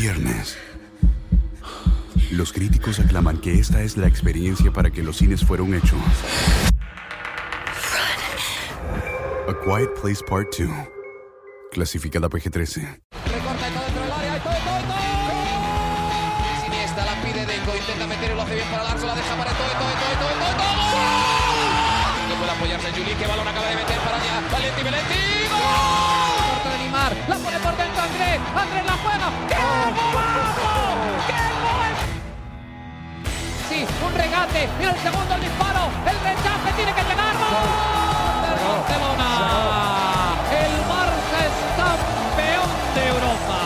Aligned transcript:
viernes. 0.00 0.56
Los 2.30 2.52
críticos 2.54 2.98
aclaman 3.00 3.38
que 3.38 3.58
esta 3.58 3.82
es 3.82 3.98
la 3.98 4.06
experiencia 4.06 4.72
para 4.72 4.90
que 4.90 5.02
los 5.02 5.18
cines 5.18 5.44
fueron 5.44 5.74
hechos. 5.74 6.00
A 9.46 9.54
Quiet 9.62 9.90
Place 10.00 10.24
Part 10.26 10.56
2. 10.58 10.70
Clasificada 11.70 12.30
PG-13. 12.30 13.00
Recorta 13.26 13.68
la 17.04 17.22
pide 17.22 17.44
Deco. 17.44 17.76
Intenta 17.76 18.06
meter 18.06 18.32
hace 18.40 18.54
bien 18.54 18.68
para. 18.70 18.84
La 18.84 19.14
deja 19.14 19.36
para 19.36 19.52
todo, 19.52 19.68
todo, 19.68 19.90
todo, 19.90 20.18
todo, 20.18 20.34
todo, 20.56 20.80
Andrés. 28.10 28.40
Andrés 28.56 28.84
la 28.86 28.96
juega. 29.02 29.28
¡Qué 29.48 29.54
golazo! 29.94 30.72
¡Qué 31.30 31.42
gol! 31.62 31.94
Sí, 33.68 33.86
un 34.04 34.12
regate. 34.14 34.68
Y 34.80 34.84
el 34.84 34.96
segundo 34.96 35.34
el 35.34 35.40
disparo. 35.40 35.84
El 36.10 36.16
rechace 36.18 36.72
tiene 36.76 36.92
que 36.92 37.02
llegar. 37.02 37.34
¡Gol! 37.38 37.70
Del 38.42 38.58
Barcelona. 38.66 39.30
El 40.50 40.74
Barça 40.90 41.38
es 41.46 41.54
campeón 41.76 42.70
de 42.94 43.02
Europa. 43.08 43.58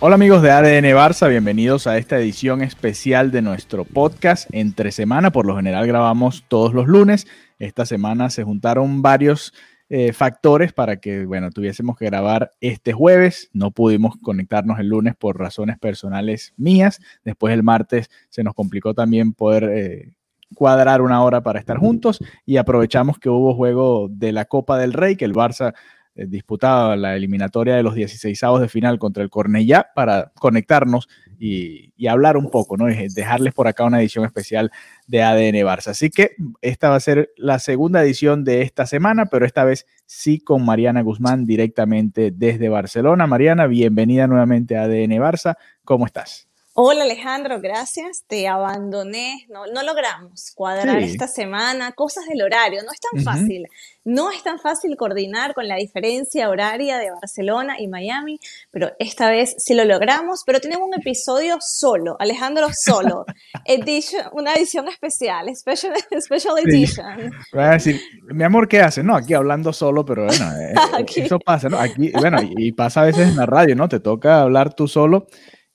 Hola 0.00 0.14
amigos 0.14 0.42
de 0.42 0.50
ADN 0.52 0.94
Barça, 0.94 1.28
bienvenidos 1.28 1.88
a 1.88 1.98
esta 1.98 2.18
edición 2.18 2.62
especial 2.62 3.32
de 3.32 3.42
nuestro 3.42 3.84
podcast 3.84 4.48
entre 4.52 4.92
semana. 4.92 5.32
Por 5.32 5.46
lo 5.46 5.56
general 5.56 5.86
grabamos 5.86 6.44
todos 6.48 6.74
los 6.74 6.86
lunes. 6.86 7.26
Esta 7.58 7.84
semana 7.86 8.30
se 8.30 8.44
juntaron 8.44 9.02
varios 9.02 9.52
eh, 9.90 10.12
factores 10.12 10.72
para 10.72 11.00
que, 11.00 11.24
bueno, 11.24 11.50
tuviésemos 11.50 11.96
que 11.96 12.04
grabar 12.04 12.50
este 12.60 12.92
jueves. 12.92 13.48
No 13.52 13.70
pudimos 13.70 14.16
conectarnos 14.22 14.78
el 14.78 14.88
lunes 14.88 15.16
por 15.16 15.38
razones 15.38 15.78
personales 15.78 16.52
mías. 16.56 17.00
Después 17.24 17.54
el 17.54 17.62
martes 17.62 18.10
se 18.28 18.44
nos 18.44 18.54
complicó 18.54 18.92
también 18.92 19.32
poder 19.32 19.64
eh, 19.64 20.12
cuadrar 20.54 21.02
una 21.02 21.22
hora 21.22 21.42
para 21.42 21.58
estar 21.58 21.78
juntos 21.78 22.20
y 22.44 22.56
aprovechamos 22.56 23.18
que 23.18 23.28
hubo 23.28 23.54
juego 23.54 24.08
de 24.10 24.32
la 24.32 24.44
Copa 24.44 24.78
del 24.78 24.92
Rey, 24.92 25.16
que 25.16 25.24
el 25.24 25.34
Barça 25.34 25.74
eh, 26.18 26.26
disputaba 26.26 26.96
la 26.96 27.14
eliminatoria 27.14 27.76
de 27.76 27.84
los 27.84 27.94
16 27.94 28.40
de 28.60 28.68
final 28.68 28.98
contra 28.98 29.22
el 29.22 29.30
Cornellá 29.30 29.90
para 29.94 30.32
conectarnos 30.34 31.08
y, 31.38 31.92
hablar 32.08 32.36
un 32.36 32.50
poco, 32.50 32.76
¿no? 32.76 32.86
Dejarles 32.86 33.54
por 33.54 33.68
acá 33.68 33.84
una 33.84 34.00
edición 34.00 34.24
especial 34.24 34.72
de 35.06 35.22
ADN 35.22 35.64
Barça. 35.64 35.88
Así 35.88 36.10
que 36.10 36.32
esta 36.60 36.88
va 36.88 36.96
a 36.96 37.00
ser 37.00 37.30
la 37.36 37.60
segunda 37.60 38.02
edición 38.02 38.42
de 38.42 38.62
esta 38.62 38.84
semana, 38.84 39.26
pero 39.26 39.46
esta 39.46 39.62
vez 39.62 39.86
sí 40.06 40.40
con 40.40 40.64
Mariana 40.64 41.02
Guzmán 41.02 41.46
directamente 41.46 42.32
desde 42.32 42.68
Barcelona. 42.68 43.28
Mariana, 43.28 43.68
bienvenida 43.68 44.26
nuevamente 44.26 44.76
a 44.76 44.82
ADN 44.82 45.12
Barça. 45.20 45.54
¿Cómo 45.84 46.04
estás? 46.04 46.47
Hola 46.80 47.02
Alejandro, 47.02 47.60
gracias. 47.60 48.22
Te 48.28 48.46
abandoné, 48.46 49.48
no, 49.48 49.66
no 49.66 49.82
logramos 49.82 50.52
cuadrar 50.54 51.02
sí. 51.02 51.10
esta 51.10 51.26
semana, 51.26 51.90
cosas 51.90 52.26
del 52.26 52.40
horario, 52.40 52.84
no 52.84 52.92
es 52.92 53.00
tan 53.00 53.18
uh 53.18 53.20
-huh. 53.20 53.24
fácil. 53.24 53.66
No 54.04 54.30
es 54.30 54.44
tan 54.44 54.60
fácil 54.60 54.96
coordinar 54.96 55.54
con 55.54 55.66
la 55.66 55.74
diferencia 55.74 56.48
horaria 56.48 56.98
de 56.98 57.10
Barcelona 57.10 57.80
y 57.80 57.88
Miami, 57.88 58.38
pero 58.70 58.92
esta 59.00 59.28
vez 59.28 59.56
sí 59.58 59.74
lo 59.74 59.84
logramos, 59.84 60.44
pero 60.46 60.60
tenemos 60.60 60.86
un 60.86 60.94
episodio 60.94 61.58
solo, 61.60 62.14
Alejandro 62.20 62.68
solo, 62.72 63.26
edition, 63.64 64.26
una 64.32 64.54
edición 64.54 64.86
especial, 64.86 65.52
special, 65.56 65.94
special 66.20 66.58
edition. 66.64 67.06
Sí. 67.18 67.36
Voy 67.54 67.64
a 67.64 67.70
decir, 67.70 68.00
mi 68.28 68.44
amor, 68.44 68.68
¿qué 68.68 68.82
haces? 68.82 69.02
No, 69.02 69.16
aquí 69.16 69.34
hablando 69.34 69.72
solo, 69.72 70.04
pero 70.04 70.26
bueno, 70.26 70.46
eh, 71.00 71.06
eso 71.16 71.40
pasa, 71.40 71.68
¿no? 71.68 71.76
Aquí, 71.76 72.12
bueno, 72.12 72.40
y, 72.40 72.68
y 72.68 72.70
pasa 72.70 73.00
a 73.00 73.06
veces 73.06 73.30
en 73.30 73.36
la 73.36 73.46
radio, 73.46 73.74
¿no? 73.74 73.88
Te 73.88 73.98
toca 73.98 74.42
hablar 74.42 74.74
tú 74.74 74.86
solo. 74.86 75.26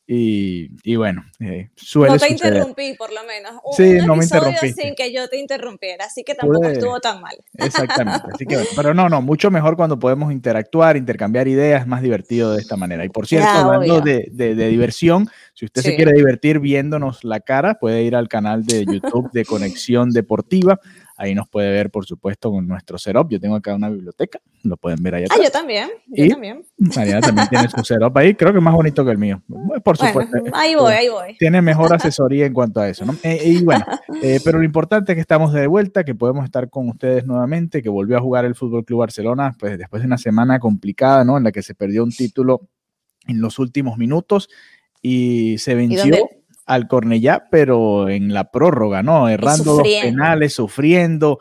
Y, 0.05 0.71
y, 0.83 0.97
bueno, 0.97 1.23
eh, 1.39 1.69
suele 1.75 2.13
No 2.13 2.19
te 2.19 2.27
suceder. 2.27 2.53
interrumpí, 2.55 2.93
por 2.97 3.13
lo 3.13 3.23
menos. 3.23 3.53
Un, 3.63 3.73
sí, 3.73 3.99
un 3.99 4.07
no 4.07 4.15
me 4.17 4.25
interrumpí. 4.25 4.73
sin 4.73 4.95
que 4.95 5.13
yo 5.13 5.29
te 5.29 5.37
interrumpiera, 5.37 6.05
así 6.05 6.25
que 6.25 6.35
tampoco 6.35 6.59
Pude... 6.59 6.73
estuvo 6.73 6.99
tan 6.99 7.21
mal. 7.21 7.37
Exactamente. 7.57 8.27
Así 8.33 8.45
que, 8.45 8.59
pero 8.75 8.93
no, 8.93 9.07
no, 9.07 9.21
mucho 9.21 9.49
mejor 9.49 9.77
cuando 9.77 9.97
podemos 9.97 10.33
interactuar, 10.33 10.97
intercambiar 10.97 11.47
ideas, 11.47 11.81
es 11.81 11.87
más 11.87 12.01
divertido 12.01 12.53
de 12.53 12.59
esta 12.61 12.75
manera. 12.75 13.05
Y 13.05 13.09
por 13.09 13.27
cierto, 13.27 13.47
ya, 13.47 13.61
hablando 13.61 14.01
de, 14.01 14.27
de, 14.29 14.55
de, 14.55 14.67
diversión, 14.67 15.29
si 15.53 15.65
usted 15.65 15.81
sí. 15.81 15.91
se 15.91 15.95
quiere 15.95 16.11
divertir 16.11 16.59
viéndonos 16.59 17.23
la 17.23 17.39
cara, 17.39 17.75
puede 17.75 18.03
ir 18.03 18.17
al 18.17 18.27
canal 18.27 18.65
de 18.65 18.83
YouTube 18.83 19.31
de 19.31 19.45
Conexión 19.45 20.09
Deportiva. 20.09 20.81
Ahí 21.23 21.33
nos 21.33 21.47
puede 21.47 21.71
ver, 21.71 21.89
por 21.89 22.05
supuesto, 22.05 22.51
con 22.51 22.67
nuestro 22.67 22.97
setup. 22.97 23.29
Yo 23.29 23.39
tengo 23.39 23.55
acá 23.55 23.73
una 23.73 23.87
biblioteca, 23.87 24.41
lo 24.63 24.75
pueden 24.75 25.01
ver 25.01 25.15
allá. 25.15 25.27
Ah, 25.29 25.37
yo 25.41 25.49
también, 25.49 25.89
yo 26.07 26.25
y 26.25 26.27
también. 26.27 26.65
Mariana 26.77 27.21
también 27.21 27.47
tiene 27.47 27.69
su 27.69 27.81
setup 27.81 28.17
ahí, 28.17 28.35
creo 28.35 28.51
que 28.51 28.57
es 28.57 28.63
más 28.63 28.73
bonito 28.73 29.05
que 29.05 29.11
el 29.11 29.17
mío. 29.17 29.41
Por 29.85 29.95
supuesto. 29.95 30.37
Bueno, 30.37 30.53
ahí 30.53 30.75
voy, 30.75 30.91
ahí 30.91 31.07
voy. 31.07 31.37
Tiene 31.37 31.61
mejor 31.61 31.93
asesoría 31.93 32.45
en 32.45 32.51
cuanto 32.51 32.81
a 32.81 32.89
eso, 32.89 33.05
¿no? 33.05 33.15
Eh, 33.23 33.39
y 33.41 33.63
bueno, 33.63 33.85
eh, 34.21 34.41
pero 34.43 34.57
lo 34.57 34.65
importante 34.65 35.13
es 35.13 35.15
que 35.15 35.21
estamos 35.21 35.53
de 35.53 35.65
vuelta, 35.65 36.03
que 36.03 36.13
podemos 36.13 36.43
estar 36.43 36.69
con 36.69 36.89
ustedes 36.89 37.25
nuevamente, 37.25 37.81
que 37.81 37.87
volvió 37.87 38.17
a 38.17 38.19
jugar 38.19 38.43
el 38.43 38.55
Fútbol 38.55 38.83
Club 38.83 38.99
Barcelona, 38.99 39.55
pues 39.57 39.77
después 39.77 40.01
de 40.01 40.07
una 40.07 40.17
semana 40.17 40.59
complicada, 40.59 41.23
¿no? 41.23 41.37
En 41.37 41.45
la 41.45 41.53
que 41.53 41.61
se 41.61 41.73
perdió 41.73 42.03
un 42.03 42.11
título 42.11 42.67
en 43.27 43.39
los 43.39 43.59
últimos 43.59 43.97
minutos 43.97 44.49
y 45.01 45.57
se 45.57 45.73
venció. 45.73 46.15
¿Y 46.15 46.42
al 46.65 46.87
Cornellá, 46.87 47.45
pero 47.51 48.09
en 48.09 48.33
la 48.33 48.51
prórroga, 48.51 49.03
¿no? 49.03 49.29
Errando 49.29 49.75
dos 49.75 49.87
penales, 50.01 50.53
sufriendo. 50.53 51.39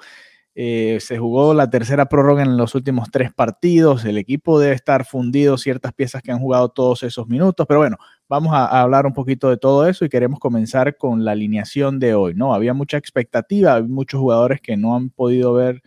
Eh, 0.55 0.99
se 1.01 1.17
jugó 1.17 1.55
la 1.55 1.71
tercera 1.71 2.07
prórroga 2.07 2.43
en 2.43 2.57
los 2.57 2.75
últimos 2.75 3.11
tres 3.11 3.33
partidos. 3.33 4.05
El 4.05 4.19
equipo 4.19 4.61
debe 4.61 4.75
estar 4.75 5.07
fundido, 5.07 5.57
ciertas 5.57 5.95
piezas 5.95 6.23
que 6.23 6.31
han 6.31 6.41
jugado 6.41 6.69
todos 6.69 7.03
esos 7.05 7.27
minutos. 7.29 7.67
Pero 7.67 7.81
bueno, 7.81 7.97
vamos 8.29 8.53
a, 8.53 8.67
a, 8.67 8.83
hablar 8.83 9.07
un 9.07 9.15
poquito 9.15 9.49
de 9.49 9.57
todo 9.57 9.87
eso 9.89 10.05
y 10.05 10.09
queremos 10.09 10.41
comenzar 10.41 10.97
con 10.97 11.25
la 11.25 11.33
alineación 11.33 11.99
de 11.99 12.15
hoy, 12.15 12.35
¿no? 12.35 12.55
Había 12.55 12.75
mucha 12.75 12.99
expectativa, 12.99 13.77
hay 13.77 13.85
muchos 13.85 14.21
jugadores 14.21 14.61
que 14.61 14.77
no 14.77 14.95
han 14.95 15.09
podido 15.09 15.55
ver, 15.55 15.83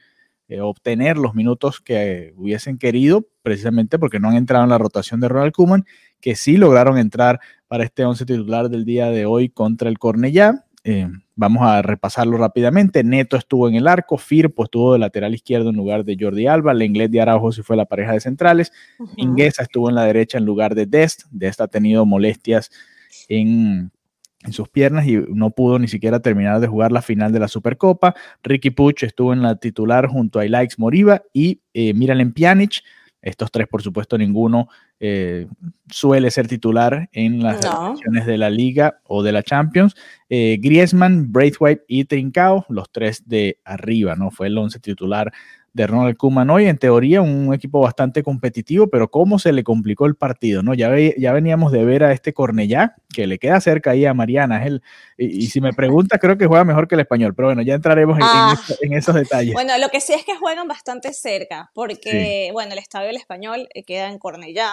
eh, 0.47 0.61
obtener 0.61 1.17
los 1.17 1.33
minutos 1.33 1.81
que 1.81 2.31
hubiesen 2.35 2.77
querido, 2.77 3.27
precisamente 3.41 3.97
porque 3.97 4.19
no 4.19 4.29
han 4.29 4.35
entrado 4.35 4.63
en 4.63 4.69
la 4.69 4.77
rotación 4.77 5.19
de 5.19 5.27
Ronald 5.27 5.53
Koeman, 5.53 5.85
que 6.21 6.35
sí 6.35 6.57
lograron 6.57 6.99
entrar 6.99 7.39
para 7.67 7.83
este 7.83 8.05
once 8.05 8.25
titular 8.25 8.69
del 8.69 8.85
día 8.85 9.09
de 9.09 9.25
hoy 9.25 9.49
contra 9.49 9.89
el 9.89 9.99
Cornellá. 9.99 10.65
Eh, 10.83 11.07
vamos 11.35 11.63
a 11.63 11.81
repasarlo 11.81 12.37
rápidamente. 12.37 13.03
Neto 13.03 13.37
estuvo 13.37 13.67
en 13.67 13.75
el 13.75 13.87
arco, 13.87 14.17
Firpo 14.17 14.65
estuvo 14.65 14.93
de 14.93 14.99
lateral 14.99 15.33
izquierdo 15.33 15.71
en 15.71 15.75
lugar 15.75 16.05
de 16.05 16.15
Jordi 16.19 16.45
Alba, 16.45 16.75
Lenglet 16.75 17.09
de 17.09 17.21
Araujo 17.21 17.51
si 17.51 17.63
fue 17.63 17.75
la 17.75 17.85
pareja 17.85 18.13
de 18.13 18.19
centrales, 18.19 18.71
uh 18.99 19.05
-huh. 19.05 19.13
Inguesa 19.17 19.63
estuvo 19.63 19.89
en 19.89 19.95
la 19.95 20.05
derecha 20.05 20.37
en 20.37 20.45
lugar 20.45 20.75
de 20.75 20.85
Dest. 20.85 21.23
Dest 21.31 21.59
ha 21.59 21.67
tenido 21.67 22.05
molestias 22.05 22.69
en, 23.27 23.91
en, 24.43 24.53
sus 24.53 24.69
piernas 24.69 25.07
y 25.07 25.17
no 25.29 25.49
pudo 25.49 25.79
ni 25.79 25.87
siquiera 25.87 26.19
terminar 26.19 26.59
de 26.59 26.67
jugar 26.67 26.91
la 26.91 27.01
final 27.01 27.31
de 27.31 27.39
la 27.39 27.47
Supercopa. 27.47 28.13
Ricky 28.43 28.69
Puch 28.69 29.03
estuvo 29.03 29.33
en 29.33 29.41
la 29.41 29.55
titular 29.55 30.07
junto 30.07 30.37
a 30.37 30.45
Ilaix 30.45 30.77
Moriba 30.77 31.23
y 31.33 31.61
eh, 31.73 31.95
Miralem 31.95 32.31
Pjanic. 32.31 32.83
Estos 33.25 33.49
tres, 33.49 33.67
por 33.67 33.81
supuesto, 33.81 34.19
ninguno 34.19 34.69
eh, 34.99 35.47
suele 35.89 36.29
ser 36.29 36.47
titular 36.47 37.09
en 37.11 37.41
las 37.41 37.65
no. 37.65 37.95
de 38.23 38.37
la 38.37 38.51
Liga 38.51 38.99
o 39.03 39.23
de 39.23 39.31
la 39.31 39.41
Champions. 39.41 39.95
Eh, 40.29 40.59
Griezmann, 40.61 41.31
Braithwaite 41.31 41.83
y 41.87 42.05
Trincao, 42.05 42.67
los 42.69 42.91
tres 42.91 43.27
de 43.27 43.59
arriba, 43.65 44.15
¿no? 44.15 44.29
Fue 44.29 44.45
el 44.45 44.57
once 44.57 44.79
titular 44.79 45.33
de 45.75 45.87
Ronald 45.87 46.15
Koeman 46.15 46.49
hoy. 46.49 46.67
En 46.67 46.77
teoría, 46.77 47.21
un 47.21 47.53
equipo 47.53 47.81
bastante 47.81 48.23
competitivo, 48.23 48.87
pero 48.87 49.11
cómo 49.11 49.39
se 49.39 49.51
le 49.51 49.65
complicó 49.65 50.05
el 50.05 50.15
partido, 50.15 50.63
¿no? 50.63 50.73
Ya, 50.73 50.87
ve, 50.87 51.13
ya 51.17 51.33
veníamos 51.33 51.73
de 51.73 51.83
ver 51.83 52.05
a 52.05 52.13
este 52.13 52.33
Cornellá, 52.33 52.95
que 53.13 53.27
le 53.27 53.37
queda 53.37 53.59
cerca 53.59 53.91
ahí 53.91 54.05
a 54.05 54.13
Mariana. 54.13 54.61
Es 54.61 54.67
el, 54.67 54.83
y, 55.17 55.43
y, 55.43 55.47
si 55.47 55.59
me 55.59 55.73
pregunta, 55.73 56.17
creo 56.17 56.37
que 56.37 56.47
juega 56.47 56.63
mejor 56.63 56.87
que 56.87 56.95
el 56.95 57.01
español, 57.01 57.35
pero 57.35 57.49
bueno, 57.49 57.61
ya 57.61 57.73
entraremos 57.73 58.17
en, 58.17 58.23
ah, 58.23 58.57
en, 58.81 58.93
en, 58.93 58.97
esos 58.97 59.13
detalles. 59.15 59.53
Bueno, 59.53 59.77
lo 59.77 59.89
que 59.89 59.99
sí 59.99 60.13
es 60.13 60.23
que 60.23 60.37
juegan 60.37 60.65
bastante 60.69 61.11
cerca, 61.11 61.71
porque, 61.73 62.45
sí. 62.47 62.53
bueno, 62.53 62.71
el 62.71 62.79
estadio 62.79 63.07
del 63.07 63.17
español 63.17 63.67
eh, 63.73 63.83
queda 63.83 64.07
en 64.07 64.17
Cornellá. 64.17 64.71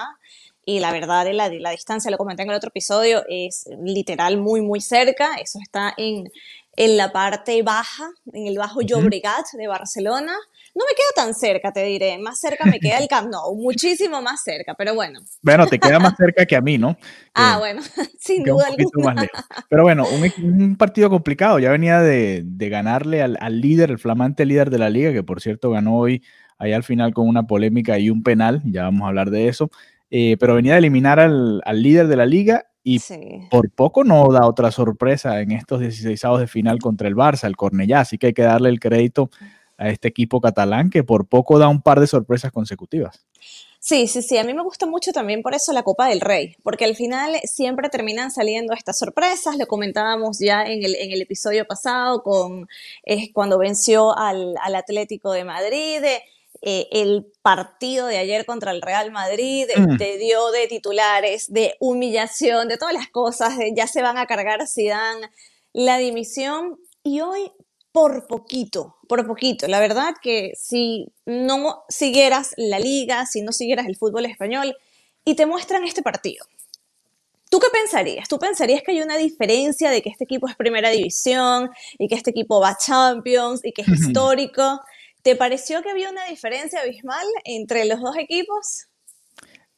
Y 0.65 0.79
la 0.79 0.93
verdad, 0.93 1.27
la, 1.33 1.49
la 1.49 1.71
distancia, 1.71 2.13
lo 2.13 2.17
comenté 2.17 2.45
en 2.45 2.51
el 2.51 2.55
otro 2.55 2.69
episodio, 2.69 3.25
es 3.29 3.69
literal 3.83 4.37
muy, 4.37 4.61
muy 4.61 4.81
cerca. 4.81 5.35
Eso 5.43 5.59
está 5.61 5.93
en, 5.97 6.31
en 6.77 6.97
la 6.97 7.11
parte 7.11 7.61
baja, 7.65 8.09
en 8.33 8.47
el 8.47 8.57
bajo 8.57 8.83
Llobregat 8.83 9.47
de 9.55 9.67
Barcelona. 9.67 10.37
No 10.75 10.85
me 10.89 10.95
queda 10.95 11.25
tan 11.25 11.35
cerca, 11.35 11.71
te 11.71 11.85
diré. 11.85 12.17
Más 12.19 12.41
cerca 12.41 12.65
me 12.65 12.81
queda 12.81 12.99
el 12.99 13.09
Camp 13.09 13.31
Nou, 13.31 13.55
muchísimo 13.61 14.23
más 14.23 14.43
cerca, 14.43 14.75
pero 14.75 14.95
bueno. 14.95 15.21
Bueno, 15.43 15.67
te 15.67 15.79
queda 15.79 15.99
más 15.99 16.15
cerca 16.17 16.47
que 16.47 16.57
a 16.57 16.61
mí, 16.61 16.79
¿no? 16.79 16.97
ah, 17.35 17.59
bueno, 17.59 17.83
sin 18.19 18.43
duda 18.43 18.67
alguna. 18.69 19.27
Pero 19.69 19.83
bueno, 19.83 20.05
un, 20.09 20.63
un, 20.63 20.77
partido 20.77 21.11
complicado. 21.11 21.59
Ya 21.59 21.71
venía 21.71 22.01
de, 22.01 22.43
de 22.45 22.69
ganarle 22.69 23.23
al, 23.23 23.37
al, 23.41 23.61
líder, 23.61 23.91
el 23.91 23.99
flamante 23.99 24.47
líder 24.47 24.71
de 24.71 24.79
la 24.79 24.89
liga, 24.89 25.13
que 25.13 25.23
por 25.23 25.41
cierto 25.41 25.71
ganó 25.71 25.97
hoy 25.99 26.23
ahí 26.59 26.73
al 26.73 26.85
final 26.85 27.13
con 27.13 27.29
una 27.29 27.47
polémica 27.47 27.99
y 27.99 28.09
un 28.09 28.23
penal. 28.23 28.63
Ya 28.65 28.85
vamos 28.85 29.03
a 29.03 29.09
hablar 29.09 29.31
de 29.31 29.49
eso. 29.49 29.71
Eh, 30.11 30.37
pero 30.39 30.55
venía 30.55 30.73
de 30.73 30.79
eliminar 30.79 31.21
al, 31.21 31.63
al 31.65 31.83
líder 31.83 32.07
de 32.07 32.17
la 32.17 32.27
liga 32.27 32.67
y 32.85 32.99
sí. 32.99 33.19
por 33.51 33.71
poco 33.71 34.05
no 34.05 34.31
da 34.33 34.47
otra 34.47 34.71
sorpresa 34.71 35.41
en 35.41 35.53
estos 35.53 35.81
16 35.81 36.21
de 36.39 36.47
final 36.47 36.81
contra 36.81 37.09
el 37.09 37.15
Barça, 37.15 37.47
el 37.47 37.57
Cornellá, 37.57 38.01
así 38.01 38.19
que 38.19 38.29
hay 38.29 38.33
que 38.35 38.43
darle 38.43 38.69
el 38.69 38.81
crédito 38.81 39.31
a 39.79 39.89
este 39.89 40.09
equipo 40.09 40.41
catalán 40.41 40.91
que 40.91 41.05
por 41.05 41.27
poco 41.27 41.59
da 41.59 41.69
un 41.69 41.83
par 41.83 42.01
de 42.01 42.07
sorpresas 42.07 42.53
consecutivas. 42.53 43.25
Sí, 43.85 44.07
sí, 44.07 44.23
sí. 44.23 44.39
A 44.39 44.45
mí 44.45 44.55
me 44.55 44.63
gusta 44.63 44.87
mucho 44.87 45.11
también 45.11 45.43
por 45.43 45.57
eso 45.57 45.73
la 45.73 45.83
Copa 45.83 46.07
del 46.07 46.21
Rey, 46.21 46.55
porque 46.63 46.85
al 46.85 46.95
final 46.95 47.35
siempre 47.43 47.89
terminan 47.89 48.31
saliendo 48.31 48.75
estas 48.75 48.97
sorpresas. 48.97 49.57
Lo 49.57 49.67
comentábamos 49.67 50.39
ya 50.39 50.63
en 50.63 50.85
el, 50.85 50.95
en 50.95 51.11
el 51.11 51.21
episodio 51.21 51.67
pasado 51.67 52.23
con 52.23 52.69
cuando 53.33 53.59
venció 53.59 54.17
al, 54.17 54.55
Atlético 54.57 55.33
de 55.33 55.43
Madrid. 55.43 56.01
Eh, 56.65 56.87
el 56.93 57.27
partido 57.43 58.07
de 58.07 58.19
ayer 58.19 58.47
contra 58.47 58.71
el 58.71 58.83
Real 58.83 59.11
Madrid 59.11 59.67
mm. 59.77 59.97
te 59.97 60.17
dio 60.17 60.53
de 60.53 60.69
titulares, 60.69 61.53
de 61.53 61.75
humillación, 61.81 62.69
de 62.69 62.79
todas 62.79 62.95
las 62.95 63.09
cosas, 63.09 63.59
ya 63.75 63.89
se 63.89 64.01
van 64.01 64.17
a 64.17 64.27
cargar 64.27 64.69
si 64.69 64.87
dan 64.87 65.19
la 65.73 65.99
dimisión. 65.99 66.79
Y 67.03 67.21
hoy 67.21 67.51
por 67.93 68.27
poquito, 68.27 68.97
por 69.07 69.27
poquito. 69.27 69.69
La 69.69 69.79
verdad 69.79 70.15
que 70.21 70.53
si 70.57 71.13
no 71.27 71.85
siguieras 71.89 72.55
la 72.57 72.79
liga, 72.79 73.27
si 73.27 73.43
no 73.43 73.53
siguieras 73.53 73.87
el 73.87 73.97
fútbol 73.97 74.25
español 74.25 74.75
y 75.25 75.37
te 75.37 75.47
muestran 75.47 75.85
este 75.85 76.03
partido, 76.03 76.45
¿tú 77.51 77.61
qué 77.61 77.69
pensarías? 77.71 78.29
¿Tú 78.29 78.39
pensarías 78.39 78.83
que 78.83 78.93
hay 78.93 79.03
una 79.03 79.19
diferencia 79.19 79.91
de 79.91 80.01
que 80.01 80.09
este 80.09 80.25
equipo 80.25 80.49
es 80.49 80.57
primera 80.57 80.89
división 80.89 81.71
y 81.99 82.09
que 82.09 82.15
este 82.15 82.31
equipo 82.31 82.61
va 82.61 82.71
a 82.71 82.79
Champions 82.79 83.61
y 83.63 83.73
que 83.73 83.83
es 83.83 83.89
histórico? 83.89 84.81
¿Te 85.23 85.37
pareció 85.37 85.83
que 85.83 85.91
había 85.91 86.11
una 86.11 86.25
diferencia 86.25 86.81
abismal 86.81 87.27
entre 87.45 87.85
los 87.85 88.01
dos 88.01 88.17
equipos? 88.17 88.89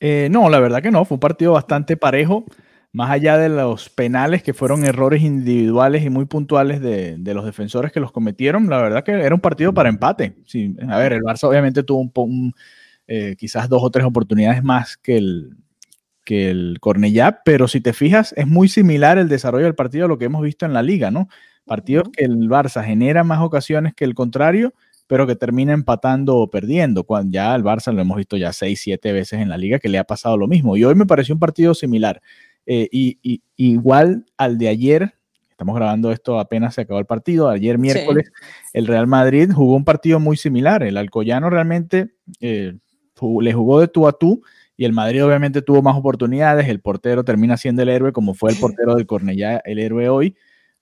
Eh, 0.01 0.29
no, 0.31 0.49
la 0.49 0.61
verdad 0.61 0.83
que 0.83 0.91
no, 0.91 1.05
fue 1.05 1.17
un 1.17 1.21
partido 1.21 1.53
bastante 1.53 1.97
parejo 1.97 2.45
más 2.95 3.11
allá 3.11 3.37
de 3.37 3.49
los 3.49 3.91
penales 3.91 4.45
que 4.45 4.55
fueron 4.55 4.85
errores 4.85 5.21
individuales 5.21 6.05
y 6.05 6.11
muy 6.11 6.27
puntuales 6.27 6.81
de, 6.81 7.19
los 7.35 7.45
defensores 7.45 7.91
que 7.91 7.99
los 7.99 8.13
cometieron, 8.13 8.71
la 8.71 8.81
verdad 8.81 9.03
que 9.03 9.11
era 9.11 9.35
un 9.35 9.41
partido 9.41 9.75
para 9.75 9.89
empate. 9.89 10.37
Sí, 10.47 10.77
a 10.89 10.97
ver, 10.99 11.13
el 11.13 11.23
Barça 11.23 11.49
obviamente 11.49 11.83
tuvo 11.83 12.09
un, 12.23 12.55
eh, 13.09 13.35
quizás 13.37 13.69
dos 13.69 13.83
o 13.83 13.91
tres 13.91 14.07
oportunidades 14.07 14.63
más 14.63 14.97
que 14.97 15.17
el, 15.17 15.57
que 16.25 16.51
el 16.51 16.79
Cornellá, 16.81 17.41
pero 17.45 17.67
si 17.67 17.81
te 17.81 17.93
fijas, 17.93 18.33
es 18.37 18.47
muy 18.47 18.69
similar 18.69 19.19
el 19.19 19.29
desarrollo 19.29 19.65
del 19.65 19.75
partido 19.75 20.05
a 20.05 20.09
lo 20.09 20.17
que 20.17 20.27
hemos 20.27 20.43
visto 20.43 20.65
en 20.65 20.73
la 20.73 20.83
liga, 20.85 21.11
¿no? 21.11 21.27
Partidos 21.65 22.11
que 22.17 22.25
el 22.25 22.49
Barça 22.49 22.85
genera 22.85 23.25
más 23.25 23.41
ocasiones 23.41 23.93
que 23.95 24.05
el 24.05 24.15
contrario, 24.15 24.73
pero 25.09 25.27
que 25.27 25.35
termina 25.35 25.73
empatando 25.73 26.37
o 26.37 26.49
perdiendo. 26.49 27.03
Cuando 27.03 27.33
ya 27.33 27.57
el 27.57 27.65
Barça 27.65 27.93
lo 27.93 28.01
hemos 28.01 28.19
visto 28.19 28.37
ya 28.37 28.53
seis, 28.53 28.81
siete 28.81 29.13
veces 29.13 29.41
en 29.41 29.49
la 29.49 29.59
liga 29.59 29.81
que 29.81 29.89
le 29.89 29.99
ha 29.99 30.05
pasado 30.05 30.37
lo 30.37 30.47
mismo. 30.47 30.77
Y 30.77 30.85
hoy 30.85 30.95
me 30.95 31.07
pareció 31.07 31.35
un 31.35 31.41
partido 31.41 31.75
similar. 31.75 32.23
Eh, 32.67 32.89
y, 32.91 33.43
igual 33.57 34.25
al 34.37 34.59
de 34.59 34.69
ayer, 34.69 35.15
estamos 35.51 35.77
grabando 35.77 36.11
esto 36.11 36.39
apenas 36.39 36.75
se 36.75 36.83
acabó 36.83 36.99
el 36.99 37.07
partido, 37.07 37.49
ayer 37.49 37.79
miércoles 37.79 38.33
el 38.73 38.87
Real 38.87 39.07
Madrid 39.07 39.51
jugó 39.55 39.77
un 39.77 39.85
partido 39.85 40.19
muy 40.19 40.37
similar, 40.37 40.83
el 40.83 40.97
Alcoyano 40.97 41.51
realmente 41.51 42.15
eh, 42.41 42.77
le 43.41 43.53
jugó 43.53 43.81
de 43.81 43.89
tú 43.89 44.09
a 44.09 44.13
tú 44.13 44.43
y 44.77 44.85
el 44.85 44.93
Madrid 44.93 45.25
obviamente 45.25 45.63
tuvo 45.63 45.83
más 45.83 45.97
oportunidades, 45.97 46.69
el 46.69 46.81
portero 46.81 47.23
termina 47.23 47.57
siendo 47.57 47.83
el 47.83 47.91
héroe 47.91 48.13
como 48.13 48.35
fue 48.35 48.51
el 48.51 48.59
portero 48.59 48.95
del 48.97 49.07
Cornellá 49.07 49.61
el 49.65 49.79
héroe 49.79 50.09
hoy, 50.09 50.35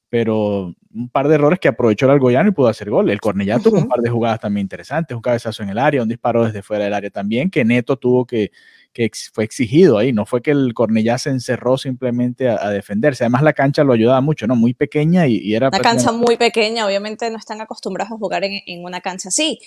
pero 0.08 0.74
un 0.94 1.08
par 1.08 1.26
de 1.26 1.34
errores 1.36 1.58
que 1.58 1.68
aprovechó 1.68 2.06
el 2.06 2.12
Alcoyano 2.12 2.50
y 2.50 2.52
pudo 2.52 2.68
hacer 2.68 2.90
gol. 2.90 3.08
El 3.08 3.18
Cornellá 3.18 3.58
tuvo 3.58 3.78
un 3.78 3.88
par 3.88 4.00
de 4.00 4.10
jugadas 4.10 4.40
también 4.40 4.64
interesantes, 4.64 5.14
un 5.14 5.22
cabezazo 5.22 5.62
en 5.62 5.70
el 5.70 5.78
área, 5.78 6.02
un 6.02 6.08
disparo 6.08 6.44
desde 6.44 6.62
fuera 6.62 6.84
del 6.84 6.92
área 6.92 7.08
también, 7.08 7.50
que 7.50 7.64
Neto 7.64 7.96
tuvo 7.96 8.26
que, 8.26 8.50
que 8.92 9.10
fue 9.32 9.44
exigido 9.44 9.98
ahí, 9.98 10.12
no 10.12 10.26
fue 10.26 10.42
que 10.42 10.50
el 10.50 10.74
Cornellá 10.74 11.18
se 11.18 11.30
encerró 11.30 11.78
simplemente 11.78 12.48
a, 12.48 12.70
defenderse, 12.70 13.24
además 13.24 13.42
la 13.42 13.52
cancha 13.52 13.84
lo 13.84 13.92
ayudaba 13.92 14.20
mucho, 14.20 14.46
¿no? 14.46 14.54
Muy 14.54 14.74
pequeña 14.74 15.26
y, 15.26 15.54
era... 15.54 15.68
Una 15.68 15.78
cancha 15.80 16.12
muy 16.12 16.36
pequeña, 16.36 16.86
obviamente 16.86 17.30
no 17.30 17.38
están 17.38 17.60
acostumbrados 17.60 18.12
a 18.12 18.16
jugar 18.16 18.44
en, 18.44 18.84
una 18.84 19.00
cancha 19.00 19.28
así. 19.28 19.58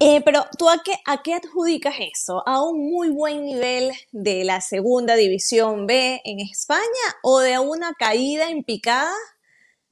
Eh, 0.00 0.20
pero 0.24 0.46
tú 0.58 0.68
a 0.68 0.82
qué, 0.84 0.92
a 1.06 1.22
qué 1.22 1.34
adjudicas 1.34 1.94
eso? 1.98 2.42
¿A 2.46 2.62
un 2.62 2.90
muy 2.90 3.08
buen 3.10 3.44
nivel 3.44 3.90
de 4.12 4.44
la 4.44 4.60
segunda 4.60 5.16
división 5.16 5.86
B 5.86 6.20
en 6.24 6.40
España 6.40 6.82
o 7.22 7.40
de 7.40 7.58
una 7.58 7.94
caída 7.94 8.50
en 8.50 8.62
picada 8.62 9.12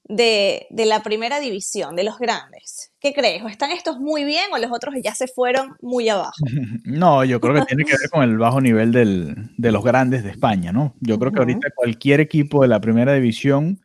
de, 0.09 0.67
de 0.71 0.87
la 0.87 1.03
primera 1.03 1.41
división, 1.41 1.97
de 1.97 2.05
los 2.05 2.19
grandes? 2.19 2.93
¿Qué 3.01 3.13
crees? 3.13 3.43
¿O 3.43 3.49
están 3.49 3.71
estos 3.71 3.99
muy 3.99 4.25
bien 4.25 4.45
o 4.53 4.59
los 4.59 4.73
otros 4.73 4.95
ya 5.03 5.15
se 5.15 5.29
fueron 5.29 5.77
muy 5.81 6.09
abajo? 6.09 6.33
No, 6.85 7.25
yo 7.25 7.41
creo 7.41 7.55
que 7.55 7.63
tiene 7.63 7.85
que 7.85 7.93
ver 7.93 8.11
con 8.11 8.23
el 8.23 8.39
bajo 8.39 8.61
nivel 8.61 8.93
del, 8.93 9.51
de 9.57 9.73
los 9.73 9.85
grandes 9.85 10.25
de 10.25 10.31
España, 10.31 10.73
¿no? 10.73 10.95
Yo 11.01 11.19
creo 11.19 11.33
que 11.33 11.41
ahorita 11.41 11.69
cualquier 11.75 12.21
equipo 12.21 12.63
de 12.63 12.69
la 12.69 12.81
primera 12.81 13.13
división 13.13 13.81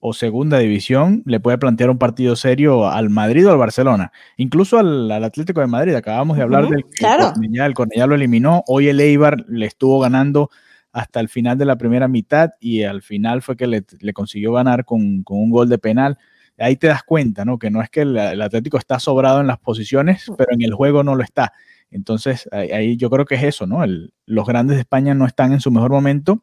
o 0.00 0.12
segunda 0.12 0.58
división 0.58 1.22
le 1.26 1.40
puede 1.40 1.58
plantear 1.58 1.90
un 1.90 1.98
partido 1.98 2.36
serio 2.36 2.88
al 2.88 3.10
Madrid 3.10 3.46
o 3.46 3.50
al 3.50 3.58
Barcelona, 3.58 4.12
incluso 4.36 4.78
al, 4.78 5.10
Atlético 5.10 5.60
de 5.60 5.66
Madrid. 5.66 5.94
Acabamos 5.94 6.36
de 6.36 6.42
hablar 6.42 6.68
del 6.68 6.84
claro. 6.84 7.32
el 7.40 7.74
Cornellá, 7.74 8.06
lo 8.06 8.14
eliminó, 8.14 8.62
hoy 8.66 8.88
el 8.88 9.00
Eibar 9.00 9.44
le 9.48 9.66
estuvo 9.66 10.00
ganando 10.00 10.50
hasta 10.98 11.20
el 11.20 11.28
final 11.28 11.56
de 11.56 11.64
la 11.64 11.76
primera 11.76 12.08
mitad 12.08 12.50
y 12.60 12.82
al 12.82 13.02
final 13.02 13.42
fue 13.42 13.56
que 13.56 13.66
le, 13.66 14.12
consiguió 14.12 14.52
ganar 14.52 14.84
con, 14.84 15.22
con 15.22 15.38
un 15.38 15.50
gol 15.50 15.68
de 15.68 15.78
penal 15.78 16.18
ahí 16.58 16.76
te 16.76 16.88
das 16.88 17.02
cuenta, 17.02 17.44
¿no? 17.44 17.58
Que 17.58 17.70
no 17.70 17.82
es 17.82 17.90
que 17.90 18.02
el, 18.02 18.18
Atlético 18.18 18.78
está 18.78 18.98
sobrado 18.98 19.40
en 19.40 19.46
las 19.46 19.58
posiciones, 19.58 20.26
pero 20.36 20.52
en 20.52 20.62
el 20.62 20.74
juego 20.74 21.02
no 21.04 21.14
lo 21.14 21.22
está. 21.22 21.52
Entonces, 21.90 22.48
ahí, 22.52 22.96
yo 22.96 23.08
creo 23.08 23.24
que 23.24 23.36
es 23.36 23.42
eso, 23.44 23.66
¿no? 23.66 23.82
los 24.26 24.46
grandes 24.46 24.76
de 24.76 24.82
España 24.82 25.14
no 25.14 25.26
están 25.26 25.52
en 25.52 25.60
su 25.60 25.70
mejor 25.70 25.90
momento. 25.90 26.42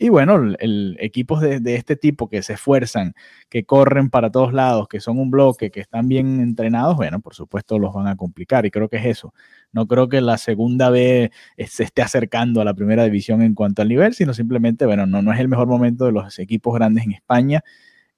Y 0.00 0.10
bueno, 0.10 0.54
el, 0.60 0.96
equipos 1.00 1.40
de, 1.40 1.60
este 1.74 1.96
tipo 1.96 2.28
que 2.28 2.42
se 2.42 2.52
esfuerzan, 2.52 3.14
que 3.48 3.64
corren 3.64 4.10
para 4.10 4.30
todos 4.30 4.52
lados, 4.52 4.86
que 4.86 5.00
son 5.00 5.18
un 5.18 5.30
bloque, 5.30 5.72
que 5.72 5.80
están 5.80 6.06
bien 6.06 6.40
entrenados, 6.40 6.96
bueno, 6.96 7.20
por 7.20 7.34
supuesto 7.34 7.80
los 7.80 7.92
van 7.92 8.06
a 8.06 8.16
complicar. 8.16 8.64
Y 8.64 8.70
creo 8.70 8.88
que 8.88 8.98
es 8.98 9.06
eso. 9.06 9.34
No 9.72 9.88
creo 9.88 10.08
que 10.08 10.20
la 10.20 10.38
segunda 10.38 10.90
vez 10.90 11.30
se 11.66 11.82
esté 11.82 12.02
acercando 12.02 12.60
a 12.60 12.64
la 12.64 12.74
primera 12.74 13.04
división 13.04 13.42
en 13.42 13.54
cuanto 13.54 13.82
al 13.82 13.88
nivel, 13.88 14.14
sino 14.14 14.34
simplemente, 14.34 14.86
bueno, 14.86 15.06
no, 15.06 15.20
no 15.20 15.32
es 15.32 15.40
el 15.40 15.48
mejor 15.48 15.66
momento 15.66 16.04
de 16.06 16.12
los 16.12 16.38
equipos 16.38 16.74
grandes 16.74 17.04
en 17.04 17.12
España 17.12 17.64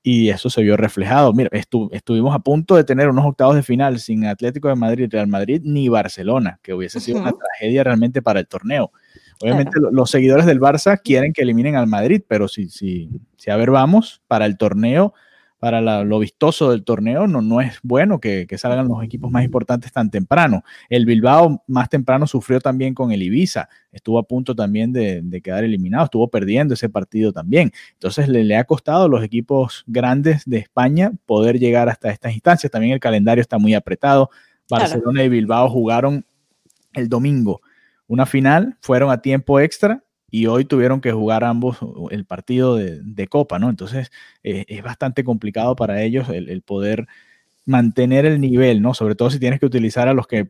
y 0.03 0.31
eso 0.31 0.49
se 0.50 0.62
vio 0.62 0.76
reflejado. 0.76 1.33
Mira, 1.33 1.50
estuvimos 1.53 2.35
a 2.35 2.38
punto 2.38 2.76
de 2.76 2.85
tener 2.85 3.09
unos 3.09 3.26
octavos 3.26 3.56
de 3.56 3.62
final 3.62 3.99
sin 4.00 4.25
Atlético 4.25 4.69
de 4.69 4.75
Madrid, 4.76 5.09
Real 5.11 5.29
Madrid 5.29 5.61
ni 5.65 5.88
Barcelona, 5.88 6.59
que 6.62 6.73
hubiese 6.75 7.00
sido 7.00 7.21
una 7.21 7.33
tragedia 7.33 7.85
realmente 7.85 8.23
para 8.23 8.41
el 8.41 8.47
torneo. 8.47 8.93
Obviamente 9.43 9.79
los 9.91 10.11
seguidores 10.11 10.47
del 10.47 10.61
Barça 10.61 11.01
quieren 11.03 11.33
que 11.33 11.43
eliminen 11.43 11.77
al 11.77 11.87
Madrid, 11.87 12.23
pero 12.29 12.47
si, 12.47 12.69
si, 12.69 13.09
si 13.37 13.51
a 13.51 13.57
ver 13.57 13.71
vamos, 13.71 14.21
para 14.27 14.47
el 14.47 14.59
torneo 14.59 15.15
para 15.61 16.03
lo 16.05 16.19
vistoso 16.19 16.71
del 16.71 16.85
torneo, 16.85 17.27
no, 17.27 17.43
no 17.43 17.61
es 17.61 17.79
bueno 17.83 18.19
que, 18.19 18.47
salgan 18.57 18.89
los 18.89 19.05
equipos 19.05 19.31
más 19.31 19.45
importantes 19.45 19.93
tan 19.93 20.11
temprano. 20.11 20.65
El 20.89 21.05
Bilbao 21.05 21.63
más 21.67 21.91
temprano 21.91 22.27
sufrió 22.27 22.61
también 22.61 22.95
con 22.95 23.13
el 23.13 23.23
Ibiza, 23.23 23.69
estuvo 23.93 24.19
a 24.19 24.23
punto 24.23 24.55
también 24.55 24.91
de, 24.93 25.41
quedar 25.45 25.62
eliminado, 25.62 26.07
estuvo 26.07 26.29
perdiendo 26.29 26.73
ese 26.73 26.88
partido 26.88 27.31
también. 27.33 27.73
Entonces 27.93 28.26
le, 28.29 28.43
le, 28.43 28.57
ha 28.57 28.64
costado 28.64 29.05
a 29.05 29.09
los 29.09 29.23
equipos 29.23 29.85
grandes 29.87 30.45
de 30.47 30.57
España 30.57 31.12
poder 31.26 31.59
llegar 31.59 31.91
hasta 31.91 32.11
estas 32.11 32.33
instancias. 32.33 32.73
También 32.73 32.95
el 32.95 33.00
calendario 33.00 33.43
está 33.43 33.59
muy 33.59 33.75
apretado. 33.75 34.31
Barcelona 34.71 35.25
y 35.25 35.29
Bilbao 35.29 35.69
jugaron 35.69 36.25
el 36.95 37.11
domingo 37.11 37.61
una 38.11 38.26
final, 38.26 38.76
fueron 38.81 39.12
a 39.12 39.23
tiempo 39.23 39.61
extra 39.61 40.02
y 40.33 40.47
hoy 40.47 40.64
tuvieron 40.64 41.00
que 41.00 41.12
jugar 41.12 41.45
ambos 41.45 41.79
el 42.11 42.25
partido 42.25 42.75
de, 42.75 43.29
Copa, 43.29 43.61
¿no? 43.61 43.71
Entonces 43.71 44.11
eh, 44.43 44.64
es 44.67 44.83
bastante 44.83 45.23
complicado 45.23 45.76
para 45.76 46.02
ellos 46.02 46.29
el, 46.29 46.61
poder 46.62 47.07
mantener 47.67 48.26
el 48.26 48.40
nivel, 48.40 48.83
¿no? 48.83 48.95
Sobre 48.95 49.14
todo 49.14 49.31
si 49.31 49.38
tienes 49.38 49.61
que 49.61 49.67
utilizar 49.67 50.09
a 50.09 50.12
los 50.12 50.26
que 50.26 50.49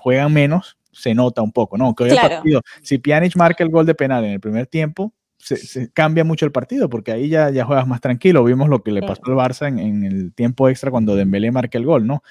juegan 0.00 0.32
menos, 0.32 0.78
se 0.90 1.14
nota 1.14 1.42
un 1.42 1.52
poco, 1.52 1.78
¿no? 1.78 1.94
Que 1.94 2.04
hoy 2.04 2.10
el 2.10 2.16
partido, 2.16 2.62
si 2.82 2.98
Pjanic 2.98 3.36
marca 3.36 3.62
el 3.62 3.70
gol 3.70 3.86
de 3.86 3.94
penal 3.94 4.24
en 4.24 4.32
el 4.32 4.40
primer 4.40 4.66
tiempo, 4.66 5.12
se, 5.38 5.92
cambia 5.92 6.24
mucho 6.24 6.44
el 6.44 6.50
partido, 6.50 6.90
porque 6.90 7.12
ahí 7.12 7.28
ya, 7.28 7.50
ya 7.50 7.64
juegas 7.64 7.86
más 7.86 8.00
tranquilo. 8.00 8.42
Vimos 8.42 8.68
lo 8.68 8.82
que 8.82 8.90
le 8.90 9.02
pasó 9.02 9.22
al 9.26 9.34
Barça 9.34 9.68
en, 9.68 10.02
el 10.02 10.34
tiempo 10.34 10.68
extra 10.68 10.90
cuando 10.90 11.14
Dembélé 11.14 11.52
marca 11.52 11.78
el 11.78 11.84
gol, 11.84 12.04
¿no? 12.04 12.24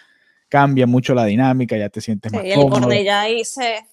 Cambia 0.50 0.86
mucho 0.86 1.16
la 1.16 1.24
dinámica, 1.24 1.78
ya 1.78 1.88
te 1.88 2.02
sientes 2.02 2.34
más 2.34 2.44
cómodo. 2.56 2.92
El 2.92 3.06
ya 3.06 3.22
ahí 3.22 3.46
se 3.46 3.86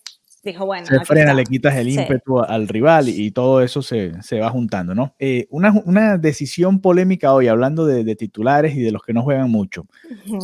dijo, 0.43 0.67
bueno. 0.67 0.87
Se 0.87 1.05
frena, 1.05 1.35
le 1.35 1.45
quitas 1.45 1.75
el 1.77 1.89
ímpetu 1.89 2.41
al 2.41 2.69
rival 2.69 3.09
y, 3.09 3.31
todo 3.31 3.63
eso 3.63 3.83
se, 3.83 4.13
va 4.41 4.51
juntando, 4.51 4.95
¿no? 4.95 5.15
Eh, 5.19 5.47
una, 5.51 6.19
decisión 6.19 6.81
polémica 6.81 7.33
hoy, 7.33 7.49
hablando 7.49 7.87
de, 7.87 8.17
titulares 8.17 8.75
y 8.75 8.81
de 8.81 8.93
los 8.93 9.03
que 9.03 9.13
no 9.13 9.23
juegan 9.23 9.51
mucho. 9.51 9.87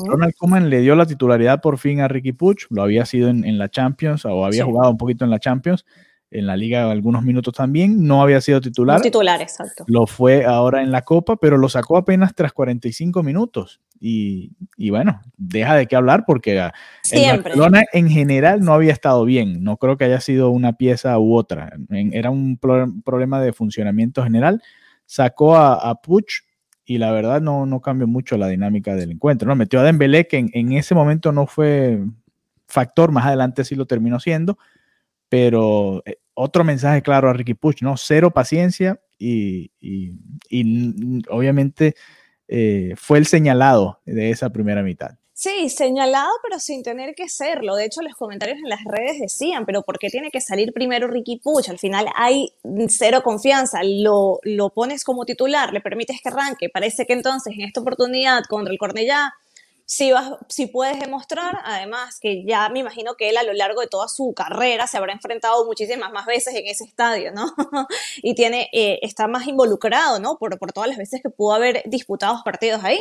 Ronald 0.07 0.35
Koeman 0.37 0.71
le 0.71 0.81
dio 0.81 0.95
la 0.95 1.07
titularidad 1.07 1.61
por 1.61 1.79
fin 1.79 2.01
a 2.01 2.09
Ricky 2.09 2.33
Puch, 2.33 2.67
lo 2.71 2.83
había 2.83 3.05
sido 3.05 3.29
en, 3.29 3.59
la 3.59 3.69
Champions 3.69 4.25
o 4.25 4.45
había 4.45 4.65
jugado 4.65 4.91
un 4.91 4.99
poquito 4.99 5.25
en 5.25 5.31
la 5.31 5.39
Champions 5.39 5.85
en 6.31 6.47
la 6.47 6.57
liga 6.57 6.91
algunos 6.91 7.23
minutos 7.23 7.55
también, 7.55 8.07
no 8.07 8.23
había 8.23 8.41
sido 8.41 8.61
titular. 8.61 9.01
titular, 9.01 9.41
exacto. 9.41 9.85
Lo 9.87 10.07
fue 10.07 10.45
ahora 10.45 10.83
en 10.83 10.91
la 10.91 11.03
Copa, 11.03 11.37
pero 11.37 11.57
lo 11.57 11.69
sacó 11.69 11.97
apenas 11.97 12.35
tras 12.35 12.53
45 12.53 13.23
minutos. 13.23 13.81
Y, 14.01 14.51
bueno, 14.91 15.21
deja 15.37 15.75
de 15.75 15.87
qué 15.87 15.97
hablar 15.97 16.25
porque 16.27 16.61
ah, 16.61 16.73
el 17.11 17.43
Barcelona 17.43 17.83
en 17.93 18.09
general 18.09 18.61
no 18.61 18.73
había 18.73 18.93
estado 18.93 19.25
bien. 19.25 19.65
No 19.65 19.77
creo 19.77 19.97
que 19.97 20.05
haya 20.05 20.21
sido 20.21 20.51
una 20.51 20.75
pieza 20.75 21.19
u 21.19 21.35
otra. 21.35 21.73
era 21.91 22.31
un 22.31 22.59
problema 22.59 23.41
de 23.41 23.53
funcionamiento 23.53 24.23
general. 24.23 24.63
Sacó 25.07 25.57
a, 25.57 25.95
Puch 26.03 26.43
y 26.85 26.99
la 26.99 27.13
verdad 27.13 27.41
no, 27.41 27.67
no 27.67 27.81
cambió 27.81 28.07
mucho 28.07 28.37
la 28.37 28.49
dinámica 28.49 28.95
del 28.95 29.13
encuentro. 29.13 29.49
¿no? 29.49 29.57
Metió 29.57 29.81
a 29.81 29.85
Dembélé, 29.85 30.27
que 30.27 30.39
en, 30.39 30.51
en 30.53 30.73
ese 30.73 30.95
momento 30.95 31.33
no 31.33 31.47
fue 31.47 31.99
factor, 32.67 33.13
más 33.13 33.27
adelante 33.27 33.65
sí 33.65 33.75
lo 33.75 33.87
terminó 33.87 34.21
siendo 34.21 34.59
pero 35.29 36.03
eh, 36.07 36.19
otro 36.35 36.65
mensaje 36.65 37.03
claro 37.03 37.29
a 37.29 37.33
Ricky 37.33 37.55
Puch, 37.55 37.83
¿no? 37.83 37.97
Cero 37.97 38.33
paciencia 38.33 39.01
y, 39.19 39.71
obviamente 41.29 41.95
eh, 42.49 42.95
fue 42.97 43.19
el 43.19 43.27
señalado 43.27 44.01
de 44.05 44.31
esa 44.31 44.51
primera 44.51 44.83
mitad. 44.83 45.11
Sí, 45.41 45.69
señalado, 45.69 46.33
pero 46.43 46.59
sin 46.59 46.83
tener 46.83 47.15
que 47.15 47.29
serlo. 47.29 47.77
De 47.77 47.85
hecho, 47.85 48.03
los 48.03 48.15
comentarios 48.17 48.59
en 48.59 48.69
las 48.69 48.81
redes 48.85 49.21
decían, 49.21 49.67
pero 49.67 49.83
¿por 49.83 49.97
qué 50.01 50.11
tiene 50.11 50.33
que 50.33 50.41
salir 50.41 50.73
primero 50.73 51.07
Ricky 51.07 51.37
Puch? 51.37 51.69
Al 51.69 51.79
final 51.79 52.09
hay 52.17 52.55
cero 52.89 53.21
confianza. 53.23 53.79
Lo, 53.85 54.41
lo 54.43 54.71
pones 54.71 55.05
como 55.05 55.25
titular, 55.25 55.73
le 55.73 55.81
permites 55.81 56.21
que 56.21 56.29
arranque. 56.29 56.69
Parece 56.69 57.07
que 57.07 57.13
entonces 57.13 57.55
en 57.57 57.67
esta 57.67 57.81
oportunidad 57.81 58.43
contra 58.49 58.73
el 58.73 58.81
Cornellá 58.81 59.33
si, 59.91 60.13
vas, 60.13 60.33
si 60.51 60.67
puedes 60.67 61.01
demostrar, 61.01 61.61
además, 61.65 62.21
que 62.21 62.45
ya 62.45 62.69
me 62.69 62.81
imagino 62.81 63.15
que 63.15 63.31
él 63.31 63.39
a 63.39 63.43
lo 63.43 63.55
largo 63.55 63.81
de 63.81 63.87
toda 63.87 64.07
su 64.07 64.35
carrera 64.35 64.87
se 64.87 64.99
habrá 64.99 65.15
enfrentado 65.15 65.65
muchísimas 65.65 66.13
más 66.13 66.27
veces 66.27 66.55
en 66.55 66.67
ese 66.67 66.85
estadio, 66.85 67.33
¿no? 67.33 67.47
y 68.23 68.35
tiene, 68.35 68.69
eh, 68.75 68.99
está 69.01 69.29
más 69.29 69.47
involucrado, 69.47 70.19
¿no? 70.21 70.37
Por, 70.37 70.59
por 70.59 70.75
todas 70.75 70.91
las 70.91 70.99
veces 70.99 71.23
que 71.23 71.31
pudo 71.31 71.55
haber 71.55 71.83
disputado 71.87 72.43
partidos 72.45 72.85
ahí. 72.85 73.01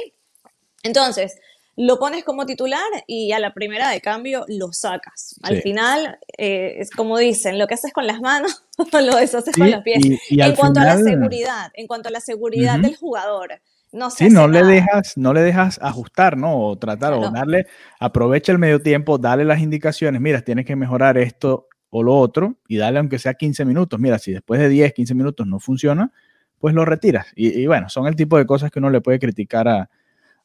Entonces, 0.82 1.38
lo 1.76 2.00
pones 2.00 2.24
como 2.24 2.46
titular 2.46 2.88
y 3.06 3.34
a 3.34 3.40
la 3.40 3.54
primera 3.54 3.90
de 3.90 4.00
cambio 4.00 4.46
lo 4.48 4.72
sacas. 4.72 5.36
Al 5.44 5.62
final, 5.62 6.20
eh, 6.38 6.76
es 6.78 6.90
como 6.90 7.18
dicen, 7.18 7.60
lo 7.60 7.68
que 7.68 7.74
haces 7.74 7.92
con 7.92 8.08
las 8.08 8.22
manos, 8.22 8.64
lo 8.94 9.18
deshaces 9.18 9.54
con 9.58 9.70
los 9.70 9.84
pies. 9.84 10.06
en 10.30 10.56
cuanto 10.56 10.80
a 10.80 10.86
la 10.86 10.98
seguridad, 10.98 11.70
en 11.74 11.86
cuanto 11.86 12.08
a 12.08 12.14
la 12.14 12.22
seguridad 12.22 12.80
del 12.80 12.96
jugador 12.96 13.60
no 13.92 14.10
Sí, 14.10 14.30
no 14.30 14.48
le 14.48 14.64
dejas, 14.64 15.18
no 15.18 15.34
le 15.34 15.42
dejas 15.42 15.80
ajustar, 15.82 16.38
¿no? 16.38 16.60
O 16.60 16.78
tratar, 16.78 17.14
o 17.14 17.32
darle, 17.32 17.68
aprovecha 18.00 18.52
el 18.52 18.60
medio 18.60 18.82
tiempo, 18.82 19.18
dale 19.18 19.46
las 19.46 19.60
indicaciones, 19.60 20.22
mira, 20.22 20.42
tienes 20.42 20.66
que 20.66 20.76
mejorar 20.76 21.18
esto 21.18 21.68
o 21.90 22.04
lo 22.04 22.16
otro, 22.18 22.58
y 22.68 22.78
dale 22.78 23.00
aunque 23.00 23.20
sea 23.20 23.34
15 23.34 23.66
minutos. 23.66 24.00
Mira, 24.00 24.20
si 24.20 24.34
después 24.34 24.60
de 24.60 24.70
10, 24.70 24.94
15 24.94 25.16
minutos 25.16 25.48
no 25.48 25.60
funciona, 25.60 26.12
pues 26.60 26.74
lo 26.76 26.86
retiras. 26.86 27.28
Y, 27.36 27.66
bueno, 27.68 27.90
son 27.90 28.08
el 28.08 28.16
tipo 28.16 28.38
de 28.38 28.46
cosas 28.46 28.72
que 28.72 28.80
uno 28.80 28.90
le 28.90 29.02
puede 29.02 29.20
criticar 29.20 29.68
a, 29.68 29.90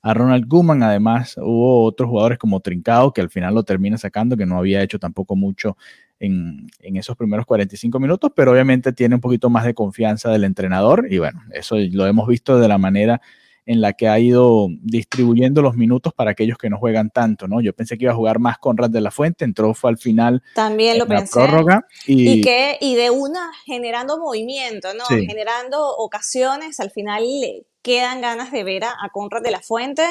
a 0.02 0.14
Ronald 0.14 0.46
Koeman. 0.46 0.82
Además, 0.82 1.37
hubo 1.38 1.84
otros 1.84 2.11
jugadores 2.11 2.38
como 2.38 2.61
Trincado 2.61 3.12
que 3.12 3.20
al 3.22 3.30
final 3.30 3.54
lo 3.54 3.64
termina 3.64 3.99
sacando, 3.99 4.37
que 4.37 4.46
no 4.46 4.58
había 4.58 4.82
hecho 4.82 4.99
tampoco 4.99 5.37
mucho 5.37 5.76
en, 6.22 6.68
en, 6.80 6.96
esos 6.96 7.16
primeros 7.16 7.46
45 7.46 7.98
minutos, 7.98 8.30
pero 8.34 8.52
obviamente 8.52 8.92
tiene 8.92 9.16
un 9.16 9.20
poquito 9.20 9.50
más 9.50 9.64
de 9.64 9.74
confianza 9.74 10.30
del 10.30 10.44
entrenador. 10.44 11.06
Y 11.10 11.18
bueno, 11.18 11.42
eso 11.52 11.76
lo 11.76 12.06
hemos 12.06 12.28
visto 12.28 12.58
de 12.58 12.68
la 12.68 12.78
manera 12.78 13.20
en 13.64 13.80
la 13.80 13.92
que 13.92 14.08
ha 14.08 14.18
ido 14.18 14.68
distribuyendo 14.82 15.62
los 15.62 15.76
minutos 15.76 16.12
para 16.12 16.32
aquellos 16.32 16.58
que 16.58 16.68
no 16.68 16.78
juegan 16.78 17.10
tanto, 17.10 17.46
¿no? 17.46 17.60
Yo 17.60 17.72
pensé 17.72 17.96
que 17.96 18.04
iba 18.04 18.12
a 18.12 18.16
jugar 18.16 18.38
más 18.38 18.58
Conrad 18.58 18.90
de 18.90 19.00
la 19.00 19.10
Fuente, 19.10 19.44
entró 19.44 19.72
fue 19.74 19.90
al 19.90 19.98
final 19.98 20.42
También 20.54 20.98
lo 20.98 21.06
pensé. 21.06 21.32
prórroga 21.32 21.86
y, 22.06 22.40
que 22.40 22.76
y 22.80 22.96
de 22.96 23.10
una 23.10 23.52
generando 23.64 24.18
movimiento, 24.18 24.94
¿no? 24.94 25.04
Generando 25.04 25.96
ocasiones, 25.96 26.80
al 26.80 26.90
final 26.90 27.22
le 27.22 27.64
quedan 27.82 28.20
ganas 28.20 28.50
de 28.50 28.64
ver 28.64 28.84
a, 28.84 28.96
Conrad 29.12 29.42
de 29.42 29.50
la 29.50 29.60
Fuente. 29.60 30.04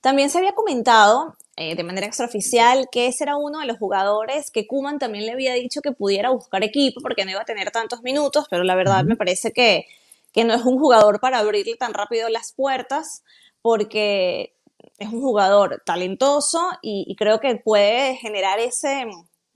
También 0.00 0.30
se 0.30 0.38
había 0.38 0.52
comentado 0.52 1.36
eh, 1.56 1.76
de 1.76 1.84
manera 1.84 2.06
extraoficial 2.06 2.88
que 2.90 3.06
ese 3.06 3.24
era 3.24 3.36
uno 3.36 3.60
de 3.60 3.66
los 3.66 3.78
jugadores 3.78 4.50
que 4.50 4.66
Kuman 4.66 4.98
también 4.98 5.26
le 5.26 5.32
había 5.32 5.54
dicho 5.54 5.80
que 5.80 5.92
pudiera 5.92 6.30
buscar 6.30 6.64
equipo 6.64 7.00
porque 7.00 7.24
no 7.24 7.30
iba 7.30 7.42
a 7.42 7.44
tener 7.44 7.70
tantos 7.70 8.02
minutos, 8.02 8.46
pero 8.50 8.64
la 8.64 8.74
verdad 8.74 9.04
me 9.04 9.16
parece 9.16 9.52
que 9.52 9.86
que 10.34 10.44
no 10.44 10.52
es 10.52 10.64
un 10.64 10.78
jugador 10.78 11.20
para 11.20 11.38
abrirle 11.38 11.76
tan 11.76 11.94
rápido 11.94 12.28
las 12.28 12.52
puertas, 12.52 13.22
porque 13.62 14.52
es 14.98 15.08
un 15.08 15.22
jugador 15.22 15.82
talentoso 15.86 16.70
y, 16.82 17.14
creo 17.16 17.38
que 17.38 17.54
puede 17.54 18.16
generar 18.16 18.58
ese, 18.58 19.06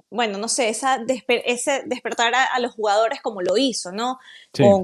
bueno, 0.08 0.38
no 0.38 0.48
sé, 0.48 0.68
esa 0.68 1.00
ese 1.44 1.82
despertar 1.86 2.32
a, 2.34 2.58
los 2.60 2.74
jugadores 2.74 3.20
como 3.20 3.42
lo 3.42 3.56
hizo, 3.58 3.90
¿no? 3.90 4.18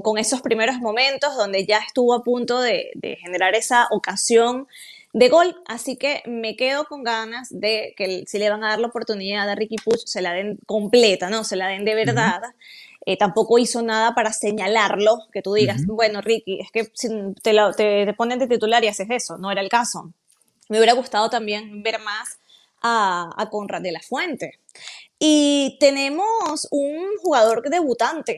Con, 0.03 0.17
esos 0.17 0.41
primeros 0.41 0.79
momentos 0.79 1.35
donde 1.37 1.65
ya 1.65 1.79
estuvo 1.79 2.13
a 2.13 2.23
punto 2.23 2.59
de, 2.59 2.91
generar 3.21 3.55
esa 3.55 3.87
ocasión 3.89 4.67
de 5.15 5.29
gol, 5.29 5.55
así 5.65 5.95
que 5.95 6.21
me 6.25 6.57
quedo 6.57 6.83
con 6.87 7.01
ganas 7.01 7.47
de 7.49 7.93
que 7.95 8.25
si 8.27 8.37
le 8.37 8.49
van 8.49 8.65
a 8.65 8.71
dar 8.71 8.79
la 8.79 8.87
oportunidad 8.87 9.49
a 9.49 9.55
Ricky 9.55 9.77
Puch, 9.77 10.01
se 10.03 10.21
la 10.21 10.33
den 10.33 10.59
completa, 10.65 11.29
¿no? 11.29 11.45
Se 11.45 11.55
la 11.55 11.67
den 11.67 11.85
de 11.85 11.95
verdad. 11.95 12.41
Eh, 13.05 13.15
tampoco 13.15 13.57
hizo 13.57 13.81
nada 13.81 14.13
para 14.13 14.33
señalarlo, 14.33 15.19
que 15.31 15.41
tú 15.41 15.53
digas, 15.53 15.85
bueno, 15.85 16.19
Ricky, 16.19 16.59
es 16.59 16.69
que 16.69 16.91
si 16.93 17.07
te, 17.41 17.55
te, 17.77 18.13
ponen 18.13 18.39
de 18.39 18.47
titular 18.47 18.83
y 18.83 18.89
haces 18.89 19.07
eso, 19.09 19.37
no 19.37 19.51
era 19.51 19.61
el 19.61 19.69
caso. 19.69 20.11
Me 20.67 20.79
hubiera 20.79 20.93
gustado 20.93 21.29
también 21.29 21.81
ver 21.81 21.99
más 21.99 22.39
a, 22.81 23.29
a 23.37 23.49
Conrad 23.49 23.83
de 23.83 23.93
la 23.93 24.01
Fuente. 24.01 24.59
Y 25.17 25.77
tenemos 25.79 26.67
un 26.71 27.15
jugador 27.21 27.61
debutante. 27.69 28.37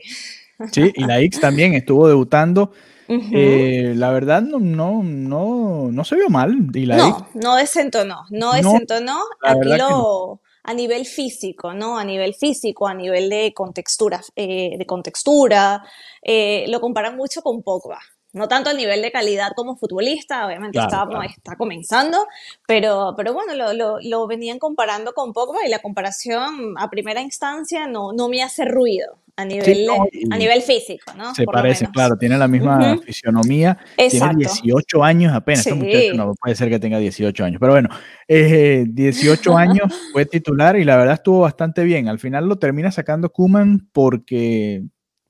Sí, 0.70 0.92
y 0.94 1.04
la 1.04 1.18
X 1.22 1.40
también 1.40 1.74
estuvo 1.74 2.06
debutando. 2.06 2.72
Eh, 3.08 3.94
la 3.96 4.10
verdad 4.10 4.42
no, 4.42 4.58
no, 4.58 5.02
no, 5.02 5.88
no 5.90 6.04
se 6.04 6.16
vio 6.16 6.28
mal. 6.28 6.68
Y 6.74 6.86
la 6.86 6.96
no, 6.96 7.28
no 7.34 7.56
desentonó, 7.56 8.24
no 8.30 8.52
desentonó. 8.52 9.20
Aquí 9.42 9.76
lo, 9.78 10.40
a 10.62 10.74
nivel 10.74 11.06
físico, 11.06 11.72
¿no? 11.72 11.98
A 11.98 12.04
nivel 12.04 12.34
físico, 12.34 12.86
a 12.86 12.92
nivel 12.92 13.30
de 13.30 13.54
contextura, 13.54 14.20
eh, 14.36 14.76
de 14.76 14.86
contextura, 14.86 15.82
eh, 16.20 16.66
lo 16.68 16.80
comparan 16.80 17.16
mucho 17.16 17.40
con 17.40 17.62
Pogba. 17.62 17.98
No 18.34 18.46
tanto 18.46 18.68
a 18.68 18.74
nivel 18.74 19.00
de 19.00 19.10
calidad 19.10 19.52
como 19.56 19.78
futbolista, 19.78 20.46
obviamente 20.46 20.78
está, 20.78 21.08
está, 21.34 21.56
comenzando, 21.56 22.26
pero, 22.66 23.14
pero 23.16 23.32
bueno, 23.32 23.54
lo, 23.54 23.72
lo, 23.72 23.96
lo, 24.02 24.26
venían 24.26 24.58
comparando 24.58 25.14
con 25.14 25.32
Pogba 25.32 25.64
y 25.66 25.70
la 25.70 25.78
comparación 25.78 26.74
a 26.76 26.90
primera 26.90 27.22
instancia 27.22 27.86
no, 27.86 28.12
no 28.12 28.28
me 28.28 28.42
hace 28.42 28.66
ruido 28.66 29.18
a 29.38 29.44
nivel, 29.44 29.86
a 30.32 30.36
nivel 30.36 30.62
físico, 30.62 31.12
¿no? 31.16 31.32
Se 31.32 31.44
parece, 31.44 31.86
claro, 31.86 32.18
tiene 32.18 32.36
la 32.36 32.48
misma 32.48 32.98
fisionomía, 32.98 33.78
tiene 33.96 34.34
18 34.36 35.04
años 35.04 35.32
apenas, 35.32 35.64
este 35.64 35.78
muchacho 35.78 36.14
no 36.14 36.34
puede 36.34 36.56
ser 36.56 36.68
que 36.68 36.80
tenga 36.80 36.98
18 36.98 37.44
años, 37.44 37.60
pero 37.60 37.72
bueno, 37.72 37.88
18 38.26 39.56
años 39.56 39.94
fue 40.12 40.26
titular 40.26 40.76
y 40.76 40.82
la 40.82 40.96
verdad 40.96 41.14
estuvo 41.14 41.38
bastante 41.38 41.84
bien, 41.84 42.08
al 42.08 42.18
final 42.18 42.48
lo 42.48 42.58
termina 42.58 42.90
sacando 42.90 43.30
Kuman 43.30 43.88
porque 43.92 44.82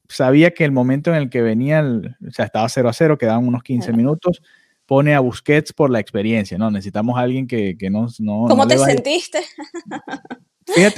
sabía 0.08 0.52
que 0.52 0.64
el 0.64 0.72
momento 0.72 1.10
en 1.10 1.16
el 1.16 1.28
que 1.28 1.42
venía, 1.42 1.82
o 1.82 2.30
sea, 2.30 2.46
estaba 2.46 2.66
0 2.66 2.88
a 2.88 2.94
0, 2.94 3.18
quedaban 3.18 3.46
unos 3.46 3.62
15 3.62 3.92
minutos, 3.92 4.40
pone 4.88 5.14
a 5.14 5.20
Busquets 5.20 5.74
por 5.74 5.90
la 5.90 6.00
experiencia, 6.00 6.56
¿no? 6.56 6.70
Necesitamos 6.70 7.18
a 7.18 7.20
alguien 7.20 7.46
que, 7.46 7.76
que 7.76 7.90
no, 7.90 8.06
no... 8.20 8.46
¿Cómo 8.48 8.66
te 8.66 8.78
sentiste? 8.78 9.40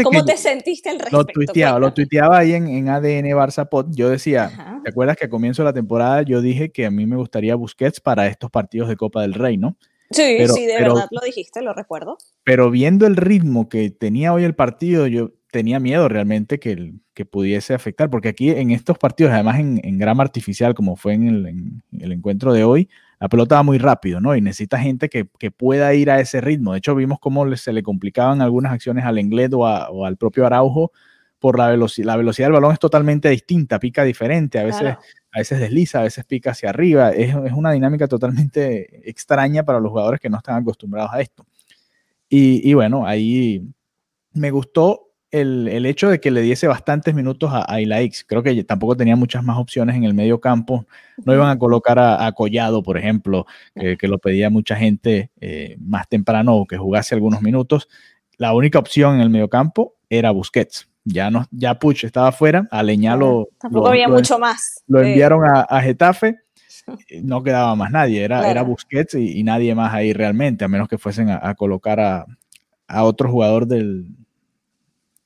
¿Cómo 0.04 0.24
te 0.24 0.36
sentiste 0.36 0.90
al 0.90 1.00
respecto? 1.00 1.16
Lo 1.18 1.24
tuiteaba, 1.26 1.78
lo 1.80 1.92
tuiteaba 1.92 2.38
ahí 2.38 2.52
en, 2.52 2.68
en 2.68 2.88
ADN 2.88 3.26
Barça 3.30 3.68
Pod. 3.68 3.88
Yo 3.90 4.08
decía, 4.08 4.80
¿te 4.84 4.90
acuerdas 4.90 5.16
que 5.16 5.24
a 5.24 5.28
comienzo 5.28 5.62
de 5.62 5.70
la 5.70 5.72
temporada 5.72 6.22
yo 6.22 6.40
dije 6.40 6.70
que 6.70 6.86
a 6.86 6.90
mí 6.92 7.04
me 7.04 7.16
gustaría 7.16 7.56
Busquets 7.56 8.00
para 8.00 8.28
estos 8.28 8.48
partidos 8.48 8.88
de 8.88 8.96
Copa 8.96 9.22
del 9.22 9.34
Rey, 9.34 9.56
¿no? 9.56 9.76
Sí, 10.12 10.38
sí, 10.46 10.66
de 10.66 10.74
verdad 10.74 11.08
lo 11.10 11.20
dijiste, 11.20 11.60
lo 11.60 11.72
recuerdo. 11.72 12.16
Pero 12.44 12.70
viendo 12.70 13.08
el 13.08 13.16
ritmo 13.16 13.68
que 13.68 13.90
tenía 13.90 14.32
hoy 14.32 14.44
el 14.44 14.54
partido, 14.54 15.08
yo 15.08 15.32
tenía 15.50 15.80
miedo 15.80 16.08
realmente 16.08 16.60
que, 16.60 16.92
que 17.12 17.24
pudiese 17.24 17.74
afectar, 17.74 18.08
porque 18.08 18.28
aquí 18.28 18.50
en 18.50 18.70
estos 18.70 18.98
partidos, 18.98 19.32
además 19.32 19.58
en, 19.58 19.80
en 19.82 19.98
grama 19.98 20.22
artificial, 20.22 20.74
como 20.74 20.94
fue 20.94 21.14
en 21.14 21.26
el, 21.26 21.46
en 21.46 21.82
el 21.98 22.12
encuentro 22.12 22.52
de 22.52 22.62
hoy, 22.62 22.88
la 23.20 23.28
pelota 23.28 23.56
va 23.56 23.62
muy 23.62 23.76
rápido, 23.76 24.18
¿no? 24.18 24.34
Y 24.34 24.40
necesita 24.40 24.78
gente 24.78 25.10
que, 25.10 25.26
pueda 25.50 25.92
ir 25.92 26.10
a 26.10 26.20
ese 26.20 26.40
ritmo. 26.40 26.72
De 26.72 26.78
hecho, 26.78 26.94
vimos 26.94 27.20
cómo 27.20 27.54
se 27.54 27.72
le 27.74 27.82
complicaban 27.82 28.40
algunas 28.40 28.72
acciones 28.72 29.04
al 29.04 29.18
Inglés 29.18 29.50
o, 29.52 30.06
al 30.06 30.16
propio 30.16 30.46
Araujo 30.46 30.90
por 31.38 31.58
la 31.58 31.68
velocidad. 31.68 32.06
La 32.06 32.16
velocidad 32.16 32.46
del 32.46 32.54
balón 32.54 32.72
es 32.72 32.78
totalmente 32.78 33.28
distinta, 33.28 33.78
pica 33.78 34.04
diferente, 34.04 34.58
a 34.58 34.64
veces, 34.64 34.96
a 35.32 35.38
veces 35.38 35.60
desliza, 35.60 36.00
a 36.00 36.04
veces 36.04 36.24
pica 36.24 36.52
hacia 36.52 36.70
arriba. 36.70 37.10
Es, 37.10 37.34
una 37.34 37.72
dinámica 37.72 38.08
totalmente 38.08 39.08
extraña 39.08 39.64
para 39.64 39.80
los 39.80 39.90
jugadores 39.90 40.18
que 40.18 40.30
no 40.30 40.38
están 40.38 40.56
acostumbrados 40.56 41.12
a 41.12 41.20
esto. 41.20 41.46
Y, 42.26 42.68
y 42.68 42.72
bueno, 42.72 43.06
ahí 43.06 43.68
me 44.32 44.50
gustó 44.50 45.09
el, 45.30 45.86
hecho 45.86 46.08
de 46.08 46.20
que 46.20 46.30
le 46.30 46.40
diese 46.42 46.66
bastantes 46.66 47.14
minutos 47.14 47.50
a, 47.52 47.64
a 47.72 47.80
Ilaix. 47.80 48.24
Creo 48.24 48.42
que 48.42 48.64
tampoco 48.64 48.96
tenía 48.96 49.16
muchas 49.16 49.44
más 49.44 49.58
opciones 49.58 49.96
en 49.96 50.04
el 50.04 50.14
medio 50.14 50.40
campo. 50.40 50.86
No 51.24 51.34
iban 51.34 51.48
a 51.48 51.58
colocar 51.58 51.98
a, 51.98 52.30
Collado, 52.32 52.82
por 52.82 52.98
ejemplo, 52.98 53.46
que, 53.74 54.08
lo 54.08 54.18
pedía 54.18 54.50
mucha 54.50 54.76
gente 54.76 55.30
eh, 55.40 55.76
más 55.80 56.08
temprano 56.08 56.56
o 56.56 56.66
que 56.66 56.76
jugase 56.76 57.14
algunos 57.14 57.42
minutos. 57.42 57.88
La 58.36 58.54
única 58.54 58.78
opción 58.78 59.16
en 59.16 59.20
el 59.20 59.30
medio 59.30 59.48
campo 59.48 59.94
era 60.08 60.30
Busquets. 60.30 60.88
Ya, 61.04 61.30
no, 61.30 61.46
ya 61.50 61.78
Puch 61.78 62.04
estaba 62.04 62.30
fuera, 62.30 62.68
a 62.70 62.82
Leñalo. 62.82 63.48
Tampoco 63.58 63.88
había 63.88 64.08
mucho 64.08 64.38
más. 64.38 64.82
Lo 64.86 65.00
enviaron 65.00 65.42
a, 65.46 65.80
Getafe 65.80 66.36
no 67.22 67.42
quedaba 67.42 67.74
más 67.74 67.90
nadie, 67.90 68.22
era, 68.22 68.50
era 68.50 68.62
Busquets 68.62 69.14
y, 69.14 69.42
nadie 69.42 69.74
más 69.74 69.94
ahí 69.94 70.12
realmente, 70.12 70.64
a 70.64 70.68
menos 70.68 70.88
que 70.88 70.98
fuesen 70.98 71.30
a, 71.30 71.54
colocar 71.54 72.00
a, 72.00 72.26
a, 72.86 73.04
otro 73.04 73.30
jugador 73.30 73.66
del, 73.66 74.08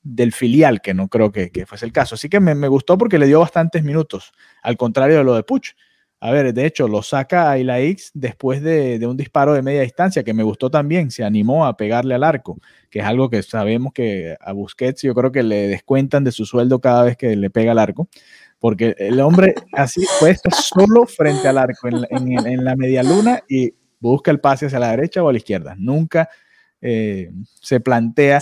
del 0.05 0.31
filial, 0.31 0.81
que 0.81 0.93
no 0.93 1.09
creo 1.09 1.31
que, 1.31 1.49
fuese 1.65 1.85
el 1.85 1.91
caso. 1.91 2.15
Así 2.15 2.29
que 2.29 2.39
me, 2.39 2.67
gustó 2.67 2.97
porque 2.97 3.17
le 3.17 3.25
dio 3.25 3.39
bastantes 3.39 3.83
minutos, 3.83 4.31
al 4.61 4.77
contrario 4.77 5.17
de 5.17 5.23
lo 5.23 5.35
de 5.35 5.43
Puch. 5.43 5.75
A 6.21 6.31
ver, 6.31 6.53
de 6.53 6.65
hecho, 6.65 6.87
lo 6.87 7.01
saca 7.01 7.51
a 7.51 7.79
X 7.79 8.11
después 8.13 8.61
de, 8.61 8.99
de, 8.99 9.07
un 9.07 9.17
disparo 9.17 9.53
de 9.53 9.61
media 9.61 9.81
distancia, 9.81 10.23
que 10.23 10.33
me 10.33 10.43
gustó 10.43 10.69
también, 10.69 11.11
se 11.11 11.23
animó 11.23 11.65
a 11.65 11.75
pegarle 11.75 12.15
al 12.15 12.23
arco, 12.23 12.57
que 12.89 12.99
es 12.99 13.05
algo 13.05 13.29
que 13.29 13.43
sabemos 13.43 13.93
que 13.93 14.37
a 14.39 14.53
Busquets 14.53 15.01
yo 15.01 15.13
creo 15.13 15.31
que 15.31 15.43
le 15.43 15.67
descuentan 15.67 16.23
de 16.23 16.31
su 16.31 16.45
sueldo 16.45 16.79
cada 16.79 17.03
vez 17.03 17.17
que 17.17 17.35
le 17.35 17.49
pega 17.49 17.73
al 17.73 17.79
arco, 17.79 18.07
porque 18.59 18.95
el 18.97 19.19
hombre 19.19 19.55
así 19.73 20.05
puede 20.19 20.37
solo 20.51 21.05
frente 21.05 21.47
al 21.47 21.57
arco 21.57 21.89
en, 21.89 22.05
en, 22.09 22.47
en 22.47 22.63
la 22.63 22.75
media 22.75 23.03
luna 23.03 23.43
y 23.49 23.73
busca 23.99 24.31
el 24.31 24.39
pase 24.39 24.67
hacia 24.67 24.79
la 24.79 24.91
derecha 24.91 25.21
o 25.21 25.29
a 25.29 25.31
la 25.31 25.37
izquierda. 25.37 25.75
Nunca 25.77 26.29
eh, 26.87 27.31
se 27.61 27.79
plantea 27.79 28.39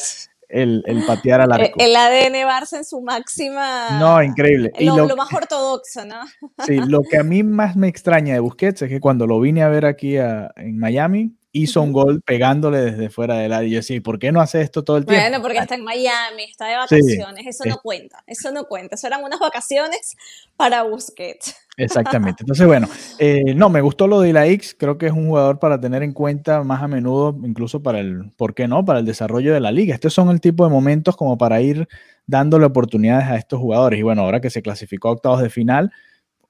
el, 0.53 0.83
el, 0.85 1.05
patear 1.05 1.41
al 1.41 1.51
arco. 1.51 1.79
El 1.79 1.95
ADN 1.95 2.47
Barça 2.47 2.77
en 2.77 2.85
su 2.85 3.01
máxima. 3.01 3.99
No, 3.99 4.21
increíble. 4.21 4.71
Lo, 4.79 5.03
y 5.03 5.07
lo, 5.07 5.15
más 5.15 5.33
ortodoxo, 5.33 6.05
¿no? 6.05 6.21
Sí, 6.65 6.77
lo 6.87 7.01
que 7.01 7.17
a 7.17 7.23
mí 7.23 7.43
más 7.43 7.75
me 7.75 7.87
extraña 7.87 8.33
de 8.33 8.39
Busquets 8.39 8.83
es 8.83 8.89
que 8.89 8.99
cuando 8.99 9.27
lo 9.27 9.39
vine 9.39 9.63
a 9.63 9.69
ver 9.69 9.85
aquí 9.85 10.17
a, 10.17 10.51
en 10.55 10.77
Miami, 10.77 11.35
hizo 11.53 11.83
un 11.83 11.93
gol 11.93 12.21
pegándole 12.21 12.79
desde 12.79 13.09
fuera 13.09 13.37
del 13.37 13.53
área. 13.53 13.67
Y 13.67 13.71
yo 13.71 13.77
decía, 13.77 14.01
¿por 14.01 14.19
qué 14.19 14.31
no 14.31 14.41
hace 14.41 14.59
esto 14.61 14.83
todo 14.83 14.97
el 14.97 15.05
tiempo? 15.05 15.21
Bueno, 15.21 15.41
porque 15.41 15.59
está 15.59 15.75
en 15.75 15.83
Miami, 15.83 16.43
está 16.49 16.67
de 16.67 16.75
vacaciones, 16.75 17.45
eso 17.45 17.63
no 17.65 17.77
cuenta, 17.77 18.23
eso 18.27 18.51
no 18.51 18.65
cuenta, 18.65 18.95
eso 18.95 19.07
eran 19.07 19.23
unas 19.23 19.39
vacaciones 19.39 20.17
para 20.57 20.81
Busquets. 20.83 21.55
Exactamente. 21.77 22.37
Entonces, 22.43 22.65
bueno, 22.65 22.89
eh, 23.19 23.53
no, 23.55 23.69
me 23.69 23.81
gustó 23.81 24.07
lo 24.07 24.19
de 24.19 24.33
la 24.33 24.47
X, 24.47 24.75
creo 24.77 24.97
que 24.97 25.05
es 25.05 25.13
un 25.13 25.27
jugador 25.27 25.59
para 25.59 25.79
tener 25.79 26.01
en 26.01 26.11
cuenta 26.11 26.63
más 26.63 26.81
a 26.81 26.87
menudo, 26.87 27.37
incluso 27.43 27.83
para 27.83 27.99
el, 27.99 28.31
¿por 28.35 28.55
qué 28.55 28.67
no? 28.67 28.83
Para 28.83 28.99
el 28.99 29.05
desarrollo 29.05 29.53
de 29.53 29.59
la 29.59 29.71
liga. 29.71 29.93
Estos 29.93 30.13
son 30.13 30.29
el 30.31 30.41
tipo 30.41 30.63
de 30.63 30.71
momentos 30.71 31.15
como 31.15 31.37
para 31.37 31.61
ir 31.61 31.87
dándole 32.25 32.65
oportunidades 32.65 33.27
a 33.27 33.35
estos 33.35 33.59
jugadores. 33.59 33.99
Y 33.99 34.03
bueno, 34.03 34.23
ahora 34.23 34.41
que 34.41 34.49
se 34.49 34.63
clasificó 34.63 35.09
a 35.09 35.11
octavos 35.11 35.41
de 35.41 35.51
final, 35.51 35.91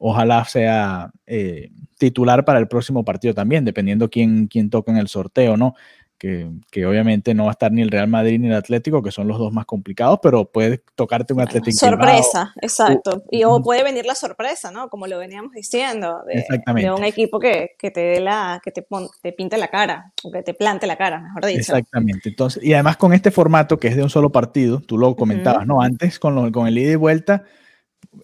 ojalá 0.05 0.43
sea 0.43 1.11
eh, 1.25 1.69
titular 1.97 2.43
para 2.43 2.59
el 2.59 2.67
próximo 2.67 3.05
partido 3.05 3.33
también, 3.33 3.63
dependiendo 3.63 4.09
quién, 4.09 4.47
quién 4.47 4.69
toca 4.69 4.91
en 4.91 4.97
el 4.97 5.07
sorteo, 5.07 5.55
¿no? 5.55 5.75
Que, 6.17 6.49
que, 6.71 6.85
obviamente 6.85 7.33
no 7.33 7.45
va 7.45 7.51
a 7.51 7.53
estar 7.53 7.71
ni 7.71 7.81
el 7.81 7.89
Real 7.89 8.09
Madrid 8.09 8.37
ni 8.37 8.47
el 8.47 8.53
Atlético, 8.53 9.01
que 9.01 9.11
son 9.11 9.29
los 9.29 9.37
dos 9.37 9.53
más 9.53 9.65
complicados, 9.65 10.19
pero 10.21 10.45
puede 10.45 10.83
tocarte 10.95 11.33
un 11.33 11.39
Atlético. 11.39 11.77
Sorpresa, 11.77 12.53
exacto. 12.61 13.23
y 13.31 13.45
o 13.45 13.61
puede 13.61 13.83
venir 13.83 14.05
la 14.05 14.15
sorpresa, 14.15 14.71
¿no? 14.71 14.89
Como 14.89 15.07
lo 15.07 15.17
veníamos 15.17 15.53
diciendo, 15.53 16.21
de, 16.27 16.45
de 16.81 16.91
un 16.91 17.05
equipo 17.05 17.39
que, 17.39 17.71
que, 17.79 17.89
te 17.89 18.01
dé 18.01 18.19
la, 18.19 18.61
que 18.63 18.71
te, 18.71 18.85
te 19.21 19.31
pinte 19.31 19.57
la 19.57 19.69
cara, 19.69 20.11
o 20.23 20.31
que 20.31 20.43
te 20.43 20.53
plante 20.53 20.85
la 20.85 20.97
cara, 20.97 21.21
mejor 21.21 21.45
dicho. 21.45 21.59
Exactamente. 21.59 22.27
Entonces, 22.27 22.61
y 22.61 22.73
además 22.73 22.97
con 22.97 23.13
este 23.13 23.31
formato 23.31 23.79
que 23.79 23.87
es 23.87 23.95
de 23.95 24.03
un 24.03 24.09
solo 24.09 24.33
partido, 24.33 24.81
tú 24.81 24.97
lo 24.97 25.15
comentabas, 25.15 25.65
¿no? 25.65 25.81
Antes 25.81 26.19
con, 26.19 26.35
lo, 26.35 26.51
con 26.51 26.67
el 26.67 26.77
ida 26.77 26.91
y 26.91 26.95
vuelta 26.95 27.43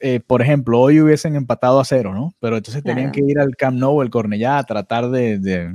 eh, 0.01 0.19
por 0.19 0.41
ejemplo, 0.41 0.79
hoy 0.79 0.99
hubiesen 1.01 1.35
empatado 1.35 1.79
a 1.79 1.85
cero, 1.85 2.13
¿no? 2.13 2.33
Pero 2.39 2.57
entonces 2.57 2.83
tenían 2.83 3.11
que 3.11 3.21
ir 3.21 3.39
al 3.39 3.55
Camp 3.55 3.77
Nou, 3.77 4.01
el 4.01 4.09
Cornellá, 4.09 4.57
a 4.57 4.63
tratar 4.63 5.09
de, 5.09 5.39
de, 5.39 5.73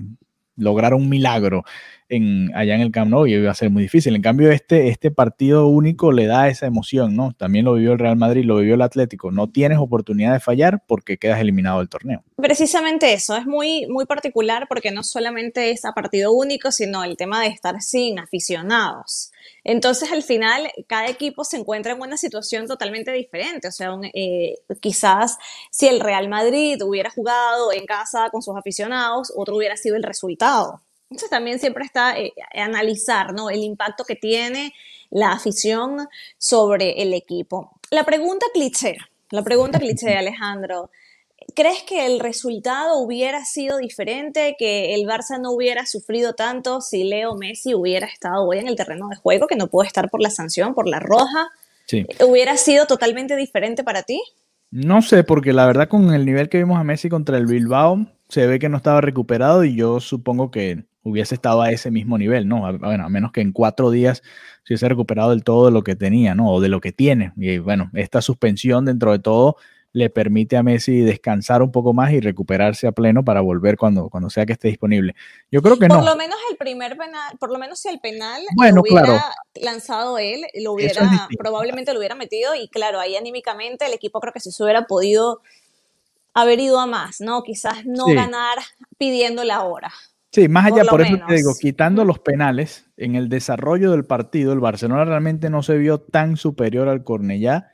lograr 0.57 0.95
un 0.95 1.09
milagro 1.09 1.65
en, 2.09 2.55
allá 2.55 2.75
en 2.75 2.81
el 2.81 2.93
Camp 2.93 3.11
Nou 3.11 3.27
y 3.27 3.35
iba 3.35 3.51
a 3.51 3.55
ser 3.55 3.71
muy 3.71 3.83
difícil. 3.83 4.15
En 4.15 4.23
cambio, 4.23 4.51
este, 4.51 4.89
este 4.89 5.11
partido 5.11 5.67
único 5.67 6.13
le 6.13 6.27
da 6.27 6.49
esa 6.49 6.67
emoción, 6.67 7.17
¿no? 7.17 7.33
También 7.33 7.65
lo 7.65 7.75
vivió 7.75 7.93
el 7.93 7.99
Real 7.99 8.17
Madrid, 8.17 8.45
lo 8.45 8.59
vivió 8.59 8.75
el 8.75 8.83
Atlético. 8.83 9.31
No 9.31 9.51
tienes 9.51 9.79
oportunidad 9.79 10.33
de 10.33 10.41
fallar 10.41 10.83
porque 10.87 11.17
quedas 11.17 11.41
eliminado 11.41 11.79
del 11.79 11.89
torneo. 11.89 12.23
Precisamente 12.37 13.13
eso, 13.13 13.37
es 13.37 13.47
muy, 13.47 13.87
muy 13.89 14.07
particular 14.07 14.67
porque 14.69 14.91
no 14.91 15.03
solamente 15.03 15.71
es 15.71 15.85
a 15.85 15.93
partido 15.93 16.33
único, 16.33 16.71
sino 16.71 17.05
el 17.05 17.17
tema 17.17 17.43
de 17.43 17.49
estar 17.49 17.81
sin 17.81 18.19
aficionados. 18.19 19.33
Entonces, 19.65 20.13
al 20.13 20.23
final, 20.23 20.71
cada 20.87 21.09
equipo 21.09 21.43
se 21.43 21.57
encuentra 21.57 21.93
en 21.95 22.01
una 22.01 22.19
situación 22.19 22.67
totalmente 22.67 23.11
diferente. 23.13 23.69
O 23.69 23.73
sea, 23.73 23.97
eh, 24.13 24.57
quizás 24.81 25.39
si 25.71 25.89
el 25.89 26.01
Real 26.01 26.29
Madrid 26.29 26.81
hubiera 26.83 27.11
jugado 27.11 27.73
en 27.73 27.87
casa 27.87 28.29
con 28.31 28.43
sus 28.43 28.57
aficionados, 28.57 29.33
otro 29.35 29.57
hubiera 29.57 29.77
sido 29.77 29.97
el 29.97 30.03
resultado. 30.03 30.83
Entonces, 31.11 31.31
también 31.31 31.59
siempre 31.59 31.85
está 31.85 32.19
eh, 32.19 32.35
analizar 32.53 33.33
¿no? 33.33 33.49
el 33.49 33.63
impacto 33.63 34.05
que 34.05 34.17
tiene 34.17 34.75
la 35.11 35.33
afición 35.33 36.09
sobre 36.37 37.03
el 37.03 37.15
equipo. 37.15 37.71
La 37.91 38.05
pregunta 38.05 38.47
cliché, 38.53 38.99
la 39.31 39.43
pregunta 39.43 39.79
cliché, 39.79 40.15
Alejandro. 40.19 40.91
¿Crees 41.55 41.83
que 41.83 42.07
el 42.07 42.21
resultado 42.21 42.99
hubiera 42.99 43.45
sido 43.45 43.79
diferente, 43.79 44.57
que 44.59 44.95
el 44.95 45.03
Barça 45.07 45.41
no 45.41 45.53
hubiera 45.53 45.87
sufrido 45.87 46.35
tanto 46.35 46.81
si 46.81 47.05
Leo 47.05 47.35
Messi 47.37 47.75
hubiera 47.75 48.07
estado 48.07 48.45
hoy 48.45 48.59
en 48.59 48.69
el 48.69 48.77
terreno 48.77 49.09
de 49.09 49.17
juego, 49.17 49.47
que 49.47 49.57
no 49.57 49.69
pudo 49.69 49.85
estar 49.85 50.11
por 50.11 50.21
la 50.21 50.31
sanción, 50.31 50.75
por 50.75 50.89
la 50.89 51.01
roja? 51.01 51.51
Sí. 51.87 52.07
¿Hubiera 52.27 52.57
sido 52.57 52.87
totalmente 52.87 53.37
diferente 53.37 53.85
para 53.85 54.03
ti? 54.03 54.21
No 54.71 55.03
sé, 55.03 55.23
porque 55.23 55.53
la 55.53 55.67
verdad 55.67 55.89
con 55.89 56.13
el 56.13 56.27
nivel 56.27 56.49
que 56.49 56.59
vimos 56.59 56.79
a 56.79 56.85
Messi 56.85 57.09
contra 57.09 57.39
el 57.39 57.47
Bilbao, 57.47 58.07
se 58.29 58.47
ve 58.47 58.59
que 58.59 58.69
no 58.69 58.77
estaba 58.77 59.01
recuperado 59.01 59.65
y 59.65 59.77
yo 59.77 60.01
supongo 60.01 60.51
que 60.51 60.85
hubiese 61.05 61.35
estado 61.37 61.63
a 61.63 61.71
ese 61.71 61.91
mismo 61.91 62.19
nivel, 62.19 62.49
¿no? 62.49 62.63
Bueno, 62.79 63.05
a 63.05 63.09
menos 63.09 63.31
que 63.31 63.43
en 63.43 63.53
cuatro 63.53 63.91
días 63.91 64.23
se 64.65 64.73
hubiese 64.73 64.89
recuperado 64.89 65.31
del 65.31 65.45
todo 65.45 65.67
de 65.67 65.71
lo 65.71 65.85
que 65.85 65.95
tenía, 65.95 66.35
¿no? 66.35 66.51
O 66.51 66.61
de 66.61 66.69
lo 66.69 66.81
que 66.81 66.91
tiene. 66.93 67.33
Y 67.37 67.59
bueno, 67.59 67.91
esta 67.95 68.23
suspensión 68.23 68.87
dentro 68.87 69.13
de 69.13 69.19
todo 69.19 69.57
le 69.95 70.11
permite 70.11 70.57
a 70.57 70.63
Messi 70.65 71.01
descansar 71.03 71.63
un 71.63 71.71
poco 71.71 71.95
más 71.95 72.13
y 72.13 72.19
recuperarse 72.21 72.89
a 72.89 72.93
pleno 72.93 73.25
para 73.25 73.41
volver 73.41 73.77
cuando, 73.77 74.11
cuando 74.11 74.29
sea 74.29 74.45
que 74.45 74.53
esté 74.53 74.67
disponible. 74.69 75.15
Yo 75.53 75.63
creo 75.63 75.79
que 75.79 75.87
por 75.87 75.99
no. 75.99 76.03
Por 76.03 76.13
lo 76.13 76.17
menos 76.17 76.37
el 76.51 76.57
primer 76.57 76.99
penal, 76.99 77.39
por 77.39 77.53
lo 77.53 77.59
menos 77.61 77.79
si 77.79 77.89
el 77.89 78.01
penal 78.01 78.43
bueno, 78.57 78.77
lo 78.77 78.83
hubiera 78.83 79.05
claro. 79.05 79.23
lanzado 79.55 80.19
él, 80.19 80.43
lo 80.63 80.73
hubiera, 80.73 81.29
probablemente 81.39 81.93
lo 81.93 82.01
hubiera 82.01 82.17
metido 82.17 82.57
y 82.57 82.69
claro, 82.69 82.99
ahí 82.99 83.15
anímicamente 83.15 83.87
el 83.87 83.93
equipo 83.93 84.21
creo 84.21 84.33
que 84.33 84.41
se 84.41 84.51
hubiera 84.65 84.83
podido 84.87 85.41
haber 86.35 86.59
ido 86.59 86.81
a 86.81 86.87
más, 86.87 87.21
¿no? 87.21 87.45
Quizás 87.45 87.87
no 87.87 88.07
Sí. 88.07 88.15
ganar 88.15 88.59
pidiendo 88.99 89.45
la 89.45 89.63
hora. 89.63 89.93
Sí, 90.33 90.49
más 90.49 90.67
allá, 90.67 90.83
Por 90.91 91.03
eso 91.03 91.13
menos. 91.13 91.29
te 91.29 91.35
digo, 91.37 91.53
quitando 91.61 92.05
los 92.05 92.19
penales, 92.19 92.87
en 92.97 93.15
el 93.15 93.29
desarrollo 93.29 93.93
del 93.93 94.05
partido, 94.05 94.53
el 94.53 94.59
Barcelona 94.59 95.05
realmente 95.05 95.49
no 95.51 95.63
se 95.63 95.79
vio 95.79 96.01
tan 96.01 96.37
superior 96.37 96.89
al 96.89 97.05
Cornellá 97.05 97.71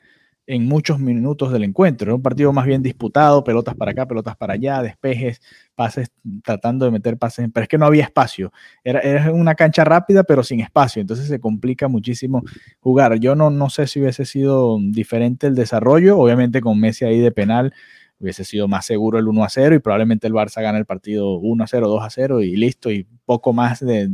en 0.51 0.67
muchos 0.67 0.99
minutos 0.99 1.53
del 1.53 1.63
encuentro. 1.63 2.07
Era 2.07 2.15
un 2.15 2.21
partido 2.21 2.51
más 2.51 2.65
bien 2.65 2.83
disputado, 2.83 3.41
pelotas 3.41 3.73
para 3.73 3.91
acá, 3.91 4.05
pelotas 4.05 4.35
para 4.35 4.55
allá, 4.55 4.81
despejes, 4.81 5.41
pases, 5.75 6.11
tratando 6.43 6.83
de 6.83 6.91
meter 6.91 7.17
pases, 7.17 7.47
pero 7.53 7.63
es 7.63 7.69
que 7.69 7.77
no 7.77 7.85
había 7.85 8.03
espacio. 8.03 8.51
Era, 8.83 9.31
una 9.31 9.55
cancha 9.55 9.85
rápida, 9.85 10.23
pero 10.23 10.43
sin 10.43 10.59
espacio, 10.59 10.99
entonces 10.99 11.27
se 11.27 11.39
complica 11.39 11.87
muchísimo 11.87 12.43
jugar. 12.81 13.17
Yo 13.19 13.33
no, 13.33 13.49
no 13.49 13.69
sé 13.69 13.87
si 13.87 14.01
hubiese 14.01 14.25
sido 14.25 14.77
diferente 14.81 15.47
el 15.47 15.55
desarrollo, 15.55 16.19
obviamente 16.19 16.59
con 16.59 16.77
Messi 16.79 17.05
ahí 17.05 17.19
de 17.19 17.31
penal 17.31 17.73
hubiese 18.19 18.43
sido 18.43 18.67
más 18.67 18.85
seguro 18.85 19.17
el 19.17 19.27
1 19.27 19.43
a 19.43 19.49
0 19.49 19.73
y 19.75 19.79
probablemente 19.79 20.27
el 20.27 20.33
Barça 20.33 20.61
gana 20.61 20.77
el 20.77 20.85
partido 20.85 21.39
1 21.39 21.63
a 21.63 21.65
0, 21.65 21.87
2 21.87 22.03
a 22.03 22.09
0 22.11 22.41
y 22.41 22.55
listo, 22.55 22.91
y 22.91 23.07
poco 23.25 23.51
más 23.51 23.79
de, 23.79 24.11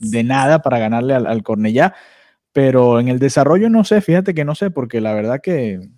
de 0.00 0.24
nada 0.24 0.62
para 0.62 0.80
ganarle 0.80 1.14
al, 1.14 1.26
al 1.28 1.44
Cornellá. 1.44 1.94
Pero 2.54 3.00
en 3.00 3.08
el 3.08 3.18
desarrollo 3.18 3.68
no 3.68 3.82
sé, 3.82 4.00
fíjate 4.00 4.32
que 4.32 4.44
no 4.44 4.54
sé, 4.54 4.70
porque 4.70 5.00
la 5.00 5.12
verdad 5.12 5.40
que, 5.42 5.90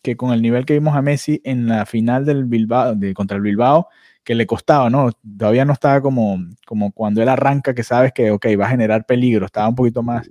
que 0.00 0.16
con 0.16 0.32
el 0.32 0.40
nivel 0.40 0.64
que 0.64 0.74
vimos 0.74 0.94
a 0.94 1.02
Messi 1.02 1.40
en 1.44 1.66
la 1.66 1.84
final 1.86 2.24
del 2.24 2.44
Bilbao, 2.44 2.94
de, 2.94 3.12
contra 3.14 3.36
el 3.36 3.42
Bilbao, 3.42 3.88
que 4.22 4.36
le 4.36 4.46
costaba, 4.46 4.90
¿no? 4.90 5.10
Todavía 5.36 5.64
no 5.64 5.72
estaba 5.72 6.00
como, 6.00 6.38
como 6.64 6.92
cuando 6.92 7.20
él 7.20 7.28
arranca, 7.28 7.74
que 7.74 7.82
sabes 7.82 8.12
que, 8.12 8.30
ok, 8.30 8.46
va 8.58 8.66
a 8.66 8.70
generar 8.70 9.06
peligro, 9.06 9.44
estaba 9.44 9.68
un 9.68 9.74
poquito 9.74 10.04
más, 10.04 10.30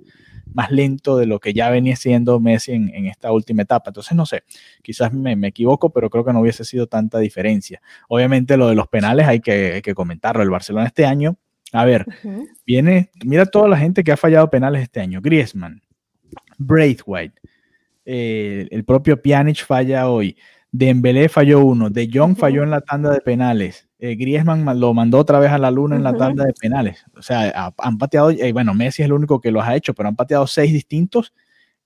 más 0.54 0.70
lento 0.70 1.18
de 1.18 1.26
lo 1.26 1.38
que 1.38 1.52
ya 1.52 1.68
venía 1.68 1.96
siendo 1.96 2.40
Messi 2.40 2.72
en, 2.72 2.88
en 2.94 3.04
esta 3.04 3.30
última 3.30 3.60
etapa. 3.60 3.90
Entonces, 3.90 4.16
no 4.16 4.24
sé, 4.24 4.44
quizás 4.82 5.12
me, 5.12 5.36
me, 5.36 5.48
equivoco, 5.48 5.90
pero 5.90 6.08
creo 6.08 6.24
que 6.24 6.32
no 6.32 6.40
hubiese 6.40 6.64
sido 6.64 6.86
tanta 6.86 7.18
diferencia. 7.18 7.82
Obviamente 8.08 8.56
lo 8.56 8.68
de 8.68 8.74
los 8.74 8.88
penales 8.88 9.26
hay 9.26 9.40
que, 9.40 9.74
hay 9.74 9.82
que 9.82 9.94
comentarlo. 9.94 10.42
El 10.42 10.48
Barcelona 10.48 10.86
este 10.86 11.04
año, 11.04 11.36
a 11.72 11.84
ver, 11.84 12.06
uh 12.06 12.28
-huh. 12.28 12.48
viene, 12.66 13.10
mira 13.24 13.46
toda 13.46 13.68
la 13.68 13.76
gente 13.76 14.04
que 14.04 14.12
ha 14.12 14.16
fallado 14.16 14.48
penales 14.50 14.82
este 14.82 15.00
año. 15.00 15.20
Griezmann, 15.20 15.82
Braithwaite, 16.58 17.40
eh, 18.04 18.68
el 18.70 18.84
propio 18.84 19.20
Pjanic 19.20 19.64
falla 19.64 20.08
hoy. 20.08 20.36
Dembélé 20.70 21.28
falló 21.28 21.60
uno, 21.64 21.88
De 21.90 22.08
Jong 22.12 22.32
uh 22.32 22.34
-huh. 22.34 22.38
falló 22.38 22.62
en 22.62 22.70
la 22.70 22.80
tanda 22.80 23.10
de 23.10 23.20
penales, 23.20 23.88
eh, 23.98 24.14
Griezmann 24.14 24.78
lo 24.78 24.92
mandó 24.92 25.18
otra 25.18 25.38
vez 25.38 25.50
a 25.50 25.58
la 25.58 25.70
luna 25.70 25.96
en 25.96 26.02
la 26.02 26.12
tanda 26.12 26.44
de 26.44 26.52
penales. 26.52 27.04
O 27.16 27.22
sea, 27.22 27.72
han 27.78 27.98
pateado, 27.98 28.30
eh, 28.30 28.52
bueno, 28.52 28.74
Messi 28.74 29.02
es 29.02 29.06
el 29.06 29.12
único 29.12 29.40
que 29.40 29.50
los 29.50 29.64
ha 29.64 29.74
hecho, 29.74 29.94
pero 29.94 30.08
han 30.08 30.16
pateado 30.16 30.46
seis 30.46 30.72
distintos 30.72 31.32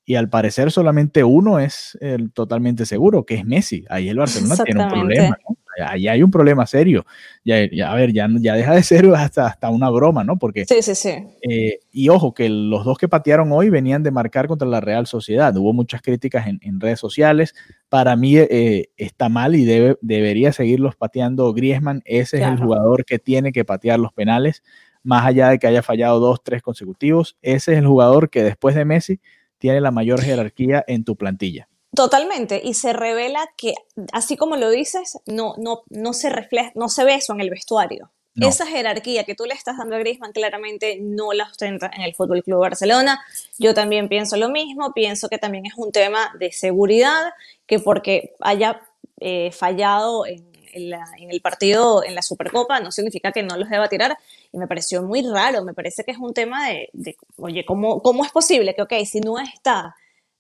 y 0.05 0.16
al 0.16 0.29
parecer 0.29 0.73
solamente 0.73 1.23
uno 1.23 1.61
es 1.61 1.97
totalmente 2.35 2.85
seguro, 2.85 3.25
que 3.25 3.37
es 3.37 3.45
Messi. 3.45 3.85
Ahí 3.88 4.09
el 4.09 4.19
Barcelona 4.19 4.57
tiene 4.57 4.85
un 4.85 4.90
problema, 4.90 5.38
¿no? 5.49 5.50
Ahí 5.81 6.09
hay 6.09 6.23
un 6.23 6.31
problema 6.31 6.66
serio. 6.66 7.05
Ya, 7.45 7.69
ya, 7.71 7.93
a 7.93 7.95
ver, 7.95 8.12
ya, 8.12 8.29
ya 8.40 8.55
deja 8.55 8.75
de 8.75 8.83
ser 8.83 9.07
hasta, 9.14 9.47
hasta 9.47 9.71
una 9.71 9.90
broma, 9.90 10.25
¿no? 10.25 10.38
Porque. 10.38 10.64
Sí, 10.66 10.83
sí, 10.83 10.95
sí. 10.95 11.11
Eh, 11.43 11.81
y 11.93 12.09
ojo, 12.09 12.35
que 12.35 12.49
los 12.49 12.85
dos 12.85 12.99
que 12.99 13.09
patearon 13.09 13.51
hoy 13.53 13.71
venían 13.71 14.03
de 14.03 14.11
marcar 14.11 14.49
contra 14.49 14.69
la 14.69 14.81
Real 14.81 15.07
Sociedad. 15.07 15.57
Hubo 15.57 15.73
muchas 15.73 16.03
críticas 16.03 16.47
en, 16.47 16.59
en 16.62 16.81
redes 16.81 17.01
sociales. 17.01 17.55
Para 17.88 18.16
mí 18.16 18.37
eh, 18.37 18.90
está 18.97 19.29
mal 19.29 19.55
y 19.55 19.64
debe, 19.64 19.97
debería 20.01 20.53
seguirlos 20.53 20.97
pateando 20.97 21.53
Griezmann. 21.53 22.03
Ese 22.05 22.38
claro. 22.38 22.55
es 22.55 22.61
el 22.61 22.66
jugador 22.66 23.05
que 23.05 23.19
tiene 23.19 23.53
que 23.53 23.64
patear 23.64 23.99
los 23.99 24.12
penales, 24.12 24.62
más 25.03 25.25
allá 25.27 25.49
de 25.49 25.59
que 25.59 25.66
haya 25.66 25.83
fallado 25.83 26.21
dos, 26.21 26.43
tres 26.43 26.62
consecutivos. 26.62 27.37
Ese 27.43 27.73
es 27.73 27.79
el 27.79 27.87
jugador 27.87 28.31
que 28.31 28.43
después 28.43 28.75
de 28.75 28.85
Messi 28.85 29.21
tiene 29.59 29.81
la 29.81 29.90
mayor 29.90 30.21
jerarquía 30.21 30.85
en 30.87 31.05
tu 31.05 31.16
plantilla. 31.16 31.69
Totalmente, 31.94 32.61
y 32.62 32.74
se 32.74 32.92
revela 32.92 33.50
que, 33.57 33.74
así 34.12 34.37
como 34.37 34.57
lo 34.57 34.70
dices, 34.70 35.18
no, 35.26 35.55
no, 35.59 35.83
no 35.88 36.12
se 36.12 36.31
refleja, 36.31 36.70
no 36.76 36.88
se 36.88 37.05
ve 37.05 37.14
eso 37.14 37.33
en 37.33 37.40
el 37.40 37.50
vestuario. 37.50 38.11
Esa 38.37 38.64
jerarquía 38.64 39.24
que 39.24 39.35
tú 39.35 39.44
le 39.44 39.53
estás 39.55 39.76
dando 39.76 39.96
a 39.96 39.98
Griezmann 39.98 40.33
claramente 40.33 40.98
no 41.00 41.33
la 41.33 41.44
ostenta 41.44 41.90
en 41.94 42.03
el 42.03 42.14
Fútbol 42.14 42.42
Club 42.42 42.61
Barcelona. 42.61 43.20
Yo 43.59 43.74
también 43.74 44.09
pienso 44.09 44.37
lo 44.37 44.48
mismo, 44.48 44.94
pienso 44.94 45.29
que 45.29 45.37
también 45.37 45.66
es 45.66 45.74
un 45.76 45.92
tema 45.92 46.33
de 46.38 46.53
seguridad, 46.53 47.33
que 47.66 47.81
porque 47.81 48.35
haya 48.40 48.81
eh, 49.18 49.50
fallado 49.53 50.24
en, 50.26 50.48
el 50.72 51.40
partido, 51.42 52.05
en 52.05 52.14
la 52.14 52.22
Supercopa, 52.22 52.81
no 52.81 52.92
significa 52.92 53.33
que 53.33 53.42
no 53.42 53.57
los 53.57 53.68
deba 53.68 53.88
tirar. 53.88 54.16
Y 54.53 54.59
me 54.59 54.68
pareció 54.68 55.03
muy 55.03 55.22
raro, 55.22 55.64
me 55.64 55.74
parece 55.74 56.05
que 56.05 56.12
es 56.12 56.18
un 56.18 56.33
tema 56.33 56.68
de, 56.68 56.88
de 56.92 57.16
oye, 57.37 57.66
¿cómo, 57.66 58.00
¿cómo 58.00 58.24
es 58.24 58.31
posible 58.31 58.74
que, 58.74 58.83
ok, 58.83 58.92
si 59.05 59.20
no 59.20 59.38
está 59.38 59.96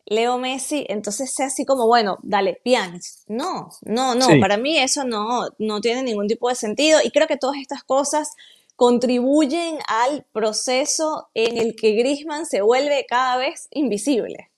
Leo 0.06 0.38
Messi, 0.38 0.86
entonces 0.88 1.32
sea 1.34 1.46
así 1.46 1.64
como, 1.64 1.86
bueno, 1.86 2.18
dale, 2.22 2.60
Pjanic. 2.64 3.02
No, 3.28 3.70
no, 3.82 4.14
no, 4.14 4.26
para 4.40 4.56
mí 4.56 4.78
eso 4.78 5.04
no, 5.04 5.48
no 5.58 5.80
tiene 5.80 6.02
ningún 6.02 6.26
tipo 6.26 6.48
de 6.48 6.54
sentido 6.54 7.00
y 7.02 7.10
creo 7.10 7.26
que 7.26 7.36
todas 7.36 7.58
estas 7.58 7.84
cosas 7.84 8.34
contribuyen 8.76 9.78
al 9.88 10.24
proceso 10.32 11.28
en 11.34 11.58
el 11.58 11.76
que 11.76 11.92
Griezmann 11.92 12.46
se 12.46 12.62
vuelve 12.62 13.04
cada 13.08 13.36
vez 13.36 13.68
invisible. 13.72 14.50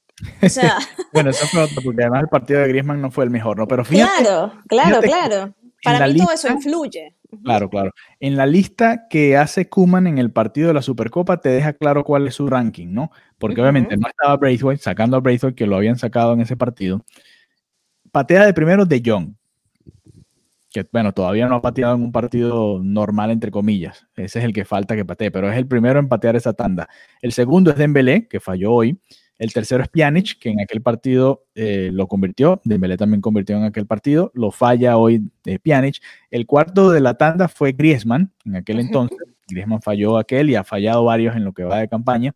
O 0.42 0.48
sea, 0.48 0.78
bueno, 1.12 1.30
eso 1.30 1.46
fue 1.48 1.62
otro, 1.64 1.82
porque 1.82 2.02
además 2.02 2.22
el 2.22 2.28
partido 2.28 2.60
de 2.60 2.68
Griezmann 2.68 3.00
no 3.00 3.10
fue 3.10 3.24
el 3.24 3.30
mejor, 3.30 3.58
¿no? 3.58 3.66
Pero 3.66 3.84
fíjate, 3.84 4.22
claro, 4.22 4.52
claro, 4.68 5.00
claro. 5.00 5.54
Para 5.82 6.06
mí 6.06 6.16
todo 6.18 6.32
eso 6.32 6.48
influye. 6.48 7.16
Claro, 7.40 7.70
claro. 7.70 7.92
En 8.20 8.36
la 8.36 8.46
lista 8.46 9.08
que 9.08 9.36
hace 9.38 9.68
Kuman 9.68 10.06
en 10.06 10.18
el 10.18 10.30
partido 10.30 10.68
de 10.68 10.74
la 10.74 10.82
Supercopa 10.82 11.40
te 11.40 11.48
deja 11.48 11.72
claro 11.72 12.04
cuál 12.04 12.26
es 12.26 12.34
su 12.34 12.46
ranking, 12.46 12.88
¿no? 12.92 13.10
Porque 13.38 13.60
obviamente 13.62 13.96
no 13.96 14.06
estaba 14.06 14.36
Braithwaite, 14.36 14.82
sacando 14.82 15.16
a 15.16 15.20
Braithwaite, 15.20 15.56
que 15.56 15.66
lo 15.66 15.76
habían 15.76 15.96
sacado 15.96 16.34
en 16.34 16.40
ese 16.42 16.56
partido. 16.56 17.04
Patea 18.12 18.46
de 18.46 18.54
primero 18.54 18.84
de 18.86 19.00
Young, 19.00 19.34
que 20.72 20.86
bueno, 20.90 21.12
todavía 21.12 21.46
no 21.48 21.56
ha 21.56 21.62
pateado 21.62 21.94
en 21.94 22.02
un 22.02 22.12
partido 22.12 22.80
normal, 22.82 23.30
entre 23.30 23.50
comillas. 23.50 24.06
Ese 24.16 24.38
es 24.38 24.44
el 24.44 24.52
que 24.52 24.64
falta 24.64 24.96
que 24.96 25.04
patee, 25.04 25.30
pero 25.30 25.50
es 25.50 25.56
el 25.56 25.66
primero 25.66 25.98
en 26.00 26.08
patear 26.08 26.34
esa 26.36 26.54
tanda. 26.54 26.88
El 27.20 27.32
segundo 27.32 27.70
es 27.70 27.76
Dembélé, 27.76 28.26
que 28.28 28.40
falló 28.40 28.72
hoy. 28.72 28.98
El 29.38 29.52
tercero 29.52 29.82
es 29.82 29.88
Pjanic, 29.88 30.38
que 30.38 30.50
en 30.50 30.60
aquel 30.60 30.82
partido 30.82 31.46
eh, 31.54 31.90
lo 31.92 32.06
convirtió. 32.06 32.60
Dembélé 32.64 32.96
también 32.96 33.20
convirtió 33.20 33.56
en 33.56 33.64
aquel 33.64 33.86
partido. 33.86 34.30
Lo 34.34 34.50
falla 34.50 34.96
hoy 34.96 35.30
de 35.44 35.58
Pjanic. 35.58 35.96
El 36.30 36.46
cuarto 36.46 36.90
de 36.90 37.00
la 37.00 37.14
tanda 37.14 37.48
fue 37.48 37.72
Griezmann, 37.72 38.32
en 38.44 38.56
aquel 38.56 38.78
entonces. 38.80 39.18
Griezmann 39.48 39.82
falló 39.82 40.18
aquel 40.18 40.50
y 40.50 40.54
ha 40.54 40.64
fallado 40.64 41.04
varios 41.04 41.34
en 41.34 41.44
lo 41.44 41.52
que 41.52 41.64
va 41.64 41.78
de 41.78 41.88
campaña. 41.88 42.34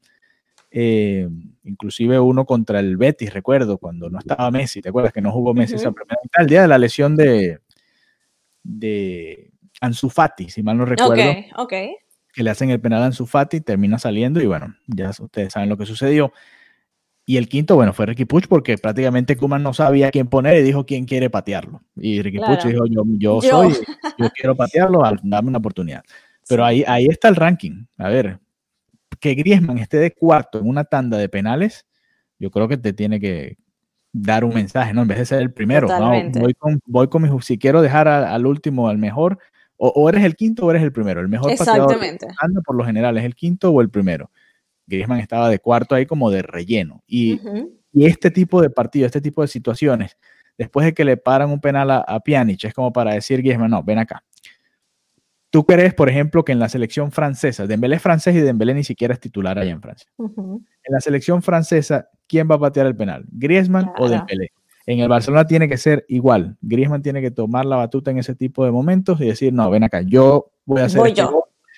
Eh, 0.70 1.28
inclusive 1.64 2.18
uno 2.18 2.44
contra 2.44 2.80
el 2.80 2.96
Betis, 2.96 3.32
recuerdo, 3.32 3.78
cuando 3.78 4.11
no 4.11 4.18
estaba 4.18 4.50
Messi. 4.50 4.82
¿Te 4.82 4.88
acuerdas 4.88 5.12
que 5.12 5.20
no 5.20 5.32
jugó 5.32 5.54
Messi 5.54 5.76
esa 5.76 5.92
primera 5.92 6.18
mitad? 6.22 6.42
El 6.42 6.48
día 6.48 6.62
de 6.62 6.68
la 6.68 6.78
lesión 6.78 7.16
de, 7.16 7.61
de 8.62 9.52
Ansu 9.80 10.11
Fati, 10.11 10.50
si 10.50 10.62
mal 10.62 10.76
no 10.76 10.85
recuerdo. 10.85 11.14
Ok, 11.56 11.72
Que 12.32 12.42
le 12.42 12.50
hacen 12.50 12.70
el 12.70 12.80
penal 12.80 13.02
a 13.02 13.06
Ansu 13.06 13.26
Fati, 13.26 13.61
termina 13.61 13.98
saliendo 13.98 14.42
y 14.42 14.46
bueno, 14.46 14.74
ya 14.87 15.11
ustedes 15.11 15.52
saben 15.52 15.68
lo 15.68 15.76
que 15.76 15.87
sucedió. 15.87 16.32
Y 17.28 17.38
el 17.38 17.48
quinto, 17.48 17.74
bueno, 17.74 17.92
fue 17.92 18.06
Ricky 18.06 18.24
Puch 18.24 18.46
porque 18.46 18.78
prácticamente 18.78 19.36
Kuman 19.36 19.60
no 19.60 19.74
sabía 19.74 20.12
quién 20.12 20.28
poner 20.28 20.58
y 20.58 20.62
dijo 20.62 20.86
quién 20.86 21.06
quiere 21.06 21.28
patearlo. 21.28 21.82
Y 21.96 22.22
Ricky 22.22 22.38
Puch 22.38 22.64
dijo, 22.64 22.86
yo, 22.86 23.02
yo, 23.18 23.40
soy, 23.40 23.72
yo 24.16 24.30
quiero 24.30 24.54
patearlo, 24.54 25.02
dame 25.24 25.48
una 25.48 25.58
oportunidad. 25.58 26.04
Pero 26.48 26.64
ahí, 26.64 26.84
ahí 26.86 27.06
está 27.06 27.26
el 27.28 27.34
ranking. 27.34 27.86
A 27.98 28.08
ver, 28.08 28.38
que 29.18 29.34
Griezmann 29.34 29.78
esté 29.78 29.98
de 29.98 30.12
cuarto 30.12 30.60
en 30.60 30.68
una 30.68 30.84
tanda 30.84 31.18
de 31.18 31.28
penales, 31.28 31.84
yo 32.38 32.52
creo 32.52 32.68
que 32.68 32.76
te 32.76 32.92
tiene 32.92 33.18
que 33.18 33.56
dar 34.12 34.44
un 34.44 34.54
mensaje, 34.54 34.94
¿no? 34.94 35.02
En 35.02 35.08
vez 35.08 35.18
de 35.18 35.26
ser 35.26 35.42
el 35.42 35.52
primero, 35.52 35.88
¿no? 35.88 36.12
voy, 36.40 36.54
con, 36.54 36.80
voy 36.86 37.08
con 37.08 37.22
mi, 37.22 37.42
si 37.42 37.58
quiero 37.58 37.82
dejar 37.82 38.06
al 38.06 38.46
último, 38.46 38.88
al 38.88 38.98
mejor, 38.98 39.38
o, 39.78 40.08
eres 40.08 40.24
el 40.24 40.36
quinto 40.36 40.64
o 40.64 40.70
eres 40.70 40.82
el 40.82 40.92
primero. 40.92 41.20
El 41.20 41.28
mejor 41.28 41.54
pateador 41.56 41.98
anda 42.40 42.60
por 42.64 42.76
lo 42.76 42.84
general 42.84 43.18
es 43.18 43.24
el 43.24 43.34
quinto 43.34 43.70
o 43.70 43.80
el 43.80 43.90
primero. 43.90 44.30
Griezmann 44.87 45.20
estaba 45.20 45.49
de 45.49 45.59
cuarto 45.59 45.94
ahí 45.94 46.07
como 46.07 46.31
de 46.31 46.42
relleno. 46.42 47.03
Y, 47.07 47.40
este 47.92 48.31
tipo 48.31 48.61
de 48.61 48.68
partido, 48.68 49.07
este 49.07 49.22
tipo 49.22 49.40
de 49.40 49.49
situaciones, 49.49 50.18
después 50.59 50.85
de 50.85 50.92
que 50.92 51.05
le 51.05 51.16
paran 51.16 51.51
un 51.51 51.61
penal 51.61 51.90
a, 51.90 51.99
a 51.99 52.20
Pjanic, 52.20 52.64
es 52.64 52.75
como 52.75 52.92
para 52.92 53.14
decir 53.14 53.40
Griezmann, 53.40 53.70
no, 53.70 53.83
ven 53.83 53.99
acá. 53.99 54.22
¿Tú 55.51 55.64
crees, 55.64 55.94
por 55.94 56.11
ejemplo, 56.11 56.44
que 56.44 56.53
en 56.53 56.59
la 56.59 56.68
selección 56.68 57.11
francesa, 57.11 57.66
Dembélé 57.66 57.96
es 57.96 58.03
francés 58.03 58.35
y 58.35 58.40
Dembélé 58.40 58.75
ni 58.75 58.85
siquiera 58.85 59.14
es 59.14 59.20
titular 59.20 59.59
allá 59.59 59.70
en 59.70 59.81
Francia? 59.81 60.11
En 60.18 60.92
la 60.92 61.01
selección 61.01 61.40
francesa, 61.40 62.11
¿quién 62.27 62.46
va 62.51 62.57
a 62.57 62.59
patear 62.59 62.87
el 62.87 62.94
penal? 62.94 63.25
¿Griezmann 63.31 63.90
o 63.96 64.09
Dembélé? 64.09 64.51
En 64.87 65.01
el 65.01 65.09
Barcelona 65.09 65.46
tiene 65.46 65.68
que 65.68 65.79
ser 65.79 66.05
igual. 66.09 66.57
Griezmann 66.61 67.03
tiene 67.03 67.20
que 67.20 67.31
tomar 67.31 67.64
la 67.64 67.77
batuta 67.77 68.11
en 68.11 68.18
ese 68.18 68.35
tipo 68.35 68.64
de 68.64 68.70
momentos 68.70 69.20
y 69.20 69.27
decir, 69.27 69.53
no, 69.53 69.70
ven 69.70 69.85
acá, 69.85 70.03
yo 70.03 70.53
voy 70.64 70.83
a 70.83 70.85
hacer 70.85 71.07
este, 71.07 71.25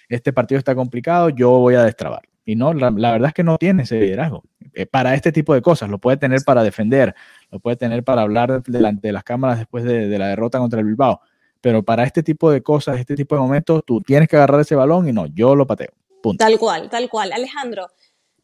este 0.09 0.33
partido 0.33 0.59
está 0.59 0.75
complicado, 0.75 1.31
yo 1.31 1.51
voy 1.51 1.75
a 1.75 1.85
destrabar. 1.85 2.23
Y 2.49 2.57
no, 2.57 2.73
la, 2.73 2.89
verdad 2.91 3.29
es 3.29 3.35
que 3.35 3.45
no 3.45 3.59
tiene 3.59 3.83
ese 3.83 4.01
liderazgo. 4.01 4.43
Eh, 4.73 4.87
para 4.87 5.13
este 5.13 5.33
tipo 5.33 5.53
de 5.53 5.61
cosas, 5.61 5.91
lo 5.91 5.99
puede 5.99 6.17
tener 6.17 6.41
para 6.47 6.63
defender, 6.63 7.15
lo 7.51 7.61
puede 7.61 7.77
tener 7.77 8.03
para 8.05 8.23
hablar 8.23 8.63
delante 8.63 9.09
de 9.09 9.13
las 9.13 9.23
cámaras 9.23 9.59
después 9.59 9.85
de, 9.85 10.19
la 10.19 10.29
derrota 10.29 10.59
contra 10.59 10.81
el 10.81 10.87
Bilbao. 10.87 11.21
Pero 11.61 11.83
para 11.83 12.05
este 12.05 12.23
tipo 12.23 12.51
de 12.51 12.63
cosas, 12.63 12.99
este 12.99 13.17
tipo 13.17 13.35
de 13.35 13.43
momentos, 13.43 13.83
tú 13.85 14.01
tienes 14.01 14.31
que 14.31 14.37
agarrar 14.37 14.63
ese 14.63 14.75
balón 14.75 15.07
y 15.07 15.13
no, 15.13 15.27
yo 15.27 15.55
lo 15.55 15.67
pateo. 15.67 15.93
Punto. 16.23 16.43
Tal 16.43 16.59
cual, 16.59 16.89
tal 16.89 17.11
cual. 17.11 17.35
Alejandro, 17.35 17.89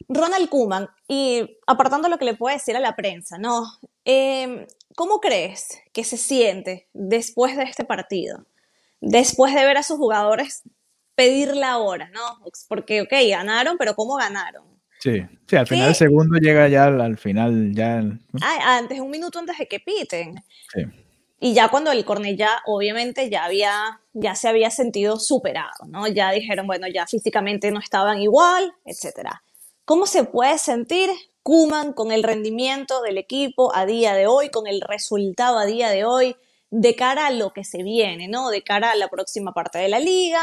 Ronald 0.07 0.49
Kuman, 0.49 0.87
y 1.07 1.57
apartando 1.65 2.07
lo 2.07 2.19
que 2.19 2.25
le 2.25 2.35
puede 2.35 2.57
decir 2.57 2.77
a 2.77 2.79
la 2.79 2.95
prensa, 2.95 3.39
¿no? 3.39 3.63
Em, 4.03 4.67
¿Cómo 4.95 5.19
crees 5.19 5.79
que 5.93 6.03
se 6.03 6.17
siente 6.17 6.89
después 6.93 7.57
de 7.57 7.63
este 7.63 7.85
partido? 7.85 8.45
Después 9.01 9.55
de 9.55 9.65
ver 9.65 9.77
a 9.77 9.83
sus 9.83 9.97
jugadores 9.97 10.61
pedir 11.15 11.55
la 11.55 11.77
hora, 11.77 12.09
¿no? 12.13 12.21
Porque, 12.67 13.01
ok, 13.01 13.11
ganaron, 13.29 13.77
pero 13.77 13.95
¿cómo 13.95 14.15
ganaron? 14.15 14.63
Sí, 14.99 15.23
sí, 15.47 15.55
al 15.55 15.67
final 15.67 15.89
el 15.89 15.95
segundo 15.95 16.37
llega 16.37 16.67
ya 16.67 16.85
al, 16.85 17.17
final, 17.17 17.73
ya... 17.73 18.03
Ah, 18.41 18.77
antes, 18.77 18.99
un 18.99 19.11
minuto 19.11 19.39
antes 19.39 19.57
de 19.57 19.67
que 19.67 19.79
piten. 19.79 20.43
Sí. 20.73 20.81
Y 21.39 21.53
ya 21.53 21.67
cuando 21.67 21.91
el 21.91 22.05
Cornellá, 22.05 22.61
obviamente, 22.65 23.29
ya 23.29 23.45
había, 23.45 24.01
ya 24.13 24.35
se 24.35 24.47
había 24.47 24.71
sentido 24.71 25.19
superado, 25.19 25.85
¿no? 25.87 26.07
Ya 26.07 26.31
dijeron, 26.31 26.65
bueno, 26.65 26.87
ya 26.87 27.05
físicamente 27.05 27.71
no 27.71 27.79
estaban 27.79 28.21
igual, 28.21 28.73
etcétera. 28.85 29.43
¿Cómo 29.83 30.07
se 30.07 30.23
puede 30.23 30.57
sentir 30.57 31.09
Kuman 31.43 31.93
con 31.93 32.11
el 32.11 32.23
rendimiento 32.23 33.01
del 33.03 33.19
equipo 33.19 33.75
a 33.75 33.85
día 33.85 34.15
de 34.15 34.25
hoy, 34.25 34.49
con 34.49 34.65
el 34.65 34.81
resultado 34.81 35.59
a 35.59 35.65
día 35.65 35.89
de 35.89 36.05
hoy? 36.05 36.35
De 36.71 36.95
cara 36.95 37.27
a 37.27 37.31
lo 37.31 37.51
que 37.51 37.63
se 37.63 37.83
viene, 37.83 38.27
¿no? 38.27 38.49
De 38.49 38.63
cara 38.63 38.91
a 38.91 38.95
la 38.95 39.07
próxima 39.07 39.53
parte 39.53 39.79
de 39.79 39.89
la 39.89 39.99
liga, 39.99 40.39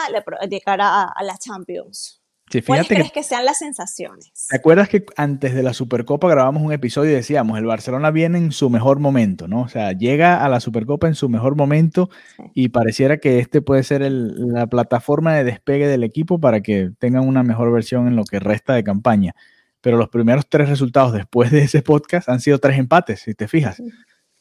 de 0.48 0.60
cara 0.60 1.04
a, 1.04 1.22
las 1.22 1.38
Champions. 1.40 2.20
¿Cuáles 2.66 2.86
crees 2.86 3.12
que, 3.12 3.22
sean 3.22 3.46
las 3.46 3.58
sensaciones? 3.58 4.48
¿Te 4.50 4.56
acuerdas 4.56 4.90
que 4.90 5.06
antes 5.16 5.54
de 5.54 5.62
la 5.62 5.72
Supercopa 5.72 6.28
grabamos 6.28 6.62
un 6.62 6.72
episodio 6.72 7.10
y 7.10 7.14
decíamos, 7.14 7.56
el 7.58 7.64
Barcelona 7.64 8.10
viene 8.10 8.36
en 8.36 8.52
su 8.52 8.68
mejor 8.68 8.98
momento, 8.98 9.48
¿no? 9.48 9.62
O 9.62 9.68
sea, 9.68 9.92
llega 9.92 10.44
a 10.44 10.48
la 10.50 10.60
Supercopa 10.60 11.06
en 11.06 11.14
su 11.14 11.30
mejor 11.30 11.56
momento 11.56 12.10
y 12.54 12.68
pareciera 12.68 13.16
que 13.16 13.38
este 13.38 13.62
puede 13.62 13.82
ser 13.84 14.02
la 14.02 14.66
plataforma 14.66 15.34
de 15.34 15.44
despegue 15.44 15.86
del 15.86 16.04
equipo 16.04 16.40
para 16.40 16.60
que 16.60 16.90
tengan 16.98 17.26
una 17.26 17.42
mejor 17.42 17.72
versión 17.72 18.06
en 18.06 18.16
lo 18.16 18.24
que 18.24 18.38
resta 18.38 18.74
de 18.74 18.84
campaña. 18.84 19.34
Pero 19.80 19.96
los 19.96 20.10
primeros 20.10 20.46
tres 20.46 20.68
resultados 20.68 21.14
después 21.14 21.50
de 21.50 21.62
ese 21.62 21.80
podcast 21.80 22.28
han 22.28 22.40
sido 22.40 22.58
tres 22.58 22.78
empates, 22.78 23.20
si 23.20 23.34
te 23.34 23.48
fijas 23.48 23.80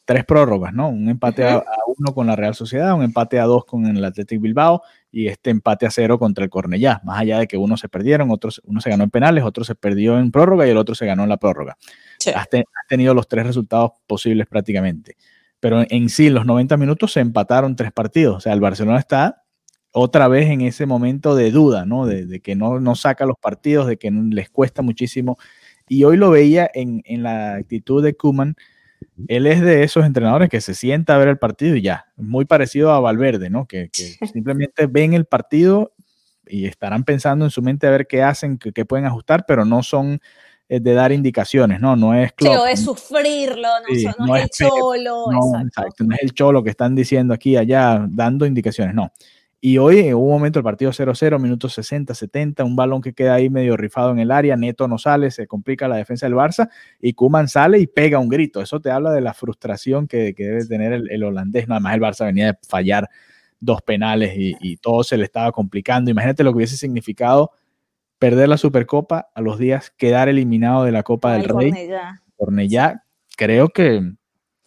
tres 0.04 0.24
prórrogas, 0.24 0.72
¿no? 0.72 0.88
Un 0.88 1.08
empate 1.08 1.44
a, 1.44 1.62
uno 1.86 2.14
con 2.14 2.26
la 2.26 2.36
Real 2.36 2.54
Sociedad, 2.54 2.94
un 2.94 3.02
empate 3.02 3.38
a 3.38 3.44
dos 3.44 3.64
con 3.64 3.86
el 3.86 4.04
Athletic 4.04 4.40
Bilbao 4.40 4.82
y 5.10 5.28
este 5.28 5.50
empate 5.50 5.86
a 5.86 5.90
cero 5.90 6.18
contra 6.18 6.44
el 6.44 6.50
Cornellá. 6.50 7.00
Más 7.04 7.20
allá 7.20 7.38
de 7.38 7.46
que 7.46 7.56
uno 7.56 7.76
se 7.76 7.88
perdieron, 7.88 8.30
otros, 8.30 8.60
uno 8.64 8.80
se 8.80 8.90
ganó 8.90 9.04
en 9.04 9.10
penales, 9.10 9.44
otro 9.44 9.64
se 9.64 9.74
perdió 9.74 10.18
en 10.18 10.30
prórroga 10.32 10.66
y 10.66 10.70
el 10.70 10.76
otro 10.76 10.94
se 10.94 11.06
ganó 11.06 11.22
en 11.22 11.28
la 11.28 11.36
prórroga. 11.36 11.76
Has, 12.34 12.48
tenido 12.88 13.14
los 13.14 13.28
tres 13.28 13.46
resultados 13.46 13.92
posibles 14.06 14.46
prácticamente. 14.46 15.16
Pero 15.60 15.84
en, 15.88 16.08
sí, 16.08 16.28
los 16.30 16.46
90 16.46 16.76
minutos 16.76 17.12
se 17.12 17.20
empataron 17.20 17.76
tres 17.76 17.92
partidos. 17.92 18.36
O 18.36 18.40
sea, 18.40 18.52
el 18.52 18.60
Barcelona 18.60 18.98
está 18.98 19.44
otra 19.92 20.26
vez 20.26 20.50
en 20.50 20.62
ese 20.62 20.86
momento 20.86 21.36
de 21.36 21.50
duda, 21.50 21.84
¿no? 21.84 22.06
De, 22.06 22.40
que 22.40 22.56
no, 22.56 22.80
no, 22.80 22.96
saca 22.96 23.26
los 23.26 23.38
partidos, 23.38 23.86
de 23.86 23.98
que 23.98 24.10
les 24.10 24.50
cuesta 24.50 24.82
muchísimo. 24.82 25.38
Y 25.88 26.04
hoy 26.04 26.16
lo 26.16 26.30
veía 26.30 26.68
en, 26.72 27.02
en 27.04 27.22
la 27.22 27.54
actitud 27.54 28.02
de 28.02 28.14
Kuman 28.14 28.56
él 29.28 29.46
es 29.46 29.60
de 29.60 29.82
esos 29.82 30.04
entrenadores 30.04 30.48
que 30.48 30.60
se 30.60 30.74
sienta 30.74 31.14
a 31.14 31.18
ver 31.18 31.28
el 31.28 31.38
partido 31.38 31.76
y 31.76 31.82
ya, 31.82 32.06
muy 32.16 32.44
parecido 32.44 32.92
a 32.92 33.00
Valverde, 33.00 33.50
¿no? 33.50 33.66
Que, 33.66 33.90
simplemente 34.32 34.86
ven 34.86 35.14
el 35.14 35.24
partido 35.24 35.92
y 36.46 36.66
estarán 36.66 37.04
pensando 37.04 37.44
en 37.44 37.50
su 37.50 37.62
mente 37.62 37.86
a 37.86 37.90
ver 37.90 38.06
qué 38.06 38.22
hacen, 38.22 38.58
qué, 38.58 38.84
pueden 38.84 39.06
ajustar, 39.06 39.44
pero 39.46 39.64
no 39.64 39.82
son 39.82 40.20
eh, 40.68 40.80
de 40.80 40.94
dar 40.94 41.12
indicaciones, 41.12 41.80
¿no? 41.80 41.96
No 41.96 42.14
es 42.14 42.32
claro 42.32 42.64
de 42.64 42.76
sufrirlo, 42.76 43.68
no, 44.18 44.36
es, 44.36 44.44
el 44.44 44.50
cholo. 44.50 45.26
No, 45.30 45.60
exacto. 45.60 46.04
no 46.04 46.14
es 46.14 46.22
el 46.22 46.32
cholo 46.32 46.62
que 46.62 46.70
están 46.70 46.94
diciendo 46.94 47.32
aquí, 47.34 47.56
allá, 47.56 48.06
dando 48.08 48.46
indicaciones, 48.46 48.94
no. 48.94 49.12
Y 49.64 49.78
hoy 49.78 50.00
en 50.00 50.16
un 50.16 50.28
momento 50.28 50.58
el 50.58 50.64
partido 50.64 50.90
0-0, 50.90 51.38
minutos 51.38 51.72
60, 51.74 52.16
70, 52.16 52.64
un 52.64 52.74
balón 52.74 53.00
que 53.00 53.12
queda 53.12 53.34
ahí 53.34 53.48
medio 53.48 53.76
rifado 53.76 54.10
en 54.10 54.18
el 54.18 54.32
área, 54.32 54.56
Neto 54.56 54.88
no 54.88 54.98
sale, 54.98 55.30
se 55.30 55.46
complica 55.46 55.86
la 55.86 55.94
defensa 55.94 56.26
del 56.26 56.34
Barça 56.34 56.68
y 57.00 57.12
Kuman 57.12 57.46
sale 57.46 57.78
y 57.78 57.86
pega 57.86 58.18
un 58.18 58.28
grito. 58.28 58.60
Eso 58.60 58.80
te 58.80 58.90
habla 58.90 59.12
de 59.12 59.20
la 59.20 59.34
frustración 59.34 60.08
que, 60.08 60.34
debe 60.36 60.66
tener 60.66 60.92
el, 60.92 61.22
holandés. 61.22 61.68
Nada 61.68 61.78
más 61.78 61.94
el 61.94 62.00
Barça 62.00 62.24
venía 62.24 62.46
de 62.46 62.58
fallar 62.68 63.08
dos 63.60 63.82
penales 63.82 64.34
y, 64.36 64.78
todo 64.78 65.04
se 65.04 65.16
le 65.16 65.22
estaba 65.22 65.52
complicando. 65.52 66.10
Imagínate 66.10 66.42
lo 66.42 66.50
que 66.50 66.56
hubiese 66.56 66.76
significado 66.76 67.52
perder 68.18 68.48
la 68.48 68.56
Supercopa 68.56 69.30
a 69.32 69.40
los 69.42 69.60
días, 69.60 69.92
quedar 69.96 70.28
eliminado 70.28 70.82
de 70.82 70.90
la 70.90 71.04
Copa 71.04 71.34
del 71.34 71.44
Rey. 71.44 71.72
Cornellá. 72.36 73.04
Creo 73.36 73.68
que 73.68 74.12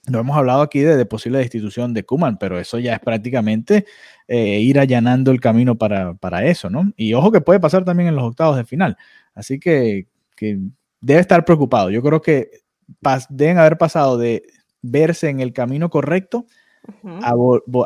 no 0.08 0.20
hemos 0.20 0.38
hablado 0.38 0.62
aquí 0.62 0.80
de, 0.80 1.06
posible 1.06 1.40
destitución 1.40 1.94
de 1.94 2.04
Kuman, 2.04 2.38
pero 2.38 2.60
eso 2.60 2.80
ya 2.80 2.94
es 2.94 3.00
prácticamente 3.00 3.86
eh, 4.28 4.60
ir 4.60 4.80
allanando 4.80 5.32
el 5.32 5.40
camino 5.40 5.76
para, 5.76 6.46
eso, 6.46 6.70
¿no? 6.70 6.92
Y 6.96 7.14
ojo 7.14 7.32
que 7.32 7.42
puede 7.42 7.60
pasar 7.60 7.86
también 7.86 8.10
en 8.10 8.16
los 8.16 8.26
octavos 8.26 8.58
de 8.58 8.66
final. 8.66 8.98
Así 9.34 9.60
que, 9.60 10.08
debe 11.02 11.20
estar 11.20 11.46
preocupado. 11.46 11.90
Yo 11.90 12.02
creo 12.02 12.22
que 12.22 12.50
deben 13.30 13.58
haber 13.58 13.78
pasado 13.78 14.18
de 14.18 14.44
verse 14.82 15.30
en 15.30 15.40
el 15.40 15.54
camino 15.54 15.90
correcto 15.90 16.46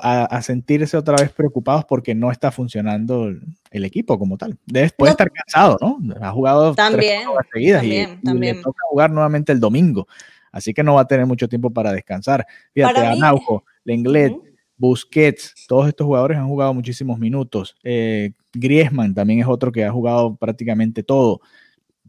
a, 0.01 0.41
sentirse 0.41 0.97
otra 0.97 1.15
vez 1.17 1.31
preocupados 1.31 1.85
porque 1.85 2.15
no 2.15 2.31
está 2.31 2.51
funcionando 2.51 3.29
el, 3.71 3.85
equipo 3.85 4.19
como 4.19 4.37
tal. 4.37 4.57
Debe, 4.65 4.89
puede 4.97 5.11
estar 5.11 5.31
cansado, 5.31 5.77
¿no? 5.79 5.99
Ha 6.21 6.31
jugado 6.31 6.75
también, 6.75 7.23
seguidas 7.53 7.83
y, 7.83 8.07
le 8.21 8.55
toca 8.55 8.79
jugar 8.89 9.11
nuevamente 9.11 9.51
el 9.51 9.59
domingo. 9.59 10.07
Así 10.51 10.73
que 10.73 10.83
no 10.83 10.95
va 10.95 11.01
a 11.01 11.07
tener 11.07 11.25
mucho 11.25 11.47
tiempo 11.47 11.69
para 11.71 11.91
descansar. 11.91 12.45
Fíjate, 12.73 13.05
Anaujo, 13.05 13.63
Lenglet, 13.83 14.33
Busquets, 14.77 15.53
todos 15.67 15.87
estos 15.87 16.05
jugadores 16.05 16.37
han 16.37 16.47
jugado 16.47 16.73
muchísimos 16.73 17.19
minutos. 17.19 17.75
Eh, 17.83 18.31
Griezmann 18.53 19.13
también 19.13 19.41
es 19.41 19.47
otro 19.47 19.71
que 19.71 19.83
ha 19.83 19.91
jugado 19.91 20.35
prácticamente 20.35 21.03
todo. 21.03 21.41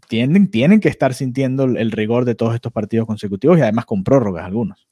Tienen, 0.09 0.51
tienen 0.51 0.81
que 0.81 0.89
estar 0.89 1.13
sintiendo 1.15 1.65
el 1.65 1.91
rigor 1.91 2.25
de 2.25 2.35
todos 2.35 2.55
estos 2.55 2.73
partidos 2.73 3.07
consecutivos 3.07 3.59
y 3.59 3.63
además 3.63 3.87
con 3.87 4.05
prórrogas 4.05 4.45
algunos. 4.45 4.87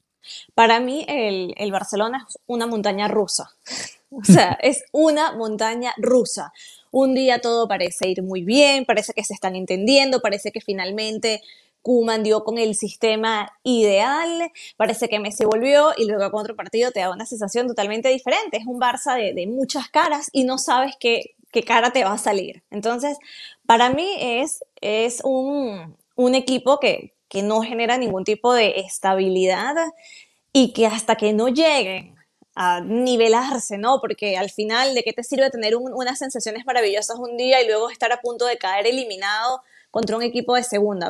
Para 0.55 0.81
mí 0.81 1.05
el, 1.09 1.55
el 1.57 1.73
Barcelona 1.73 2.27
es 2.29 2.39
una 2.47 2.67
montaña 2.67 3.09
rusa. 3.09 3.51
O 4.11 4.25
sea, 4.25 4.59
es 4.63 4.85
una 4.91 5.33
montaña 5.33 5.93
rusa. 5.99 6.55
Un 6.91 7.15
día 7.15 7.41
todo 7.43 7.69
parece 7.69 8.09
ir 8.09 8.23
muy 8.23 8.43
bien, 8.43 8.87
parece 8.87 9.13
que 9.13 9.23
se 9.23 9.35
están 9.35 9.55
entendiendo, 9.55 10.21
parece 10.21 10.51
que 10.51 10.63
finalmente 10.63 11.43
Kuman 11.89 12.23
dio 12.23 12.45
con 12.45 12.59
el 12.59 12.75
sistema 12.75 13.51
ideal, 13.63 14.53
parece 14.77 15.09
que 15.09 15.21
Messi 15.21 15.47
volvió 15.47 15.95
y 15.97 16.05
luego 16.05 16.31
con 16.31 16.43
otro 16.43 16.55
partido 16.55 16.91
te 16.91 17.01
da 17.01 17.11
una 17.11 17.25
sensación 17.25 17.67
totalmente 17.67 18.11
diferente. 18.11 18.59
Es 18.59 18.67
un 18.67 18.79
Barça 18.79 19.17
de, 19.17 19.47
muchas 19.47 19.89
caras 19.89 20.29
y 20.33 20.45
no 20.45 20.59
sabes 20.59 20.97
qué, 21.01 21.35
qué, 21.51 21.63
cara 21.63 21.91
te 21.91 22.05
va 22.05 22.13
a 22.13 22.19
salir. 22.19 22.63
Entonces, 22.71 23.17
para 23.65 23.89
mí 23.89 24.07
es, 24.21 24.63
es 24.83 25.23
un, 25.25 25.97
un 26.15 26.35
equipo 26.35 26.79
que, 26.79 27.15
que 27.27 27.43
no 27.43 27.63
genera 27.63 27.97
ningún 27.97 28.25
tipo 28.25 28.53
de 28.53 28.81
estabilidad 28.81 29.75
y 30.53 30.75
que 30.75 30.87
hasta 30.87 31.17
que 31.17 31.33
no 31.33 31.49
lleguen 31.49 32.17
a 32.55 32.83
nivelarse, 32.83 33.79
¿no? 33.79 34.03
Porque 34.03 34.37
al 34.37 34.51
final, 34.51 34.95
¿de 34.95 35.03
qué 35.05 35.15
te 35.15 35.25
sirve 35.25 35.49
tener 35.49 35.75
unas 35.75 36.19
sensaciones 36.19 36.67
maravillosas 36.67 37.19
un 37.19 37.39
día 37.39 37.63
y 37.63 37.67
luego 37.67 37.89
estar 37.89 38.13
a 38.13 38.21
punto 38.21 38.45
de 38.45 38.59
caer 38.59 38.87
eliminado 38.87 39.63
contra 39.91 40.19
un 40.19 40.23
equipo 40.23 40.55
de 40.55 40.65
segunda 40.65 41.09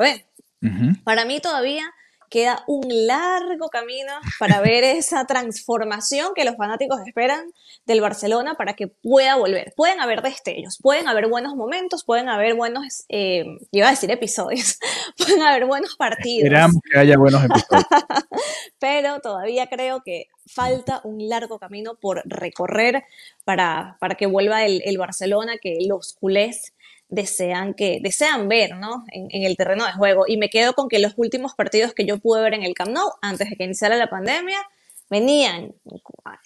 Para 1.04 1.24
mí 1.24 1.40
todavía 1.40 1.92
queda 2.28 2.62
un 2.66 2.82
largo 3.06 3.68
camino 3.68 4.12
para 4.38 4.60
ver 4.60 4.84
esa 4.84 5.24
transformación 5.26 6.32
que 6.34 6.44
los 6.44 6.56
fanáticos 6.56 7.00
esperan 7.06 7.52
del 7.86 8.00
Barcelona 8.00 8.54
para 8.54 8.74
que 8.74 8.88
pueda 8.88 9.36
volver. 9.36 9.72
Pueden 9.76 10.00
haber 10.00 10.22
destellos, 10.22 10.78
pueden 10.80 11.08
haber 11.08 11.28
buenos 11.28 11.54
momentos, 11.54 12.04
pueden 12.04 12.28
haber 12.28 12.54
buenos, 12.54 13.04
eh, 13.08 13.44
iba 13.70 13.88
a 13.88 13.90
decir 13.90 14.10
episodios, 14.10 14.78
pueden 15.16 15.42
haber 15.42 15.66
buenos 15.66 15.96
partidos. 15.96 16.44
Esperamos 16.44 16.82
que 16.90 16.98
haya 16.98 17.16
buenos 17.16 17.44
episodios. 17.44 17.86
Pero 18.78 19.20
todavía 19.20 19.66
creo 19.66 20.02
que 20.04 20.26
falta 20.46 21.00
un 21.04 21.28
largo 21.28 21.58
camino 21.58 21.96
por 22.00 22.22
recorrer 22.24 23.04
para, 23.44 23.96
para 24.00 24.14
que 24.14 24.26
vuelva 24.26 24.64
el, 24.64 24.82
el 24.84 24.96
Barcelona, 24.98 25.58
que 25.60 25.78
los 25.86 26.14
culés 26.14 26.72
desean, 27.08 27.74
que, 27.74 28.00
desean 28.02 28.48
ver 28.48 28.76
¿no? 28.76 29.04
en, 29.08 29.28
el 29.30 29.56
terreno 29.56 29.86
de 29.86 29.92
juego. 29.92 30.24
Y 30.26 30.36
me 30.36 30.50
quedo 30.50 30.74
con 30.74 30.88
que 30.88 30.98
los 30.98 31.14
últimos 31.16 31.54
partidos 31.54 31.94
que 31.94 32.04
yo 32.04 32.18
pude 32.18 32.42
ver 32.42 32.54
en 32.54 32.62
el 32.62 32.74
Camp 32.74 32.90
Nou, 32.90 33.10
antes 33.22 33.50
de 33.50 33.56
que 33.56 33.64
iniciara 33.64 33.96
la 33.96 34.08
pandemia, 34.08 34.58
venían, 35.10 35.74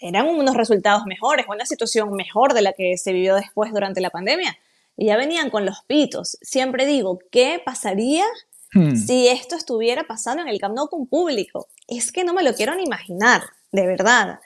eran 0.00 0.28
unos 0.28 0.56
resultados 0.56 1.04
mejores, 1.06 1.46
una 1.48 1.66
situación 1.66 2.12
mejor 2.12 2.54
de 2.54 2.62
la 2.62 2.72
que 2.72 2.96
se 2.96 3.12
vivió 3.12 3.34
después 3.34 3.72
durante 3.72 4.00
la 4.00 4.10
pandemia. 4.10 4.56
Y 4.96 5.06
ya 5.06 5.16
venían 5.16 5.50
con 5.50 5.66
los 5.66 5.82
pitos. 5.86 6.38
Siempre 6.42 6.86
digo, 6.86 7.18
¿qué 7.30 7.60
pasaría 7.64 8.24
hmm. 8.72 8.94
si 8.94 9.28
esto 9.28 9.56
estuviera 9.56 10.04
pasando 10.04 10.42
en 10.42 10.48
el 10.48 10.60
Camp 10.60 10.76
Nou 10.76 10.88
con 10.88 11.06
público? 11.06 11.66
Es 11.88 12.12
que 12.12 12.24
no 12.24 12.34
me 12.34 12.44
lo 12.44 12.54
quiero 12.54 12.74
ni 12.74 12.84
imaginar, 12.84 13.42
de 13.72 13.86
verdad. 13.86 14.38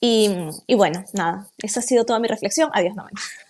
Y, 0.00 0.30
y 0.68 0.74
bueno, 0.76 1.04
nada, 1.12 1.48
esa 1.58 1.80
ha 1.80 1.82
sido 1.82 2.04
toda 2.04 2.20
mi 2.20 2.28
reflexión. 2.28 2.70
Adiós, 2.72 2.94
no. 2.94 3.08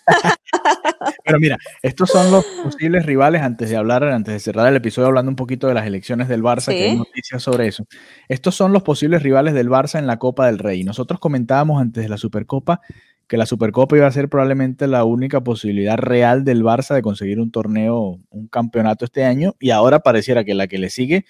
Pero 1.25 1.38
mira, 1.38 1.59
estos 1.83 2.11
son 2.11 2.31
los 2.31 2.44
posibles 2.62 3.05
rivales 3.05 3.42
antes 3.42 3.71
de 3.71 3.77
hablar, 3.77 4.03
antes 4.05 4.35
de 4.35 4.40
cerrar 4.40 4.68
el 4.68 4.77
episodio 4.77 5.09
hablando 5.09 5.31
un 5.31 5.37
poquito 5.37 5.66
de 5.68 5.75
las 5.75 5.87
elecciones 5.87 6.29
del 6.29 6.42
Barça, 6.42 6.68
que 6.68 6.85
hay 6.85 6.97
noticias 6.97 7.42
sobre 7.42 7.66
eso. 7.66 7.87
Estos 8.29 8.55
son 8.55 8.73
los 8.73 8.83
posibles 8.83 9.23
rivales 9.23 9.55
del 9.55 9.68
Barça 9.68 9.99
en 9.99 10.07
la 10.07 10.18
Copa 10.18 10.47
del 10.47 10.59
Rey. 10.59 10.85
Nosotros 10.85 11.21
comentábamos 11.21 11.81
antes 11.81 12.03
de 12.03 12.09
la 12.09 12.16
Supercopa 12.16 12.81
que 13.29 13.37
la 13.37 13.44
Supercopa 13.44 13.97
iba 13.97 14.07
a 14.07 14.11
ser 14.11 14.31
probablemente 14.31 14.87
la 14.87 15.05
única 15.05 15.42
posibilidad 15.42 15.99
real 15.99 16.44
del 16.44 16.64
Barça 16.64 16.94
de 16.94 17.03
conseguir 17.03 17.40
un 17.40 17.51
torneo, 17.51 18.18
un 18.31 18.49
campeonato 18.49 19.05
este 19.05 19.25
año, 19.25 19.55
y 19.61 19.71
ahora 19.71 20.01
pareciera 20.01 20.44
que 20.44 20.55
la 20.55 20.66
que 20.66 20.79
le 20.79 20.88
sigue 20.88 21.27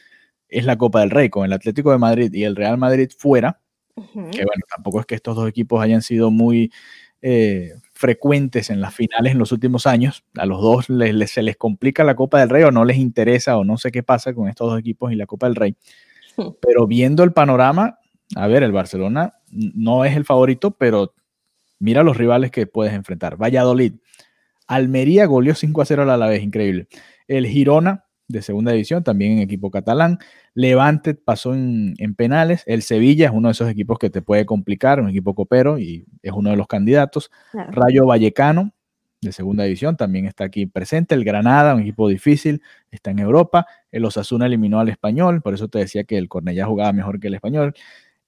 es 0.49 0.65
la 0.65 0.79
Copa 0.79 1.01
del 1.01 1.11
Rey, 1.11 1.29
con 1.29 1.45
el 1.45 1.53
Atlético 1.53 1.91
de 1.91 1.99
Madrid 1.99 2.33
y 2.33 2.45
el 2.45 2.55
Real 2.55 2.79
Madrid 2.79 3.11
fuera, 3.19 3.61
que 3.97 4.45
bueno, 4.45 4.63
tampoco 4.73 5.01
es 5.01 5.07
que 5.07 5.17
estos 5.17 5.35
dos 5.35 5.49
equipos 5.49 5.83
hayan 5.83 6.03
sido 6.03 6.31
muy 6.31 6.71
eh, 7.21 7.73
frecuentes 7.99 8.71
en 8.71 8.81
las 8.81 8.95
finales 8.95 9.33
en 9.33 9.41
los 9.41 9.51
últimos 9.51 9.85
años. 9.85 10.23
A 10.37 10.47
los 10.47 10.63
dos 10.63 10.87
se 10.87 11.43
les 11.43 11.57
complica 11.57 12.05
la 12.05 12.15
Copa 12.15 12.39
del 12.39 12.49
Rey 12.49 12.63
o 12.63 12.71
no 12.71 12.85
les 12.85 12.97
interesa 12.97 13.59
o 13.59 13.65
no 13.65 13.77
sé 13.77 13.91
qué 13.91 14.05
pasa 14.05 14.33
con 14.33 14.49
estos 14.49 14.71
dos 14.71 14.79
equipos 14.79 15.11
y 15.11 15.17
la 15.17 15.27
Copa 15.27 15.47
del 15.47 15.57
Rey. 15.57 15.75
Hmm. 16.37 16.51
Pero 16.61 16.87
viendo 16.87 17.25
el 17.25 17.33
panorama, 17.33 17.99
a 18.37 18.47
ver, 18.47 18.63
el 18.63 18.71
Barcelona 18.71 19.35
no 19.51 20.05
es 20.05 20.17
el 20.17 20.25
favorito, 20.25 20.71
pero 20.71 21.13
mira 21.81 22.05
los 22.05 22.17
rivales 22.17 22.53
que 22.53 22.69
puedes 22.69 22.95
enfrentar. 22.95 23.37
Valladolid. 23.37 23.95
Almería 24.69 25.27
goleó 25.27 25.57
5 25.57 25.83
a 25.83 25.85
0 25.85 26.03
a 26.13 26.17
la 26.17 26.29
vez, 26.29 26.41
increíble. 26.41 26.87
El 27.27 27.49
Girona 27.49 28.05
de 28.29 28.43
segunda 28.43 28.73
división, 28.73 29.03
también 29.03 29.33
en 29.33 29.39
equipo 29.39 29.71
catalán. 29.71 30.19
Levante 30.55 31.15
pasó 31.15 31.55
en, 31.55 31.95
penales. 32.17 32.63
El 32.67 32.83
Sevilla 32.83 33.27
es 33.27 33.33
uno 33.33 33.49
de 33.49 33.53
esos 33.53 33.71
equipos 33.71 33.99
que 33.99 34.11
te 34.11 34.23
puede 34.23 34.47
complicar, 34.47 35.01
un 35.01 35.09
equipo 35.09 35.35
copero 35.35 35.79
y 35.79 36.05
es 36.23 36.33
uno 36.33 36.51
de 36.51 36.57
los 36.57 36.67
candidatos. 36.67 37.31
Rayo 37.53 38.07
Vallecano 38.07 38.73
de 39.21 39.33
segunda 39.33 39.65
división 39.65 39.97
también 39.97 40.27
está 40.27 40.45
aquí 40.45 40.67
presente. 40.67 41.15
El 41.15 41.25
Granada, 41.25 41.75
un 41.75 41.81
equipo 41.81 42.09
difícil, 42.09 42.63
está 42.91 43.11
en 43.11 43.19
Europa. 43.19 43.67
El 43.91 44.05
Osasuna 44.05 44.47
eliminó 44.47 44.79
al 44.79 44.89
Español, 44.89 45.43
por 45.43 45.55
eso 45.55 45.69
te 45.69 45.79
decía 45.79 46.05
que 46.05 46.19
el 46.19 46.29
Cornellá 46.29 46.67
jugaba 46.67 46.93
mejor 46.93 47.19
que 47.19 47.29
el 47.29 47.35
Español. 47.35 47.75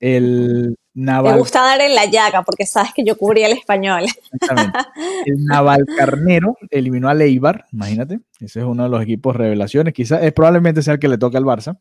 El 0.01 0.77
Naval... 0.95 1.35
Me 1.35 1.39
gusta 1.39 1.63
dar 1.63 1.81
en 1.81 1.95
la 1.95 2.07
llaga 2.07 2.43
porque 2.43 2.67
sabes 2.67 2.93
que 2.95 3.05
yo 3.05 3.17
cubría 3.17 3.47
el 3.47 3.53
español. 3.53 4.05
Exactamente. 4.33 4.79
El 5.27 5.45
Naval 5.45 5.85
Carnero 5.97 6.57
eliminó 6.71 7.09
a 7.09 7.15
Leibar, 7.15 7.67
imagínate. 7.73 8.21
Ese 8.41 8.61
es 8.61 8.65
uno 8.65 8.83
de 8.85 8.89
los 8.89 9.03
equipos 9.03 9.37
revelaciones. 9.37 9.95
Quizás 9.95 10.23
es, 10.23 10.33
probablemente 10.33 10.83
sea 10.83 10.95
el 10.95 11.01
que 11.01 11.09
le 11.09 11.19
toque 11.19 11.37
al 11.37 11.45
Barça. 11.45 11.79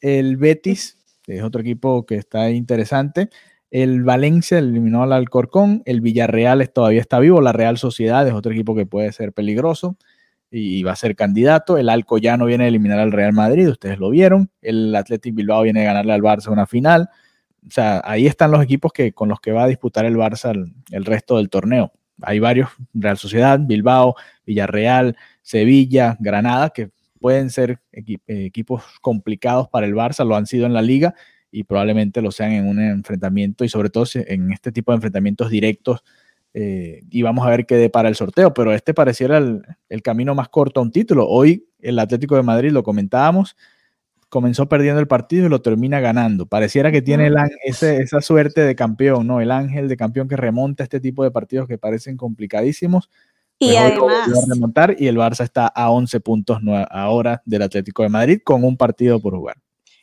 El 0.00 0.36
Betis, 0.36 0.98
es 1.26 1.42
otro 1.42 1.60
equipo 1.60 2.04
que 2.06 2.16
está 2.16 2.50
interesante. 2.50 3.30
El 3.70 4.02
Valencia 4.02 4.58
eliminó 4.58 5.02
al 5.02 5.12
Alcorcón. 5.12 5.82
El 5.84 6.00
Villarreal 6.00 6.68
todavía 6.70 7.00
está 7.00 7.20
vivo. 7.20 7.40
La 7.40 7.52
Real 7.52 7.78
Sociedad 7.78 8.26
es 8.26 8.34
otro 8.34 8.52
equipo 8.52 8.74
que 8.74 8.86
puede 8.86 9.12
ser 9.12 9.32
peligroso 9.32 9.96
y 10.50 10.82
va 10.82 10.92
a 10.92 10.96
ser 10.96 11.14
candidato. 11.14 11.78
El 11.78 11.88
Alcoyano 11.88 12.46
viene 12.46 12.64
a 12.64 12.68
eliminar 12.68 12.98
al 12.98 13.12
Real 13.12 13.32
Madrid, 13.32 13.68
ustedes 13.68 13.98
lo 13.98 14.10
vieron. 14.10 14.50
El 14.60 14.94
Athletic 14.96 15.34
Bilbao 15.34 15.62
viene 15.62 15.82
a 15.82 15.84
ganarle 15.84 16.12
al 16.12 16.22
Barça 16.22 16.48
una 16.48 16.66
final 16.66 17.08
o 17.66 17.70
sea, 17.70 18.00
ahí 18.04 18.26
están 18.26 18.50
los 18.50 18.62
equipos 18.62 18.92
que, 18.92 19.12
con 19.12 19.28
los 19.28 19.40
que 19.40 19.52
va 19.52 19.64
a 19.64 19.68
disputar 19.68 20.04
el 20.04 20.16
Barça 20.16 20.52
el, 20.90 21.04
resto 21.04 21.36
del 21.36 21.50
torneo. 21.50 21.92
Hay 22.22 22.38
varios, 22.38 22.70
Real 22.94 23.16
Sociedad, 23.16 23.58
Bilbao, 23.60 24.14
Villarreal, 24.44 25.16
Sevilla, 25.42 26.16
Granada, 26.20 26.70
que 26.70 26.90
pueden 27.18 27.50
ser 27.50 27.80
equipos 27.92 28.82
complicados 29.00 29.68
para 29.68 29.86
el 29.86 29.94
Barça, 29.94 30.24
lo 30.24 30.36
han 30.36 30.46
sido 30.46 30.66
en 30.66 30.72
la 30.72 30.82
liga 30.82 31.14
y 31.50 31.64
probablemente 31.64 32.22
lo 32.22 32.30
sean 32.30 32.52
en 32.52 32.66
un 32.66 32.80
enfrentamiento 32.80 33.64
y 33.64 33.68
sobre 33.68 33.90
todo 33.90 34.04
en 34.14 34.52
este 34.52 34.72
tipo 34.72 34.92
de 34.92 34.96
enfrentamientos 34.96 35.50
directos. 35.50 36.02
Eh, 36.52 37.02
y 37.10 37.22
vamos 37.22 37.46
a 37.46 37.50
ver 37.50 37.66
qué 37.66 37.76
depara 37.76 38.08
el 38.08 38.16
sorteo, 38.16 38.52
pero 38.54 38.72
este 38.72 38.94
pareciera 38.94 39.38
el 39.38 40.02
camino 40.02 40.34
más 40.34 40.48
corto 40.48 40.80
a 40.80 40.82
un 40.82 40.92
título. 40.92 41.28
Hoy 41.28 41.66
el 41.82 41.98
Atlético 41.98 42.36
de 42.36 42.42
Madrid, 42.42 42.70
lo 42.70 42.82
comentábamos, 42.82 43.56
comenzó 44.30 44.68
perdiendo 44.68 45.00
el 45.00 45.08
partido 45.08 45.46
y 45.46 45.48
lo 45.50 45.60
termina 45.60 46.00
ganando. 46.00 46.46
Pareciera 46.46 46.90
que 46.90 47.02
tiene 47.02 47.30
esa 47.64 48.20
suerte 48.22 48.62
de 48.62 48.74
campeón, 48.74 49.26
¿no? 49.26 49.40
El 49.40 49.50
ángel 49.50 49.88
de 49.88 49.96
campeón 49.96 50.28
que 50.28 50.36
remonta 50.36 50.84
este 50.84 51.00
tipo 51.00 51.22
de 51.24 51.30
partidos 51.30 51.68
que 51.68 51.76
parecen 51.76 52.16
complicadísimos. 52.16 53.10
Y 53.58 53.76
además. 53.76 54.30
remontar 54.48 54.96
y 54.98 55.08
el 55.08 55.18
Barça 55.18 55.44
está 55.44 55.66
a 55.66 55.90
11 55.90 56.20
puntos 56.20 56.60
ahora 56.88 57.42
del 57.44 57.60
Atlético 57.60 58.02
de 58.02 58.08
Madrid 58.08 58.40
con 58.42 58.64
un 58.64 58.78
partido 58.78 59.20
por 59.20 59.36
jugar. 59.36 59.58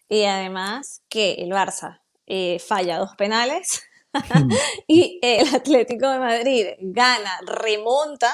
Y 0.08 0.26
además 0.26 1.02
que 1.10 1.34
el 1.36 1.50
Barça 1.50 2.02
eh, 2.28 2.60
falla 2.60 3.00
dos 3.00 3.16
penales 3.16 3.82
y 4.88 5.20
el 5.24 5.56
Atlético 5.56 6.10
de 6.10 6.20
Madrid 6.20 6.66
gana, 6.80 7.32
remonta 7.46 8.32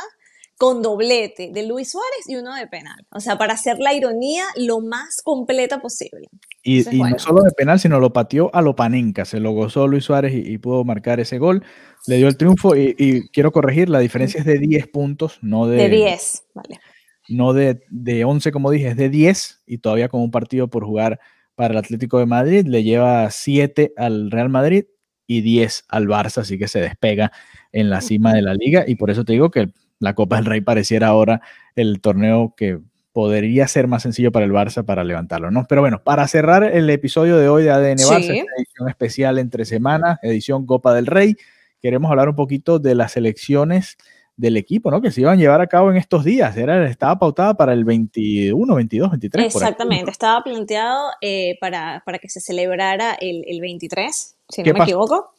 con 0.64 0.82
doblete 0.82 1.50
de 1.52 1.68
Luis 1.68 1.92
Suárez 1.92 2.30
y 2.30 2.38
uno 2.38 2.56
de 2.56 2.68
penal. 2.68 3.06
O 3.10 3.20
sea, 3.20 3.38
para 3.38 3.54
hacer 3.54 3.80
la 3.80 3.94
ironía 3.94 4.46
lo 4.56 4.80
más 4.80 5.22
completa 5.22 5.82
posible. 5.82 6.30
Y, 6.64 6.84
no 6.84 7.20
solo 7.20 7.42
de 7.42 7.52
penal, 7.52 7.82
sino 7.82 8.00
lo 8.00 8.14
pateó 8.14 8.50
a 8.56 8.62
lo 8.62 8.74
panenca. 8.74 9.26
Se 9.26 9.42
lo 9.42 9.52
gozó 9.52 9.90
Luis 9.90 10.06
Suárez 10.06 10.34
y, 10.34 10.58
pudo 10.60 10.86
marcar 10.86 11.20
ese 11.20 11.38
gol. 11.38 11.66
Le 12.08 12.16
dio 12.16 12.30
el 12.30 12.38
triunfo 12.38 12.78
y, 12.78 13.28
quiero 13.34 13.52
corregir, 13.52 13.90
la 13.90 14.00
diferencia 14.00 14.40
es 14.40 14.46
de 14.46 14.58
10 14.58 14.88
puntos, 14.88 15.40
no 15.42 15.68
de... 15.68 15.76
De 15.76 15.90
10, 15.90 16.44
vale. 16.54 16.80
No 17.28 17.52
de, 17.52 17.84
de 17.90 18.24
11, 18.24 18.54
como 18.54 18.72
dije, 18.72 18.88
es 18.88 18.96
de 18.96 19.10
10 19.10 19.64
y 19.68 19.80
todavía 19.80 20.08
con 20.08 20.22
un 20.22 20.32
partido 20.32 20.70
por 20.70 20.86
jugar 20.86 21.20
para 21.56 21.74
el 21.74 21.78
Atlético 21.78 22.20
de 22.20 22.26
Madrid. 22.26 22.66
Le 22.66 22.84
lleva 22.84 23.30
7 23.30 23.96
al 23.98 24.32
Real 24.32 24.48
Madrid 24.48 24.86
y 25.28 25.42
10 25.42 25.88
al 25.90 26.08
Barça, 26.08 26.38
así 26.38 26.58
que 26.58 26.70
se 26.70 26.80
despega 26.80 27.34
en 27.74 27.90
la 27.90 28.00
cima 28.00 28.34
de 28.34 28.44
la 28.44 28.54
liga 28.54 28.86
y 28.88 28.96
por 28.96 29.10
eso 29.10 29.26
te 29.26 29.34
digo 29.34 29.52
que 29.52 29.68
la 30.04 30.16
Copa 30.16 30.36
del 30.36 30.46
Rey 30.46 30.62
pareciera 30.62 31.08
ahora 31.08 31.42
el 31.76 32.02
torneo 32.02 32.54
que 32.58 32.80
podría 33.14 33.68
ser 33.68 33.88
más 33.88 34.04
sencillo 34.04 34.32
para 34.32 34.46
el 34.46 34.52
Barça 34.52 34.84
para 34.84 35.04
levantarlo, 35.04 35.50
¿no? 35.50 35.66
Pero 35.70 35.82
bueno, 35.82 36.04
para 36.04 36.28
cerrar 36.28 36.64
el 36.64 36.90
episodio 36.90 37.38
de 37.38 37.48
hoy 37.48 37.64
de 37.64 37.72
ADN 37.72 37.98
Barça, 38.00 38.46
edición 38.58 38.90
especial 38.90 39.40
entre 39.40 39.64
semanas, 39.66 40.20
edición 40.22 40.66
Copa 40.66 40.94
del 40.94 41.06
Rey, 41.06 41.38
queremos 41.80 42.12
hablar 42.12 42.28
un 42.28 42.36
poquito 42.36 42.80
de 42.80 42.96
las 42.96 43.16
elecciones 43.16 43.98
del 44.36 44.58
equipo, 44.58 44.92
¿no? 44.92 45.00
Que 45.00 45.12
se 45.12 45.22
iban 45.22 45.38
a 45.38 45.42
llevar 45.42 45.62
a 45.62 45.68
cabo 45.68 45.90
en 45.92 45.96
estos 45.96 46.26
días. 46.26 46.58
Era, 46.58 46.86
estaba 46.90 47.18
pautada 47.18 47.54
para 47.54 47.72
el 47.72 47.86
21, 47.86 48.76
22, 48.76 49.12
23. 49.12 49.46
Exactamente, 49.46 50.12
estaba 50.12 50.44
planteado 50.44 51.12
eh, 51.22 51.58
para, 51.62 52.02
para, 52.06 52.20
que 52.20 52.28
se 52.28 52.42
celebrara 52.42 53.14
el, 53.14 53.46
el 53.48 53.62
23, 53.62 54.36
si 54.50 54.64
no 54.64 54.74
me 54.74 54.84
equivoco. 54.84 55.34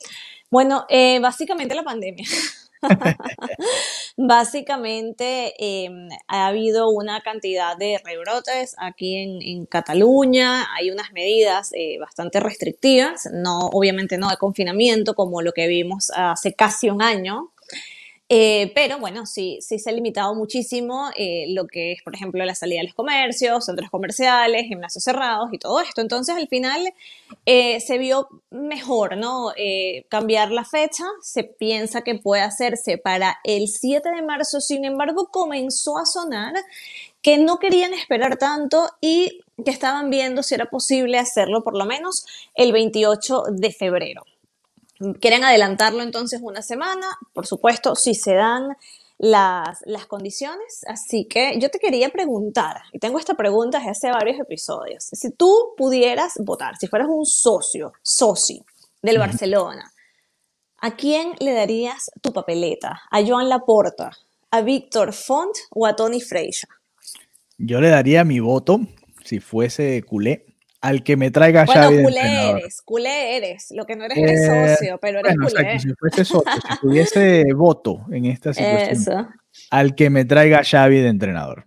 Bueno, 0.50 0.86
eh, 0.88 1.18
básicamente 1.20 1.74
la 1.74 1.82
pandemia. 1.82 2.24
Básicamente 4.16 5.54
em, 5.58 6.08
ha 6.28 6.46
habido 6.46 6.88
una 6.88 7.20
cantidad 7.20 7.76
de 7.76 8.00
rebrotes 8.04 8.74
aquí 8.78 9.16
en, 9.16 9.66
Cataluña, 9.66 10.66
hay 10.74 10.90
unas 10.90 11.12
medidas 11.12 11.72
eh, 11.72 11.98
bastante 11.98 12.38
restrictivas, 12.38 13.28
no, 13.32 13.58
obviamente 13.72 14.18
no 14.18 14.28
de 14.28 14.36
confinamiento 14.36 15.14
como 15.14 15.42
lo 15.42 15.52
que 15.52 15.66
vimos 15.66 16.10
hace 16.14 16.54
casi 16.54 16.90
un 16.90 17.02
año, 17.02 17.50
eh, 18.36 18.72
pero 18.74 18.98
bueno, 18.98 19.26
sí, 19.26 19.58
se 19.60 19.78
ha 19.88 19.92
limitado 19.92 20.34
muchísimo 20.34 21.08
eh, 21.16 21.46
lo 21.50 21.68
que 21.68 21.92
es, 21.92 22.02
por 22.02 22.16
ejemplo, 22.16 22.44
la 22.44 22.56
salida 22.56 22.80
de 22.80 22.86
los 22.86 22.94
comercios, 22.94 23.64
centros 23.64 23.90
comerciales, 23.90 24.64
gimnasios 24.64 25.04
cerrados 25.04 25.50
y 25.52 25.58
todo 25.58 25.80
esto. 25.80 26.00
Entonces, 26.00 26.34
al 26.34 26.48
final 26.48 26.92
eh, 27.46 27.78
se 27.78 27.96
vio 27.96 28.28
mejor, 28.50 29.16
¿no? 29.16 29.52
cambiar 30.08 30.50
la 30.50 30.64
fecha. 30.64 31.04
Se 31.22 31.44
piensa 31.44 32.02
que 32.02 32.16
puede 32.16 32.42
hacerse 32.42 32.98
para 32.98 33.38
el 33.44 33.68
7 33.68 34.08
de 34.08 34.22
marzo. 34.22 34.60
Sin 34.60 34.84
embargo, 34.84 35.28
comenzó 35.30 35.96
a 35.96 36.04
sonar 36.04 36.54
que 37.22 37.38
no 37.38 37.60
querían 37.60 37.94
esperar 37.94 38.36
tanto 38.36 38.90
y 39.00 39.42
que 39.64 39.70
estaban 39.70 40.10
viendo 40.10 40.42
si 40.42 40.56
era 40.56 40.66
posible 40.66 41.18
hacerlo 41.18 41.62
por 41.62 41.76
lo 41.76 41.84
menos 41.84 42.26
el 42.56 42.72
28 42.72 43.44
de 43.52 43.72
febrero. 43.72 44.24
Quieren 45.20 45.44
adelantarlo 45.44 46.02
entonces 46.02 46.40
una 46.42 46.62
semana, 46.62 47.06
por 47.32 47.46
supuesto, 47.46 47.94
si 47.96 48.14
se 48.14 48.34
dan 48.34 48.76
las, 49.18 49.80
las, 49.86 50.06
condiciones. 50.06 50.84
Así 50.86 51.26
que 51.26 51.58
yo 51.58 51.70
te 51.70 51.78
quería 51.78 52.10
preguntar, 52.10 52.82
y 52.92 52.98
tengo 52.98 53.18
esta 53.18 53.34
pregunta 53.34 53.78
desde 53.78 53.90
hace 53.90 54.10
varios 54.10 54.38
episodios, 54.38 55.04
si 55.04 55.30
tú 55.30 55.74
pudieras 55.76 56.34
votar, 56.38 56.76
si 56.76 56.86
fueras 56.86 57.08
un 57.10 57.26
socio, 57.26 57.92
socio 58.02 58.64
del 59.02 59.18
Barcelona, 59.18 59.92
¿a 60.80 60.96
quién 60.96 61.32
le 61.40 61.52
darías 61.52 62.10
tu 62.20 62.32
papeleta? 62.32 63.02
¿A 63.10 63.24
Joan 63.24 63.48
Laporta, 63.48 64.10
a 64.50 64.60
Víctor 64.62 65.12
Font 65.12 65.56
o 65.70 65.86
a 65.86 65.96
Tony 65.96 66.20
Freixa? 66.20 66.68
Yo 67.58 67.80
le 67.80 67.88
daría 67.88 68.24
mi 68.24 68.40
voto, 68.40 68.80
si 69.24 69.40
fuese 69.40 70.02
culé, 70.02 70.53
al 70.84 71.02
que 71.02 71.16
me 71.16 71.30
traiga 71.30 71.64
bueno, 71.64 71.80
Xavi. 71.80 72.02
Bueno, 72.02 72.08
culé 72.08 72.50
eres, 72.50 72.82
culé 72.82 73.36
eres. 73.38 73.66
Lo 73.70 73.86
que 73.86 73.96
no 73.96 74.04
eres 74.04 74.18
eres 74.18 74.40
eh, 74.42 74.74
socio, 74.76 74.98
pero 75.00 75.20
eres 75.20 75.34
bueno, 75.34 75.48
culé. 75.48 75.80
si 75.80 75.94
fuese 75.94 76.24
socio, 76.26 76.52
si 76.52 76.78
tuviese 76.78 77.44
voto 77.56 78.04
en 78.10 78.26
esta 78.26 78.52
situación, 78.52 79.30
al 79.70 79.94
que 79.94 80.10
me 80.10 80.26
traiga 80.26 80.62
Xavi 80.62 81.00
de 81.00 81.08
entrenador. 81.08 81.64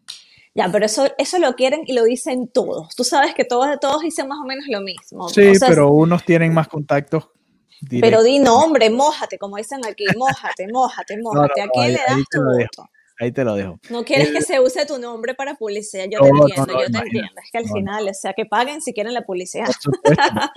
Ya, 0.53 0.69
pero 0.71 0.85
eso, 0.85 1.11
eso 1.17 1.39
lo 1.39 1.55
quieren 1.55 1.81
y 1.87 1.93
lo 1.93 2.03
dicen 2.03 2.47
todos. 2.47 2.95
Tú 2.95 3.03
sabes 3.03 3.33
que 3.33 3.43
todos, 3.43 3.67
todos 3.79 4.03
dicen 4.03 4.27
más 4.27 4.37
o 4.39 4.45
menos 4.45 4.65
lo 4.67 4.81
mismo. 4.81 5.29
Sí, 5.29 5.53
pero 5.59 5.89
unos 5.89 6.23
tienen 6.23 6.53
más 6.53 6.67
contactos 6.67 7.29
Pero 7.89 8.21
di 8.21 8.37
nombre, 8.37 8.91
mójate, 8.91 9.39
como 9.39 9.57
dicen 9.57 9.81
aquí, 9.89 10.05
mójate, 10.15 10.67
mójate, 10.71 11.19
mójate. 11.19 11.61
¿A 11.61 11.67
quién 11.69 11.93
le 11.93 11.99
das 12.07 12.23
tu 12.29 12.43
voto? 12.43 12.89
Ahí 13.19 13.31
te 13.31 13.43
lo 13.43 13.55
dejo. 13.55 13.79
No 13.89 14.03
quieres 14.03 14.31
que 14.31 14.41
se 14.41 14.59
use 14.59 14.85
tu 14.85 14.99
nombre 14.99 15.33
para 15.33 15.55
publicidad. 15.55 16.05
Yo 16.09 16.19
te 16.19 16.27
entiendo, 16.27 16.73
yo 16.79 16.91
te 16.91 16.97
entiendo. 16.97 17.41
Es 17.43 17.51
que 17.51 17.57
al 17.57 17.67
final, 17.67 18.07
o 18.07 18.13
sea, 18.13 18.33
que 18.33 18.45
paguen 18.45 18.81
si 18.81 18.93
quieren 18.93 19.13
la 19.13 19.23
publicidad. 19.23 19.67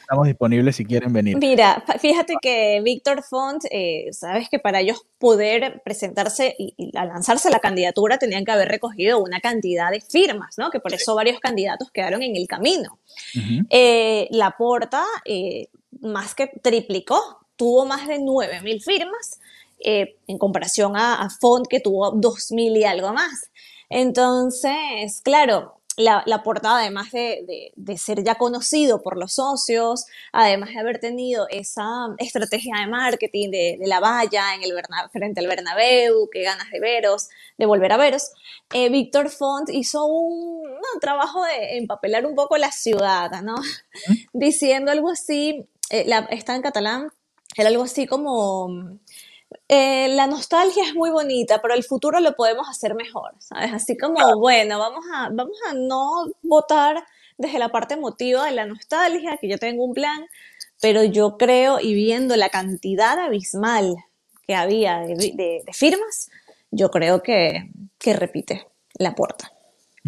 Estamos 0.00 0.26
disponibles 0.26 0.76
si 0.76 0.84
quieren 0.84 1.12
venir. 1.12 1.36
Mira, 1.36 1.84
fíjate 2.00 2.34
que 2.40 2.80
Víctor 2.82 3.22
Font, 3.22 3.64
eh, 3.70 4.08
sabes 4.12 4.48
que 4.48 4.58
para 4.58 4.80
ellos 4.80 5.04
poder 5.18 5.82
presentarse 5.84 6.54
y, 6.58 6.74
y, 6.76 6.92
lanzarse 6.92 7.50
la 7.50 7.60
candidatura 7.60 8.18
tenían 8.18 8.44
que 8.44 8.52
haber 8.52 8.68
recogido 8.68 9.22
una 9.22 9.40
cantidad 9.40 9.90
de 9.90 10.00
firmas, 10.00 10.56
¿no? 10.56 10.70
Que 10.70 10.80
por 10.80 10.94
eso 10.94 11.14
varios 11.14 11.38
candidatos 11.40 11.90
quedaron 11.90 12.22
en 12.22 12.36
el 12.36 12.46
camino. 12.46 12.98
Eh, 13.70 14.28
la 14.30 14.52
porta, 14.52 15.04
eh, 15.24 15.68
más 16.00 16.34
que 16.34 16.50
triplicó, 16.62 17.40
tuvo 17.56 17.84
más 17.86 18.06
de 18.06 18.18
9.000 18.18 18.82
firmas 18.82 19.40
eh, 19.84 20.16
en 20.26 20.38
comparación 20.38 20.96
a, 20.96 21.28
Font 21.40 21.66
que 21.68 21.80
tuvo 21.80 22.12
2.000 22.12 22.78
y 22.78 22.84
algo 22.84 23.12
más. 23.12 23.50
Entonces, 23.88 25.20
claro, 25.22 25.76
la, 25.96 26.42
portada, 26.42 26.80
además 26.80 27.10
de, 27.10 27.72
ser 27.96 28.22
ya 28.22 28.34
conocido 28.34 29.02
por 29.02 29.16
los 29.16 29.34
socios, 29.34 30.04
además 30.32 30.70
de 30.70 30.80
haber 30.80 30.98
tenido 30.98 31.46
esa 31.48 31.84
estrategia 32.18 32.80
de 32.80 32.86
marketing 32.86 33.50
de, 33.50 33.78
la 33.86 34.00
valla 34.00 34.54
en 34.54 34.62
el 34.62 34.72
frente 35.10 35.40
al 35.40 35.46
Bernabéu, 35.46 36.28
que 36.30 36.42
ganas 36.42 36.70
de 36.70 36.80
veros, 36.80 37.28
de 37.56 37.66
volver 37.66 37.92
a 37.92 37.96
veros, 37.96 38.30
eh, 38.72 38.90
Víctor 38.90 39.30
Font 39.30 39.70
hizo 39.70 40.06
un, 40.06 40.66
trabajo 41.00 41.44
de 41.44 41.78
empapelar 41.78 42.24
un 42.26 42.34
poco 42.34 42.56
la 42.56 42.70
ciudad, 42.72 43.30
¿no? 43.42 43.56
Diciendo 44.32 44.90
algo 44.90 45.10
así, 45.10 45.66
eh, 45.90 46.06
está 46.30 46.56
en 46.56 46.62
catalán, 46.62 47.10
era 47.56 47.68
algo 47.68 47.84
así 47.84 48.06
como 48.06 48.98
eh, 49.68 50.08
la 50.08 50.26
nostalgia 50.26 50.84
es 50.84 50.94
muy 50.94 51.10
bonita, 51.10 51.60
pero 51.60 51.74
el 51.74 51.84
futuro 51.84 52.20
lo 52.20 52.34
podemos 52.34 52.68
hacer 52.68 52.94
mejor, 52.94 53.32
¿sabes? 53.38 53.72
Así 53.72 53.96
como, 53.96 54.38
bueno, 54.38 54.78
vamos 54.78 55.04
a, 55.14 55.28
vamos 55.32 55.56
a 55.68 55.74
no 55.74 56.26
votar 56.42 57.04
desde 57.38 57.58
la 57.58 57.70
parte 57.70 57.94
emotiva 57.94 58.44
de 58.44 58.52
la 58.52 58.66
nostalgia, 58.66 59.36
que 59.40 59.48
yo 59.48 59.58
tengo 59.58 59.84
un 59.84 59.94
plan, 59.94 60.26
pero 60.80 61.04
yo 61.04 61.36
creo, 61.36 61.80
y 61.80 61.94
viendo 61.94 62.36
la 62.36 62.48
cantidad 62.48 63.18
abismal 63.18 63.96
que 64.46 64.54
había 64.54 65.00
de, 65.00 65.62
firmas, 65.72 66.30
yo 66.70 66.90
creo 66.90 67.22
que, 67.22 67.70
que 67.98 68.12
repite 68.14 68.66
la 68.98 69.14
puerta. 69.14 69.52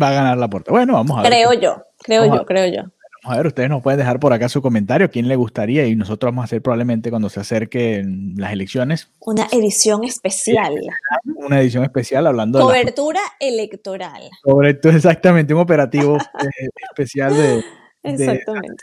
Va 0.01 0.09
a 0.09 0.13
ganar 0.13 0.39
la 0.39 0.49
puerta. 0.49 0.71
Bueno, 0.71 0.95
vamos 0.95 1.19
a 1.19 1.23
ver. 1.23 1.33
Creo 1.33 1.53
yo, 1.55 1.83
creo 1.99 2.25
yo, 2.27 2.47
creo 2.47 2.67
yo. 2.67 2.83
A 3.29 3.37
ver, 3.37 3.47
ustedes 3.49 3.69
nos 3.69 3.83
pueden 3.83 3.99
dejar 3.99 4.19
por 4.19 4.33
acá 4.33 4.49
su 4.49 4.63
comentario, 4.63 5.11
quién 5.11 5.29
le 5.29 5.37
gustaría 5.37 5.87
y 5.87 5.95
nosotros 5.95 6.31
vamos 6.31 6.43
a 6.43 6.47
hacer 6.47 6.63
probablemente 6.63 7.11
cuando 7.11 7.29
se 7.29 7.41
acerquen 7.41 8.35
las 8.37 8.53
elecciones. 8.53 9.11
Una 9.21 9.47
edición 9.53 10.05
especial. 10.05 10.75
Una 11.37 11.61
edición 11.61 11.85
especial 11.85 12.27
hablando 12.27 12.61
Cobertura 12.61 13.21
de... 13.41 13.49
electoral. 13.49 14.23
Cobertura, 14.43 14.97
exactamente, 14.97 15.53
un 15.53 15.61
operativo 15.61 16.17
eh, 16.17 16.69
especial 16.91 17.37
de, 17.37 17.65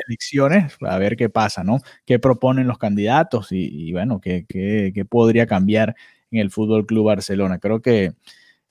elecciones, 0.07 0.75
a 0.81 0.97
ver 0.99 1.15
qué 1.15 1.29
pasa, 1.29 1.63
¿no? 1.63 1.79
¿Qué 2.05 2.19
proponen 2.19 2.67
los 2.67 2.77
candidatos 2.77 3.47
y, 3.51 3.91
bueno, 3.93 4.21
qué, 4.21 4.45
qué, 4.47 4.91
qué 4.93 5.05
podría 5.05 5.47
cambiar 5.47 5.95
en 6.29 6.39
el 6.39 6.51
Fútbol 6.51 6.85
Club 6.85 7.05
Barcelona? 7.05 7.57
Creo 7.57 7.81
que 7.81 8.13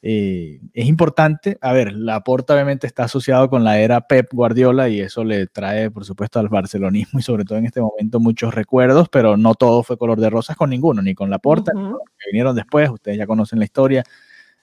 eh, 0.07 0.61
es 0.75 0.87
importante, 0.87 1.57
a 1.63 1.73
ver, 1.73 1.95
la 1.95 2.17
Laporta 2.17 2.53
obviamente 2.53 2.87
está 2.87 3.05
asociado 3.05 3.49
con 3.49 3.65
la 3.65 3.81
era 3.81 4.07
Pep 4.07 4.31
Guardiola 4.35 4.91
y 4.91 5.01
eso 5.01 5.25
le 5.25 5.47
trae, 5.47 5.91
por 5.91 6.05
supuesto, 6.05 6.39
al 6.39 6.51
barcelonismo 6.51 7.21
y 7.21 7.23
sobre 7.23 7.47
todo 7.47 7.57
en 7.57 7.65
este 7.65 7.81
momento 7.81 8.21
muchos 8.21 8.55
recuerdos, 8.55 9.09
pero 9.09 9.39
no 9.39 9.55
todo 9.55 9.83
fue 9.83 9.97
color 9.97 10.21
de 10.21 10.29
rosas 10.29 10.59
con 10.59 10.69
ninguno, 10.69 11.01
ni 11.01 11.15
con 11.15 11.31
la 11.31 11.37
uh 11.37 11.41
-huh. 11.41 11.57
ni 11.57 11.81
con 11.81 11.91
los 11.93 12.01
que 12.19 12.31
vinieron 12.31 12.55
después, 12.55 12.91
ustedes 12.91 13.17
ya 13.17 13.27
conocen 13.27 13.59
la 13.59 13.65
historia, 13.65 14.05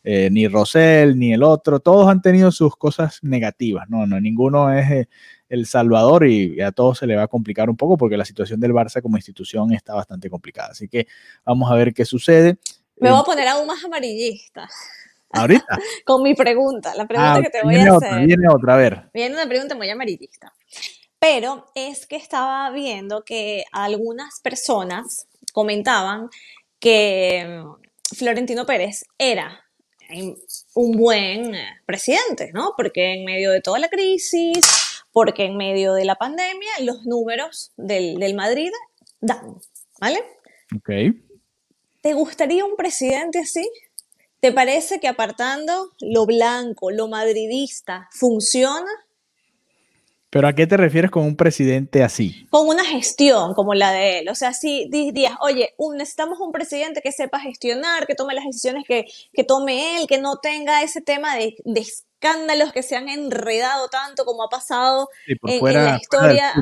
eh, 0.04 0.30
ni 0.32 0.48
Rosell, 0.48 1.18
ni 1.18 1.34
el 1.34 1.42
otro, 1.42 1.80
todos 1.80 2.08
han 2.08 2.22
tenido 2.22 2.52
sus 2.52 2.76
cosas 2.76 3.18
negativas, 3.24 3.89
no, 3.89 4.06
no, 4.06 4.22
ninguno 4.22 4.72
es 4.72 4.92
eh, 4.92 5.10
el 5.50 5.66
salvador 5.66 6.28
y, 6.28 6.62
a 6.62 6.72
todos 6.72 7.00
se 7.00 7.08
le 7.08 7.16
va 7.16 7.24
a 7.24 7.28
complicar 7.28 7.68
un 7.68 7.78
poco 7.78 7.98
porque 7.98 8.16
la 8.16 8.26
situación 8.26 8.60
del 8.60 8.74
Barça 8.74 9.02
como 9.02 9.18
institución 9.18 9.74
está 9.74 9.96
bastante 9.96 10.30
complicada. 10.30 10.70
Así 10.70 10.88
que 10.88 11.08
vamos 11.44 11.72
a 11.72 11.74
ver 11.74 11.96
qué 11.96 12.06
sucede. 12.06 12.60
Me 12.98 13.10
voy 13.10 13.20
a 13.20 13.24
poner 13.24 13.48
aún 13.48 13.66
más 13.66 13.84
amarillista. 13.84 14.70
Ahorita. 15.34 15.79
Con 16.05 16.23
mi 16.23 16.34
pregunta, 16.36 16.93
la 16.95 17.05
pregunta 17.05 17.36
ah, 17.36 17.41
que 17.41 17.49
te 17.49 17.61
voy 17.63 17.75
a 17.75 17.95
hacer. 17.95 18.25
Viene 18.25 18.47
otra, 18.49 18.73
a 18.73 18.77
ver. 18.77 19.09
Viene 19.13 19.36
una 19.36 19.47
pregunta 19.47 19.75
muy 19.75 19.89
amarillista. 19.89 20.53
Pero 21.19 21.71
es 21.75 22.07
que 22.07 22.15
estaba 22.15 22.69
viendo 22.71 23.23
que 23.23 23.63
algunas 23.71 24.39
personas 24.41 25.27
comentaban 25.53 26.29
que 26.79 27.45
mm, 27.47 28.15
Florentino 28.15 28.65
Pérez 28.65 29.05
era 29.17 29.63
un 30.73 30.97
buen 30.97 31.53
presidente, 31.86 32.51
¿no? 32.53 32.73
Porque 32.75 33.13
en 33.13 33.25
medio 33.25 33.51
de 33.51 33.61
toda 33.61 33.79
la 33.79 33.88
crisis, 33.88 34.59
porque 35.11 35.45
en 35.45 35.57
medio 35.57 35.93
de 35.93 36.05
la 36.05 36.15
pandemia, 36.15 36.71
los 36.82 37.05
números 37.05 37.71
del, 37.77 38.19
del 38.19 38.36
Madrid 38.36 38.71
dan, 39.19 39.55
¿vale? 39.99 40.23
Ok. 40.75 40.89
¿Te 42.01 42.13
gustaría 42.13 42.65
un 42.65 42.75
presidente 42.75 43.39
así? 43.39 43.69
¿Te 44.42 44.52
parece 44.52 45.00
que 45.00 45.08
apartando 45.08 45.92
lo 46.00 46.26
blanco, 46.26 46.89
lo 46.89 47.08
madridista, 47.08 48.10
funciona? 48.12 48.89
¿Pero 50.32 50.48
a 50.48 50.54
qué 50.54 50.66
te 50.66 50.78
refieres 50.78 51.12
con 51.12 51.24
un 51.24 51.36
presidente 51.36 52.04
así? 52.04 52.48
Con 52.50 52.68
una 52.68 52.84
gestión 52.84 53.54
como 53.54 53.76
la 53.76 53.92
de 53.92 54.20
él. 54.20 54.30
O 54.30 54.36
sea, 54.36 54.54
si 54.54 54.88
dirías, 54.89 55.34
oye, 55.42 55.76
necesitamos 55.94 56.39
un 56.39 56.52
presidente 56.52 57.02
que 57.02 57.12
sepa 57.12 57.39
gestionar, 57.39 58.08
que 58.08 58.16
tome 58.16 58.34
las 58.34 58.46
decisiones 58.46 58.84
que, 58.88 59.06
que 59.32 59.44
tome 59.44 59.98
él, 59.98 60.08
que 60.08 60.18
no 60.20 60.38
tenga 60.38 60.82
ese 60.82 61.02
tema 61.02 61.36
de, 61.36 61.56
escándalos 61.76 62.72
que 62.72 62.82
se 62.82 62.96
han 62.96 63.10
enredado 63.10 63.89
tanto 63.89 64.26
como 64.26 64.44
ha 64.44 64.50
pasado 64.50 65.10
en, 65.28 65.64
la 65.64 65.98
historia. 65.98 66.54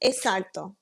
Exacto. 0.00 0.74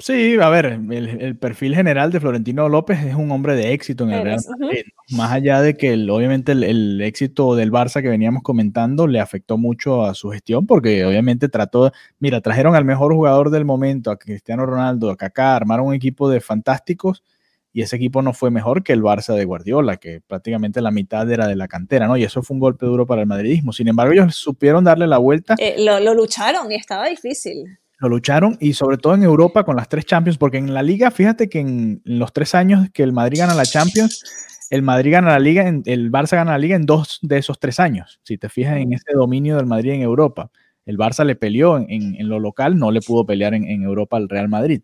Sí, 0.00 0.36
a 0.40 0.48
ver, 0.48 0.66
el, 0.90 1.36
perfil 1.38 1.74
general 1.74 2.12
de 2.12 2.20
Florentino 2.20 2.68
López 2.68 3.02
es 3.02 3.16
un 3.16 3.32
hombre 3.32 3.56
de 3.56 3.72
éxito 3.72 4.04
en 4.04 4.10
el 4.10 4.22
Real 4.22 4.40
Madrid. 4.60 4.84
Más 5.10 5.32
allá 5.32 5.60
de 5.60 5.76
que 5.76 5.94
obviamente 6.08 6.52
el, 6.52 7.00
éxito 7.00 7.56
del 7.56 7.72
Barça 7.72 8.00
que 8.00 8.08
veníamos 8.08 8.44
comentando 8.44 9.08
le 9.08 9.18
afectó 9.18 9.58
mucho 9.58 10.04
a 10.04 10.14
su 10.14 10.30
gestión, 10.30 10.68
porque 10.68 11.04
obviamente 11.04 11.48
trató, 11.48 11.90
mira, 12.20 12.40
trajeron 12.40 12.76
al 12.76 12.84
mejor 12.84 13.12
jugador 13.12 13.50
del 13.50 13.64
momento, 13.64 14.12
a 14.12 14.18
Cristiano 14.20 14.66
Ronaldo, 14.66 15.10
a 15.10 15.16
Kaká, 15.16 15.56
armaron 15.56 15.88
un 15.88 15.94
equipo 15.94 16.30
de 16.30 16.40
fantásticos 16.40 17.24
y 17.72 17.82
ese 17.82 17.96
equipo 17.96 18.22
no 18.22 18.32
fue 18.32 18.52
mejor 18.52 18.84
que 18.84 18.92
el 18.92 19.02
Barça 19.02 19.34
de 19.34 19.44
Guardiola, 19.44 19.96
que 19.96 20.20
prácticamente 20.20 20.80
la 20.80 20.92
mitad 20.92 21.28
era 21.28 21.48
de 21.48 21.56
la 21.56 21.66
cantera, 21.66 22.06
¿no? 22.06 22.16
Y 22.16 22.22
eso 22.22 22.40
fue 22.44 22.54
un 22.54 22.60
golpe 22.60 22.86
duro 22.86 23.04
para 23.04 23.22
el 23.22 23.26
madridismo. 23.26 23.72
Sin 23.72 23.88
embargo, 23.88 24.12
ellos 24.12 24.36
supieron 24.36 24.84
darle 24.84 25.08
la 25.08 25.18
vuelta. 25.18 25.56
Eh, 25.58 25.74
lo, 25.78 25.98
lo 25.98 26.14
lucharon 26.14 26.70
y 26.70 26.76
estaba 26.76 27.08
difícil 27.08 27.80
lo 27.98 28.08
lucharon 28.08 28.56
y 28.60 28.74
sobre 28.74 28.96
todo 28.96 29.14
en 29.14 29.22
Europa 29.22 29.64
con 29.64 29.76
las 29.76 29.88
tres 29.88 30.06
Champions, 30.06 30.38
porque 30.38 30.58
en 30.58 30.72
la 30.72 30.82
liga, 30.82 31.10
fíjate 31.10 31.48
que 31.48 31.60
en 31.60 32.00
los 32.04 32.32
tres 32.32 32.54
años 32.54 32.88
que 32.92 33.02
el 33.02 33.12
Madrid 33.12 33.40
gana 33.40 33.54
la 33.54 33.64
Champions, 33.64 34.22
el 34.70 34.82
Madrid 34.82 35.12
gana 35.12 35.30
la 35.30 35.38
liga, 35.38 35.66
el 35.68 36.12
Barça 36.12 36.36
gana 36.36 36.52
la 36.52 36.58
liga 36.58 36.76
en 36.76 36.86
dos 36.86 37.18
de 37.22 37.38
esos 37.38 37.58
tres 37.58 37.80
años. 37.80 38.20
Si 38.22 38.38
te 38.38 38.48
fijas 38.48 38.76
en 38.76 38.92
ese 38.92 39.12
dominio 39.14 39.56
del 39.56 39.66
Madrid 39.66 39.92
en 39.92 40.02
Europa, 40.02 40.50
el 40.86 40.96
Barça 40.96 41.24
le 41.24 41.36
peleó 41.36 41.78
en, 41.78 42.16
lo 42.28 42.38
local, 42.38 42.78
no 42.78 42.90
le 42.90 43.00
pudo 43.00 43.26
pelear 43.26 43.54
en, 43.54 43.82
Europa 43.82 44.16
al 44.16 44.28
Real 44.28 44.48
Madrid. 44.48 44.82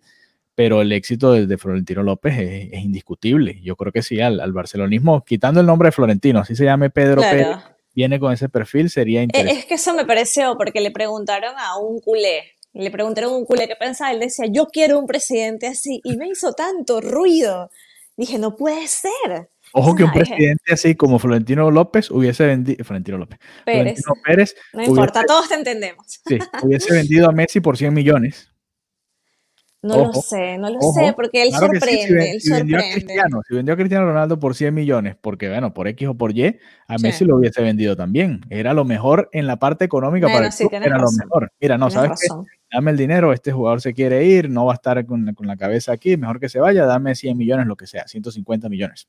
Pero 0.54 0.82
el 0.82 0.92
éxito 0.92 1.32
de, 1.32 1.58
Florentino 1.58 2.02
López 2.02 2.34
es, 2.38 2.84
indiscutible. 2.84 3.60
Yo 3.62 3.76
creo 3.76 3.92
que 3.92 4.02
sí, 4.02 4.20
al, 4.20 4.52
barcelonismo, 4.52 5.24
quitando 5.24 5.60
el 5.60 5.66
nombre 5.66 5.88
de 5.88 5.92
Florentino, 5.92 6.40
así 6.40 6.54
se 6.56 6.64
llame 6.64 6.90
Pedro 6.90 7.22
Pérez, 7.22 7.58
viene 7.94 8.18
con 8.20 8.32
ese 8.32 8.48
perfil, 8.48 8.90
sería 8.90 9.20
e, 9.20 9.24
interesante. 9.24 9.60
Es 9.60 9.66
que 9.66 9.74
eso 9.74 9.94
me 9.94 10.04
pareció, 10.04 10.56
porque 10.56 10.80
le 10.80 10.90
preguntaron 10.90 11.54
a 11.58 11.78
un 11.78 12.00
culé 12.00 12.53
le 12.82 12.90
preguntaron 12.90 13.32
a 13.32 13.36
un 13.36 13.44
culé 13.44 13.68
qué 13.68 13.76
pensaba, 13.76 14.12
él 14.12 14.20
decía, 14.20 14.46
yo 14.50 14.66
quiero 14.66 14.98
un 14.98 15.06
presidente 15.06 15.66
así, 15.66 16.00
y 16.04 16.16
me 16.16 16.28
hizo 16.28 16.52
tanto 16.52 17.00
ruido. 17.00 17.70
Dije, 18.16 18.38
no 18.38 18.56
puede 18.56 18.86
ser. 18.88 19.50
Ojo 19.72 19.96
que 19.96 20.04
un 20.04 20.12
presidente 20.12 20.72
así 20.72 20.94
como 20.94 21.18
Florentino 21.18 21.68
López 21.70 22.10
hubiese 22.10 22.46
vendido, 22.46 22.84
Florentino 22.84 23.18
López, 23.18 23.40
Pérez. 23.64 24.02
Florentino 24.04 24.14
Pérez 24.24 24.56
no 24.72 24.84
importa, 24.84 25.24
todos 25.26 25.48
te 25.48 25.54
entendemos. 25.54 26.20
Sí, 26.24 26.38
hubiese 26.62 26.94
vendido 26.94 27.28
a 27.28 27.32
Messi 27.32 27.60
por 27.60 27.76
100 27.76 27.92
millones. 27.92 28.53
No 29.84 29.98
lo 29.98 30.12
sé, 30.14 30.56
no 30.56 30.70
lo 30.70 30.80
sé, 30.80 31.12
porque 31.14 31.42
él 31.42 31.52
sorprende, 31.52 32.40
si, 32.40 32.50
Vendió 32.50 32.78
a 32.78 32.80
Cristiano, 32.90 33.42
si 33.46 33.54
vendió 33.54 33.74
a 33.74 33.76
Cristiano 33.76 34.06
Ronaldo 34.06 34.40
por 34.40 34.54
100 34.54 34.72
millones, 34.72 35.14
porque 35.20 35.50
bueno, 35.50 35.74
por 35.74 35.86
X 35.88 36.08
o 36.08 36.14
por 36.14 36.34
Y, 36.34 36.56
a 36.88 36.96
Messi 36.96 37.26
lo 37.26 37.36
hubiese 37.36 37.60
vendido 37.60 37.94
también. 37.94 38.40
Era 38.48 38.72
lo 38.72 38.86
mejor 38.86 39.28
en 39.32 39.46
la 39.46 39.58
parte 39.58 39.84
económica 39.84 40.26
para 40.26 40.46
el 40.46 40.54
era 40.72 40.96
lo 40.96 41.12
mejor. 41.12 41.52
Mira, 41.60 41.76
no, 41.76 41.90
¿sabes 41.90 42.18
qué? 42.18 42.28
Dame 42.72 42.92
el 42.92 42.96
dinero, 42.96 43.34
este 43.34 43.52
jugador 43.52 43.82
se 43.82 43.92
quiere 43.92 44.24
ir, 44.24 44.48
no 44.48 44.64
va 44.64 44.72
a 44.72 44.76
estar 44.76 45.04
con, 45.04 45.34
la 45.40 45.56
cabeza 45.58 45.92
aquí, 45.92 46.16
mejor 46.16 46.40
que 46.40 46.48
se 46.48 46.60
vaya, 46.60 46.86
dame 46.86 47.14
100 47.14 47.36
millones, 47.36 47.66
lo 47.66 47.76
que 47.76 47.86
sea, 47.86 48.08
150 48.08 48.70
millones. 48.70 49.06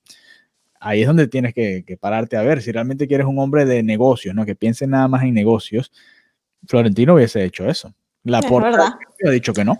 Ahí 0.81 1.01
es 1.01 1.07
donde 1.07 1.29
tienes 1.29 1.53
que, 1.53 1.97
pararte 2.01 2.35
a 2.35 2.41
ver 2.41 2.61
si 2.61 2.73
realmente 2.73 3.07
quieres 3.07 3.27
un 3.27 3.39
hombre 3.39 3.63
de 3.63 3.81
negocios, 3.81 4.35
¿no? 4.35 4.45
Que 4.45 4.55
piense 4.55 4.87
nada 4.87 5.07
más 5.07 5.23
en 5.23 5.33
negocios. 5.35 5.93
Florentino 6.67 7.13
hubiese 7.13 7.45
hecho 7.45 7.65
eso. 7.69 7.95
La 8.23 8.41
porta 8.41 8.99
ha 9.25 9.29
dicho 9.29 9.53
que 9.53 9.63
no 9.63 9.79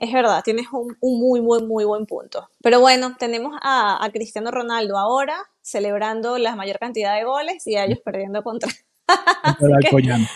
es 0.00 0.12
verdad, 0.12 0.42
tienes 0.44 0.66
un, 0.72 0.96
muy, 1.00 1.40
muy, 1.40 1.62
muy 1.62 1.84
buen 1.84 2.06
punto. 2.06 2.48
Pero 2.62 2.80
bueno, 2.80 3.16
tenemos 3.18 3.56
a, 3.62 4.08
Cristiano 4.12 4.50
Ronaldo 4.50 4.98
ahora 4.98 5.36
celebrando 5.62 6.38
la 6.38 6.56
mayor 6.56 6.78
cantidad 6.78 7.14
de 7.16 7.24
goles 7.24 7.66
y 7.66 7.76
a 7.76 7.84
ellos 7.84 8.00
perdiendo 8.04 8.42
contra. 8.42 8.70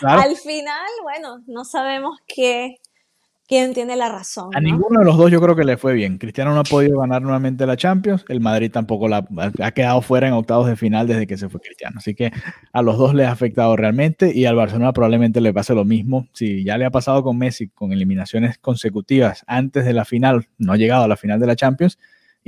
Al 0.01 0.35
final, 0.35 0.87
bueno, 1.01 1.43
no 1.47 1.63
sabemos 1.65 2.19
qué, 2.27 2.77
quién 3.47 3.73
tiene 3.73 3.95
la 3.95 4.09
razón. 4.09 4.55
A 4.55 4.59
ninguno 4.59 4.99
de 4.99 5.05
los 5.05 5.17
dos 5.17 5.31
yo 5.31 5.41
creo 5.41 5.55
que 5.55 5.63
le 5.63 5.77
fue 5.77 5.93
bien. 5.93 6.17
Cristiano 6.17 6.53
no 6.53 6.59
ha 6.59 6.63
podido 6.63 6.99
ganar 6.99 7.21
nuevamente 7.21 7.65
la 7.65 7.77
Champions, 7.77 8.25
el 8.29 8.39
Madrid 8.39 8.71
tampoco 8.71 9.07
la, 9.07 9.25
ha 9.61 9.71
quedado 9.71 10.01
fuera 10.01 10.27
en 10.27 10.33
octavos 10.33 10.67
de 10.67 10.75
final 10.75 11.07
desde 11.07 11.27
que 11.27 11.37
se 11.37 11.49
fue 11.49 11.61
Cristiano. 11.61 11.97
Así 11.97 12.15
que 12.15 12.31
a 12.71 12.81
los 12.81 12.97
dos 12.97 13.13
les 13.13 13.27
ha 13.27 13.31
afectado 13.31 13.75
realmente 13.75 14.31
y 14.33 14.45
al 14.45 14.55
Barcelona 14.55 14.93
probablemente 14.93 15.41
le 15.41 15.53
pase 15.53 15.73
lo 15.73 15.85
mismo. 15.85 16.27
Si 16.33 16.63
ya 16.63 16.77
le 16.77 16.85
ha 16.85 16.91
pasado 16.91 17.23
con 17.23 17.37
Messi 17.37 17.69
con 17.69 17.91
eliminaciones 17.91 18.57
consecutivas 18.57 19.43
antes 19.47 19.85
de 19.85 19.93
la 19.93 20.05
final, 20.05 20.47
no 20.57 20.73
ha 20.73 20.77
llegado 20.77 21.03
a 21.03 21.07
la 21.07 21.17
final 21.17 21.39
de 21.39 21.47
la 21.47 21.55
Champions. 21.55 21.97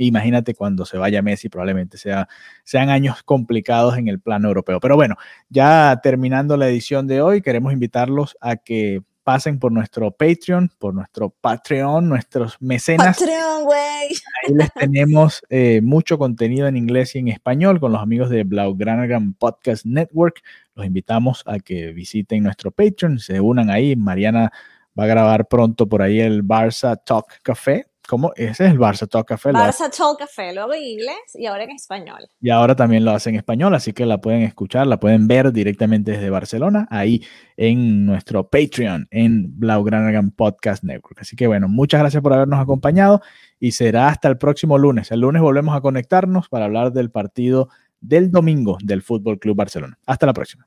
Imagínate 0.00 0.54
cuando 0.54 0.84
se 0.84 0.96
vaya 0.96 1.22
Messi, 1.22 1.48
probablemente 1.48 1.98
sea, 1.98 2.28
sean 2.62 2.88
años 2.88 3.24
complicados 3.24 3.98
en 3.98 4.06
el 4.06 4.20
plano 4.20 4.46
europeo. 4.46 4.78
Pero 4.78 4.94
bueno, 4.94 5.16
ya 5.48 5.98
terminando 6.02 6.56
la 6.56 6.68
edición 6.68 7.08
de 7.08 7.20
hoy, 7.20 7.42
queremos 7.42 7.72
invitarlos 7.72 8.36
a 8.40 8.56
que 8.56 9.02
pasen 9.28 9.58
por 9.58 9.72
nuestro 9.72 10.10
Patreon, 10.10 10.70
por 10.78 10.94
nuestro 10.94 11.28
Patreon, 11.28 12.08
nuestros 12.08 12.56
mecenas. 12.60 13.18
Patreon, 13.18 13.64
güey. 13.64 13.78
Ahí 13.78 14.54
les 14.54 14.72
tenemos 14.72 15.42
eh, 15.50 15.82
mucho 15.82 16.16
contenido 16.16 16.66
en 16.66 16.78
inglés 16.78 17.14
y 17.14 17.18
en 17.18 17.28
español 17.28 17.78
con 17.78 17.92
los 17.92 18.00
amigos 18.00 18.30
de 18.30 18.44
Blaugranagram 18.44 19.34
Podcast 19.34 19.84
Network. 19.84 20.40
Los 20.74 20.86
invitamos 20.86 21.42
a 21.44 21.58
que 21.58 21.92
visiten 21.92 22.42
nuestro 22.42 22.70
Patreon, 22.70 23.18
se 23.18 23.38
unan 23.38 23.68
ahí. 23.68 23.96
Mariana 23.96 24.50
va 24.98 25.04
a 25.04 25.08
grabar 25.08 25.46
pronto 25.46 25.86
por 25.86 26.00
ahí 26.00 26.20
el 26.20 26.42
Barça 26.42 26.98
Talk 27.04 27.42
Café 27.42 27.84
¿Cómo? 28.08 28.32
Ese 28.36 28.64
es 28.64 28.72
el 28.72 28.78
Barça 28.78 29.06
Talk 29.06 29.28
Café. 29.28 29.50
Barça 29.50 29.94
Talk 29.94 30.18
Café, 30.18 30.54
luego 30.54 30.72
en 30.72 30.82
inglés 30.82 31.18
y 31.34 31.44
ahora 31.44 31.64
en 31.64 31.72
español. 31.72 32.26
Y 32.40 32.48
ahora 32.48 32.74
también 32.74 33.04
lo 33.04 33.10
hacen 33.10 33.34
en 33.34 33.40
español, 33.40 33.74
así 33.74 33.92
que 33.92 34.06
la 34.06 34.18
pueden 34.18 34.44
escuchar, 34.44 34.86
la 34.86 34.98
pueden 34.98 35.28
ver 35.28 35.52
directamente 35.52 36.12
desde 36.12 36.30
Barcelona, 36.30 36.88
ahí 36.90 37.22
en 37.58 38.06
nuestro 38.06 38.48
Patreon, 38.48 39.08
en 39.10 39.60
Blaugranagan 39.60 40.30
Podcast 40.30 40.84
Network. 40.84 41.20
Así 41.20 41.36
que 41.36 41.46
bueno, 41.46 41.68
muchas 41.68 42.00
gracias 42.00 42.22
por 42.22 42.32
habernos 42.32 42.58
acompañado 42.58 43.20
y 43.60 43.72
será 43.72 44.08
hasta 44.08 44.28
el 44.28 44.38
próximo 44.38 44.78
lunes. 44.78 45.10
El 45.10 45.20
lunes 45.20 45.42
volvemos 45.42 45.76
a 45.76 45.82
conectarnos 45.82 46.48
para 46.48 46.64
hablar 46.64 46.92
del 46.92 47.10
partido 47.10 47.68
del 48.00 48.30
domingo 48.30 48.78
del 48.82 49.02
Fútbol 49.02 49.38
Club 49.38 49.54
Barcelona. 49.54 49.98
Hasta 50.06 50.24
la 50.24 50.32
próxima. 50.32 50.66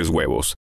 huevos. 0.09 0.55